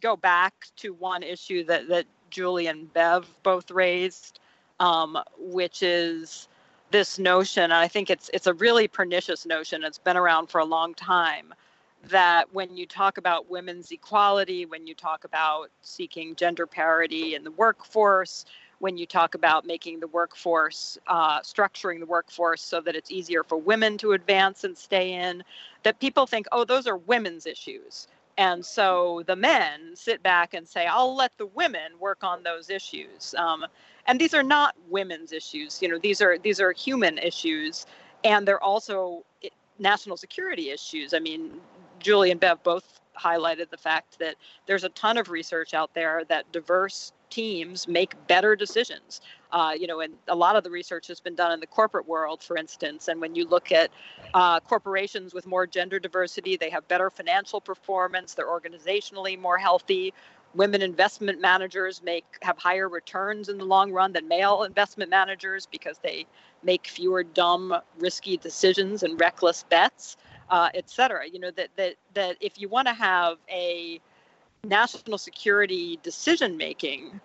go 0.01 0.17
back 0.17 0.55
to 0.77 0.95
one 0.95 1.23
issue 1.35 1.61
that 1.65 1.83
that 1.89 2.07
Julie 2.31 2.69
and 2.73 2.91
Bev 2.95 3.23
both 3.43 3.71
raised, 3.71 4.41
um, 4.81 5.11
which 5.59 5.83
is 5.83 6.49
this 6.91 7.19
notion. 7.19 7.65
And 7.65 7.81
I 7.87 7.89
think 7.89 8.09
it's 8.09 8.31
it's 8.33 8.47
a 8.47 8.55
really 8.55 8.89
pernicious 8.89 9.45
notion. 9.45 9.85
It's 9.85 10.03
been 10.09 10.17
around 10.17 10.45
for 10.49 10.61
a 10.61 10.69
long 10.77 10.95
time 10.95 11.53
that 12.09 12.53
when 12.53 12.77
you 12.77 12.87
talk 12.87 13.19
about 13.19 13.51
women's 13.51 13.91
equality, 13.91 14.67
when 14.67 14.87
you 14.87 14.95
talk 14.95 15.25
about 15.25 15.71
seeking 15.83 16.35
gender 16.35 16.67
parity 16.67 17.35
in 17.35 17.45
the 17.45 17.51
workforce, 17.51 18.45
when 18.79 18.97
you 18.97 19.07
talk 19.07 19.35
about 19.35 19.65
making 19.65 20.01
the 20.01 20.07
workforce, 20.09 20.99
uh, 21.07 21.41
structuring 21.41 22.01
the 22.01 22.07
workforce 22.07 22.61
so 22.61 22.81
that 22.81 22.95
it's 22.95 23.11
easier 23.11 23.43
for 23.43 23.57
women 23.57 23.97
to 23.99 24.13
advance 24.13 24.65
and 24.65 24.77
stay 24.77 25.13
in, 25.13 25.43
that 25.85 25.99
people 26.01 26.27
think, 26.27 26.47
oh, 26.53 26.65
those 26.65 26.87
are 26.87 26.97
women's 26.97 27.47
issues. 27.47 28.09
And 28.37 28.65
so 28.67 29.23
the 29.27 29.37
men 29.37 29.95
sit 29.95 30.23
back 30.23 30.55
and 30.55 30.69
say, 30.69 30.87
I'll 30.87 31.15
let 31.15 31.33
the 31.39 31.47
women 31.47 31.93
work 32.01 32.25
on 32.25 32.43
those 32.43 32.69
issues. 32.69 33.35
Um, 33.39 33.65
and 34.07 34.21
these 34.21 34.35
are 34.35 34.43
not 34.43 34.75
women's 34.91 35.33
issues. 35.33 35.81
You 35.81 35.89
know, 35.89 35.99
these 35.99 36.21
are 36.21 36.37
these 36.37 36.61
are 36.61 36.73
human 36.73 37.17
issues, 37.19 37.87
and 38.25 38.47
they're 38.47 38.63
also 38.63 39.25
national 39.79 40.17
security 40.17 40.71
issues. 40.71 41.15
I 41.15 41.21
mean, 41.21 41.61
Julie 42.05 42.31
and 42.31 42.39
Bev 42.39 42.63
both 42.63 43.01
highlighted 43.19 43.71
the 43.71 43.79
fact 43.79 44.19
that 44.19 44.37
there's 44.67 44.85
a 44.85 44.91
ton 44.91 45.17
of 45.17 45.31
research 45.31 45.73
out 45.73 45.95
there 45.95 46.23
that 46.29 46.51
diverse 46.53 47.13
teams 47.31 47.89
make 47.89 48.15
better 48.27 48.55
decisions. 48.55 49.23
Uh, 49.51 49.73
you 49.79 49.87
know, 49.87 50.01
and 50.01 50.13
a 50.29 50.35
lot 50.35 50.55
of 50.55 50.65
the 50.65 50.71
research 50.71 51.07
has 51.07 51.19
been 51.19 51.35
done 51.35 51.51
in 51.51 51.61
the 51.61 51.67
corporate 51.67 52.07
world, 52.07 52.43
for 52.43 52.57
instance. 52.57 53.09
And 53.09 53.21
when 53.21 53.35
you 53.35 53.47
look 53.47 53.73
at 53.73 53.91
uh, 54.35 54.61
corporations 54.61 55.33
with 55.33 55.47
more 55.47 55.67
gender 55.67 55.99
diversity, 55.99 56.57
they 56.57 56.71
have 56.71 56.87
better 56.89 57.09
financial 57.09 57.61
performance. 57.61 58.35
They're 58.35 58.47
organizationally 58.47 59.41
more 59.41 59.59
healthy. 59.59 60.13
Women 60.55 60.83
investment 60.83 61.41
managers 61.41 62.03
make 62.03 62.25
have 62.43 62.59
higher 62.59 62.89
returns 62.89 63.49
in 63.49 63.59
the 63.59 63.65
long 63.65 63.93
run 63.93 64.13
than 64.13 64.29
male 64.29 64.63
investment 64.65 65.11
managers 65.11 65.67
because 65.67 65.99
they 65.99 66.27
make 66.63 66.87
fewer 66.87 67.25
dumb, 67.25 67.75
risky 67.99 68.37
decisions 68.37 69.03
and 69.03 69.19
reckless 69.19 69.65
bets 69.65 70.17
uh, 70.51 70.71
et 70.75 70.89
cetera. 70.91 71.29
You 71.29 71.41
know 71.41 71.51
that 71.53 71.71
that 71.77 71.95
that 72.15 72.37
if 72.41 72.61
you 72.61 72.69
want 72.69 72.89
to 72.89 72.95
have 72.95 73.39
a 73.51 74.01
national 74.65 75.19
security 75.19 75.99
decision 76.03 76.57
making 76.57 77.21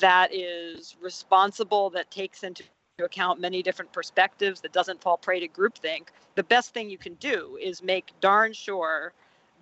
that 0.00 0.34
is 0.34 0.96
responsible, 1.00 1.90
that 1.90 2.10
takes 2.10 2.42
into 2.42 2.64
account 3.02 3.40
many 3.40 3.62
different 3.62 3.92
perspectives, 3.92 4.60
that 4.60 4.72
doesn't 4.72 5.00
fall 5.00 5.16
prey 5.16 5.40
to 5.40 5.48
groupthink, 5.48 6.08
the 6.36 6.42
best 6.42 6.72
thing 6.72 6.88
you 6.88 6.98
can 6.98 7.14
do 7.14 7.58
is 7.60 7.82
make 7.82 8.12
darn 8.20 8.52
sure 8.52 9.12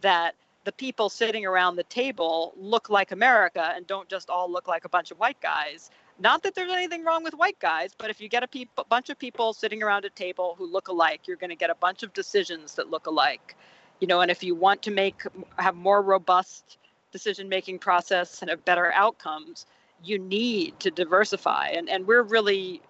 that 0.01 0.34
the 0.64 0.72
people 0.72 1.09
sitting 1.09 1.45
around 1.45 1.76
the 1.76 1.84
table 1.84 2.53
look 2.57 2.88
like 2.88 3.11
America 3.11 3.72
and 3.74 3.86
don't 3.86 4.09
just 4.09 4.30
all 4.30 4.51
look 4.51 4.68
like 4.68 4.84
a 4.84 4.88
bunch 4.88 5.11
of 5.11 5.18
white 5.18 5.40
guys 5.40 5.90
not 6.18 6.42
that 6.42 6.54
there's 6.54 6.70
anything 6.70 7.04
wrong 7.04 7.24
with 7.24 7.34
white 7.34 7.58
guys, 7.58 7.92
but 7.96 8.10
if 8.10 8.20
you 8.20 8.28
get 8.28 8.42
a 8.42 8.48
pe- 8.48 8.66
bunch 8.88 9.10
of 9.10 9.18
people 9.18 9.52
sitting 9.52 9.82
around 9.82 10.04
a 10.04 10.10
table 10.10 10.54
who 10.58 10.66
look 10.70 10.88
alike, 10.88 11.22
you're 11.26 11.36
going 11.36 11.50
to 11.50 11.56
get 11.56 11.70
a 11.70 11.74
bunch 11.74 12.02
of 12.02 12.12
decisions 12.12 12.74
that 12.74 12.90
look 12.90 13.06
alike. 13.06 13.56
You 14.00 14.06
know, 14.06 14.20
and 14.20 14.30
if 14.30 14.42
you 14.42 14.54
want 14.54 14.82
to 14.82 14.90
make 14.90 15.22
have 15.58 15.76
more 15.76 16.02
robust 16.02 16.78
decision 17.12 17.48
making 17.48 17.78
process 17.78 18.40
and 18.40 18.50
have 18.50 18.64
better 18.64 18.92
outcomes, 18.92 19.66
you 20.02 20.18
need 20.18 20.78
to 20.80 20.90
diversify. 20.90 21.68
And 21.68 21.88
and 21.88 22.06
we're 22.06 22.22
really 22.22 22.82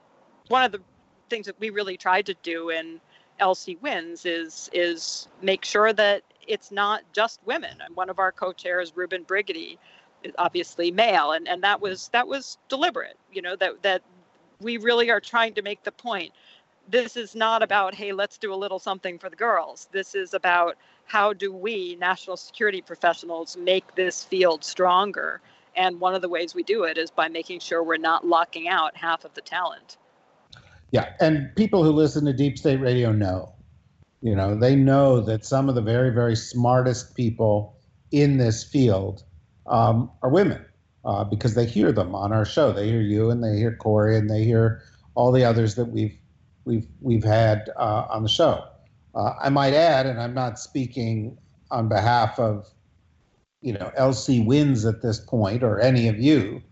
one 0.49 0.64
of 0.64 0.73
the 0.73 0.81
things 1.29 1.47
that 1.47 1.59
we 1.61 1.70
really 1.70 1.97
tried 1.97 2.27
to 2.27 2.35
do 2.43 2.70
in 2.70 3.01
LC 3.41 3.81
Wins 3.83 4.25
is 4.25 4.70
is 4.73 5.29
make 5.43 5.64
sure 5.64 5.93
that 5.93 6.23
it's 6.47 6.70
not 6.70 7.03
just 7.12 7.41
women. 7.45 7.77
And 7.85 7.95
one 7.95 8.11
of 8.11 8.18
our 8.18 8.33
co-chairs, 8.33 8.93
Ruben 8.97 9.25
Brigety, 9.25 9.79
obviously 10.39 10.91
male 10.91 11.33
and 11.33 11.49
and 11.49 11.62
that 11.62 11.81
was 11.81 12.09
that 12.09 12.27
was 12.27 12.59
deliberate 12.68 13.16
you 13.33 13.43
know 13.43 13.57
that 13.57 13.83
that 13.83 14.03
we 14.62 14.77
really 14.79 15.11
are 15.11 15.20
trying 15.20 15.55
to 15.55 15.62
make 15.62 15.83
the 15.83 15.93
point. 15.93 16.33
This 16.89 17.16
is 17.16 17.35
not 17.35 17.62
about 17.62 17.95
hey 17.95 18.12
let's 18.12 18.39
do 18.39 18.53
a 18.53 18.57
little 18.57 18.79
something 18.79 19.18
for 19.18 19.29
the 19.29 19.37
girls. 19.37 19.89
This 19.93 20.14
is 20.14 20.35
about 20.35 20.77
how 21.05 21.33
do 21.33 21.53
we 21.53 21.97
national 21.97 22.37
security 22.37 22.81
professionals 22.81 23.57
make 23.57 23.95
this 23.95 24.25
field 24.25 24.64
stronger. 24.64 25.41
And 25.75 26.01
one 26.01 26.14
of 26.14 26.23
the 26.23 26.29
ways 26.29 26.55
we 26.55 26.62
do 26.62 26.85
it 26.85 26.99
is 26.99 27.11
by 27.11 27.29
making 27.29 27.61
sure 27.61 27.83
we're 27.83 27.97
not 27.97 28.27
locking 28.27 28.68
out 28.68 28.97
half 28.97 29.25
of 29.25 29.35
the 29.35 29.41
talent. 29.41 29.97
Yeah 30.91 31.12
and 31.20 31.55
people 31.57 31.83
who 31.85 31.91
listen 31.91 32.25
to 32.27 32.33
deep 32.33 32.59
state 32.59 32.81
radio 32.81 33.12
know 33.12 33.55
you 34.20 34.35
know 34.35 34.55
they 34.55 34.77
know 34.77 35.20
that 35.20 35.45
some 35.45 35.68
of 35.68 35.75
the 35.75 35.83
very 35.83 36.11
very 36.11 36.37
smartest 36.37 37.14
people 37.14 37.77
in 38.11 38.37
this 38.37 38.62
field 38.62 39.25
um, 39.67 40.11
are 40.23 40.31
women 40.31 40.65
uh, 41.05 41.25
because 41.25 41.55
they 41.55 41.67
hear 41.67 41.93
them 41.93 42.15
on 42.15 42.33
our 42.33 42.45
show. 42.45 42.73
They 42.73 42.89
hear 42.89 43.01
you 43.01 43.31
and 43.31 43.43
they 43.43 43.57
hear 43.57 43.77
Kori 43.77 44.17
and 44.17 44.31
they 44.31 44.45
hear 44.45 44.83
all 45.15 45.33
the 45.33 45.45
others 45.45 45.75
that 45.77 45.87
we've 45.87 46.17
we've 46.65 46.87
we've 47.01 47.25
had 47.25 47.71
uh, 47.77 48.07
on 48.11 48.23
the 48.23 48.29
show. 48.29 48.65
Uh, 49.15 49.35
I 49.41 49.51
might 49.51 49.75
add, 49.75 50.07
and 50.07 50.21
I'm 50.21 50.35
not 50.35 50.59
speaking 50.59 51.37
on 51.71 51.89
behalf 51.89 52.39
of 52.39 52.67
you 53.61 53.73
know 53.73 53.93
LC 53.99 54.45
wins 54.45 54.85
at 54.85 55.03
this 55.03 55.21
point 55.21 55.63
or 55.63 55.81
any 55.81 56.09
of 56.09 56.19
you, 56.19 56.63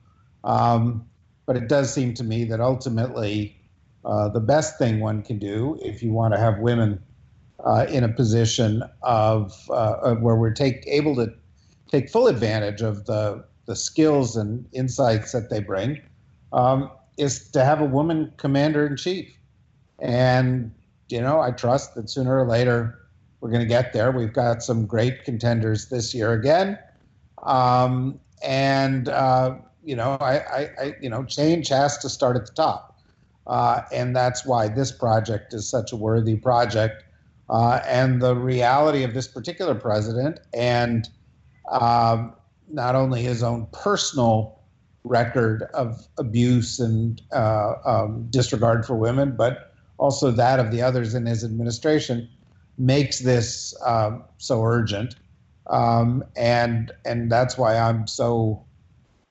um, 0.44 1.06
but 1.46 1.56
it 1.56 1.68
does 1.68 1.92
seem 1.92 2.14
to 2.14 2.24
me 2.24 2.44
that 2.44 2.60
ultimately 2.60 3.60
uh, 4.04 4.28
the 4.28 4.40
best 4.40 4.78
thing 4.78 5.00
one 5.00 5.22
can 5.22 5.38
do 5.38 5.78
if 5.82 6.02
you 6.02 6.12
want 6.12 6.32
to 6.32 6.40
have 6.40 6.58
women 6.58 7.02
uh, 7.64 7.86
in 7.88 8.04
a 8.04 8.08
position 8.08 8.82
of, 9.02 9.54
uh, 9.70 9.96
of 10.02 10.22
where 10.22 10.36
we're 10.36 10.52
take 10.52 10.84
able 10.86 11.14
to 11.16 11.32
take 11.90 12.08
full 12.08 12.28
advantage 12.28 12.82
of 12.82 13.06
the, 13.06 13.44
the 13.66 13.76
skills 13.76 14.36
and 14.36 14.66
insights 14.72 15.32
that 15.32 15.50
they 15.50 15.60
bring 15.60 16.00
um, 16.52 16.90
is 17.18 17.50
to 17.50 17.64
have 17.64 17.80
a 17.80 17.84
woman 17.84 18.32
commander 18.36 18.86
in 18.86 18.96
chief. 18.96 19.28
And, 19.98 20.72
you 21.08 21.20
know, 21.20 21.40
I 21.40 21.50
trust 21.50 21.94
that 21.96 22.08
sooner 22.08 22.38
or 22.38 22.46
later 22.46 22.98
we're 23.40 23.50
going 23.50 23.60
to 23.60 23.66
get 23.66 23.92
there. 23.92 24.10
We've 24.12 24.32
got 24.32 24.62
some 24.62 24.86
great 24.86 25.24
contenders 25.24 25.88
this 25.88 26.14
year 26.14 26.32
again. 26.32 26.78
Um, 27.42 28.20
and, 28.42 29.08
uh, 29.08 29.56
you 29.82 29.96
know, 29.96 30.12
I, 30.20 30.36
I, 30.38 30.70
I, 30.80 30.94
you 31.00 31.08
know, 31.08 31.24
change 31.24 31.68
has 31.68 31.98
to 31.98 32.08
start 32.08 32.36
at 32.36 32.46
the 32.46 32.52
top. 32.52 32.98
Uh, 33.46 33.82
and 33.92 34.14
that's 34.14 34.46
why 34.46 34.68
this 34.68 34.92
project 34.92 35.52
is 35.54 35.68
such 35.68 35.92
a 35.92 35.96
worthy 35.96 36.36
project. 36.36 37.02
Uh, 37.48 37.80
and 37.86 38.22
the 38.22 38.36
reality 38.36 39.02
of 39.02 39.12
this 39.12 39.26
particular 39.26 39.74
president 39.74 40.38
and 40.54 41.08
um, 41.70 42.34
not 42.68 42.94
only 42.94 43.22
his 43.22 43.42
own 43.42 43.66
personal 43.72 44.60
record 45.04 45.62
of 45.74 46.06
abuse 46.18 46.78
and 46.78 47.22
uh, 47.32 47.74
um, 47.84 48.26
disregard 48.30 48.84
for 48.84 48.94
women, 48.94 49.34
but 49.36 49.72
also 49.98 50.30
that 50.30 50.58
of 50.58 50.70
the 50.70 50.82
others 50.82 51.14
in 51.14 51.26
his 51.26 51.44
administration, 51.44 52.28
makes 52.78 53.18
this 53.20 53.74
um, 53.84 54.24
so 54.38 54.62
urgent. 54.64 55.16
Um, 55.68 56.24
and 56.36 56.90
and 57.04 57.30
that's 57.30 57.56
why 57.56 57.76
I'm 57.76 58.06
so 58.06 58.64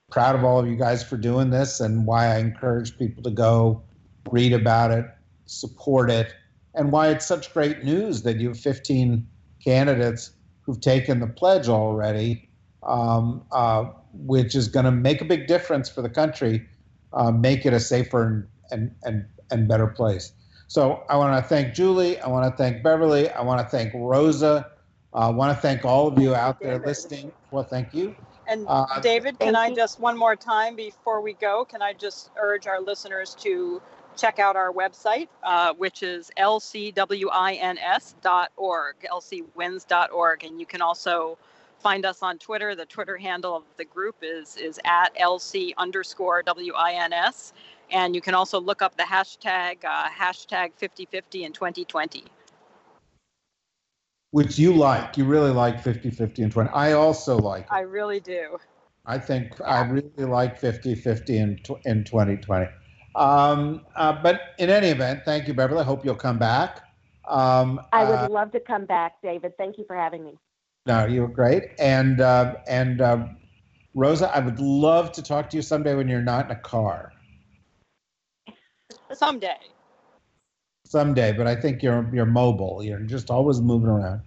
proud 0.09 0.35
of 0.35 0.43
all 0.43 0.59
of 0.59 0.67
you 0.67 0.75
guys 0.75 1.03
for 1.03 1.17
doing 1.17 1.49
this, 1.49 1.79
and 1.79 2.05
why 2.05 2.27
I 2.27 2.37
encourage 2.37 2.97
people 2.97 3.23
to 3.23 3.31
go 3.31 3.83
read 4.31 4.53
about 4.53 4.91
it, 4.91 5.05
support 5.45 6.09
it, 6.09 6.33
and 6.75 6.91
why 6.91 7.09
it's 7.09 7.25
such 7.25 7.53
great 7.53 7.83
news 7.83 8.21
that 8.23 8.37
you 8.37 8.49
have 8.49 8.59
15 8.59 9.27
candidates 9.63 10.31
who've 10.69 10.79
taken 10.79 11.19
the 11.19 11.25
pledge 11.25 11.67
already, 11.67 12.47
um, 12.83 13.41
uh, 13.51 13.85
which 14.13 14.53
is 14.53 14.67
going 14.67 14.85
to 14.85 14.91
make 14.91 15.19
a 15.19 15.25
big 15.25 15.47
difference 15.47 15.89
for 15.89 16.03
the 16.03 16.09
country, 16.09 16.63
uh, 17.11 17.31
make 17.31 17.65
it 17.65 17.73
a 17.73 17.79
safer 17.79 18.23
and, 18.23 18.47
and, 18.69 18.95
and, 19.01 19.25
and 19.49 19.67
better 19.67 19.87
place. 19.87 20.31
So 20.67 21.03
I 21.09 21.17
want 21.17 21.35
to 21.43 21.49
thank 21.49 21.73
Julie. 21.73 22.19
I 22.19 22.27
want 22.27 22.45
to 22.45 22.55
thank 22.55 22.83
Beverly. 22.83 23.31
I 23.31 23.41
want 23.41 23.59
to 23.61 23.67
thank 23.67 23.95
Rosa. 23.95 24.69
I 25.11 25.29
want 25.29 25.57
to 25.57 25.59
thank 25.59 25.85
all 25.85 26.07
of 26.07 26.21
you 26.21 26.35
out 26.35 26.59
there 26.59 26.77
listening. 26.77 27.31
Well, 27.49 27.63
thank 27.63 27.91
you. 27.95 28.15
And 28.47 28.67
uh, 28.67 28.99
David, 29.01 29.39
can 29.39 29.55
I 29.55 29.73
just 29.73 29.99
one 29.99 30.15
more 30.15 30.35
time 30.35 30.75
before 30.75 31.21
we 31.21 31.33
go? 31.33 31.65
Can 31.65 31.81
I 31.81 31.93
just 31.93 32.29
urge 32.39 32.67
our 32.67 32.79
listeners 32.79 33.35
to 33.39 33.81
check 34.19 34.39
out 34.39 34.55
our 34.55 34.71
website, 34.71 35.27
uh, 35.43 35.73
which 35.73 36.03
is 36.03 36.31
lcwins.org, 36.37 36.95
lcwins.org. 39.11 40.43
And 40.43 40.59
you 40.59 40.65
can 40.65 40.81
also 40.81 41.37
find 41.79 42.05
us 42.05 42.21
on 42.21 42.37
Twitter. 42.37 42.75
The 42.75 42.85
Twitter 42.85 43.17
handle 43.17 43.55
of 43.55 43.63
the 43.77 43.85
group 43.85 44.17
is, 44.21 44.57
is 44.57 44.79
at 44.85 45.15
lc 45.15 45.73
underscore 45.77 46.43
wins. 46.45 47.53
And 47.91 48.13
you 48.13 48.21
can 48.21 48.35
also 48.35 48.59
look 48.59 48.81
up 48.81 48.97
the 48.97 49.03
hashtag, 49.03 49.83
uh, 49.83 50.09
hashtag 50.09 50.73
5050 50.75 51.45
in 51.45 51.53
2020 51.53 52.25
which 54.31 54.59
you 54.59 54.73
like. 54.73 55.17
You 55.17 55.25
really 55.25 55.51
like 55.51 55.81
50 55.81 56.11
50 56.11 56.43
and 56.43 56.51
20. 56.51 56.69
I 56.69 56.91
also 56.93 57.37
like 57.37 57.63
it. 57.63 57.71
I 57.71 57.81
really 57.81 58.19
do. 58.19 58.59
I 59.05 59.17
think 59.17 59.59
I 59.61 59.81
really 59.81 60.11
like 60.17 60.57
50 60.59 60.95
50 60.95 61.37
in, 61.37 61.59
in 61.85 62.03
2020. 62.03 62.67
Um, 63.15 63.85
uh, 63.95 64.13
but 64.21 64.55
in 64.59 64.69
any 64.69 64.87
event, 64.87 65.21
thank 65.25 65.47
you, 65.47 65.53
Beverly. 65.53 65.81
I 65.81 65.83
hope 65.83 66.05
you'll 66.05 66.15
come 66.15 66.37
back. 66.37 66.83
Um, 67.27 67.81
I 67.93 68.03
would 68.03 68.15
uh, 68.15 68.29
love 68.29 68.51
to 68.51 68.59
come 68.59 68.85
back, 68.85 69.21
David. 69.21 69.57
Thank 69.57 69.77
you 69.77 69.85
for 69.85 69.95
having 69.95 70.23
me. 70.23 70.37
No, 70.85 71.05
you 71.05 71.21
were 71.21 71.27
great. 71.27 71.71
And 71.79 72.21
uh, 72.21 72.55
and 72.67 73.01
uh, 73.01 73.27
Rosa, 73.93 74.35
I 74.35 74.39
would 74.39 74.59
love 74.59 75.11
to 75.13 75.21
talk 75.21 75.49
to 75.51 75.55
you 75.55 75.61
someday 75.61 75.95
when 75.95 76.07
you're 76.07 76.21
not 76.21 76.45
in 76.45 76.51
a 76.51 76.59
car. 76.59 77.13
Someday. 79.13 79.57
Someday, 80.85 81.33
but 81.33 81.45
I 81.45 81.55
think 81.55 81.83
you're 81.83 82.09
you're 82.13 82.25
mobile. 82.25 82.83
You're 82.83 82.99
just 83.01 83.29
always 83.29 83.61
moving 83.61 83.89
around. 83.89 84.21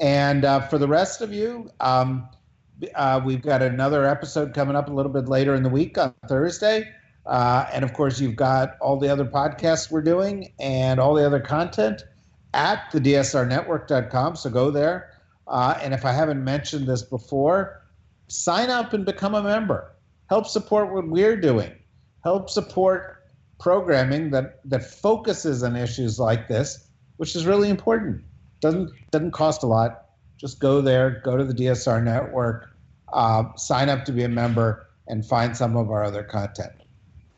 And 0.00 0.44
uh, 0.44 0.60
for 0.68 0.78
the 0.78 0.88
rest 0.88 1.20
of 1.20 1.32
you, 1.32 1.70
um, 1.80 2.28
uh, 2.94 3.20
we've 3.24 3.42
got 3.42 3.62
another 3.62 4.04
episode 4.04 4.54
coming 4.54 4.76
up 4.76 4.88
a 4.88 4.92
little 4.92 5.12
bit 5.12 5.28
later 5.28 5.54
in 5.54 5.62
the 5.62 5.68
week 5.68 5.98
on 5.98 6.14
Thursday. 6.28 6.88
Uh, 7.26 7.66
and 7.72 7.84
of 7.84 7.92
course, 7.94 8.20
you've 8.20 8.36
got 8.36 8.76
all 8.80 8.98
the 8.98 9.08
other 9.08 9.24
podcasts 9.24 9.90
we're 9.90 10.02
doing 10.02 10.52
and 10.60 11.00
all 11.00 11.14
the 11.14 11.24
other 11.24 11.40
content 11.40 12.04
at 12.52 12.90
the 12.92 13.00
dsrnetwork.com. 13.00 14.36
So 14.36 14.50
go 14.50 14.70
there. 14.70 15.10
Uh, 15.46 15.78
and 15.82 15.92
if 15.92 16.04
I 16.04 16.12
haven't 16.12 16.42
mentioned 16.42 16.86
this 16.86 17.02
before, 17.02 17.82
sign 18.28 18.70
up 18.70 18.92
and 18.92 19.04
become 19.04 19.34
a 19.34 19.42
member. 19.42 19.94
Help 20.28 20.46
support 20.46 20.92
what 20.92 21.06
we're 21.08 21.36
doing. 21.36 21.72
Help 22.22 22.48
support 22.48 23.22
programming 23.58 24.30
that, 24.30 24.60
that 24.68 24.84
focuses 24.84 25.62
on 25.62 25.76
issues 25.76 26.18
like 26.18 26.48
this, 26.48 26.88
which 27.16 27.36
is 27.36 27.46
really 27.46 27.68
important. 27.68 28.22
Doesn't 28.60 28.90
doesn't 29.10 29.32
cost 29.32 29.62
a 29.62 29.66
lot. 29.66 30.06
Just 30.38 30.58
go 30.58 30.80
there, 30.80 31.20
go 31.24 31.36
to 31.36 31.44
the 31.44 31.52
DSR 31.52 32.02
network, 32.02 32.70
uh, 33.12 33.44
sign 33.56 33.88
up 33.88 34.04
to 34.06 34.12
be 34.12 34.24
a 34.24 34.28
member, 34.28 34.86
and 35.06 35.24
find 35.24 35.56
some 35.56 35.76
of 35.76 35.90
our 35.90 36.02
other 36.02 36.22
content. 36.22 36.72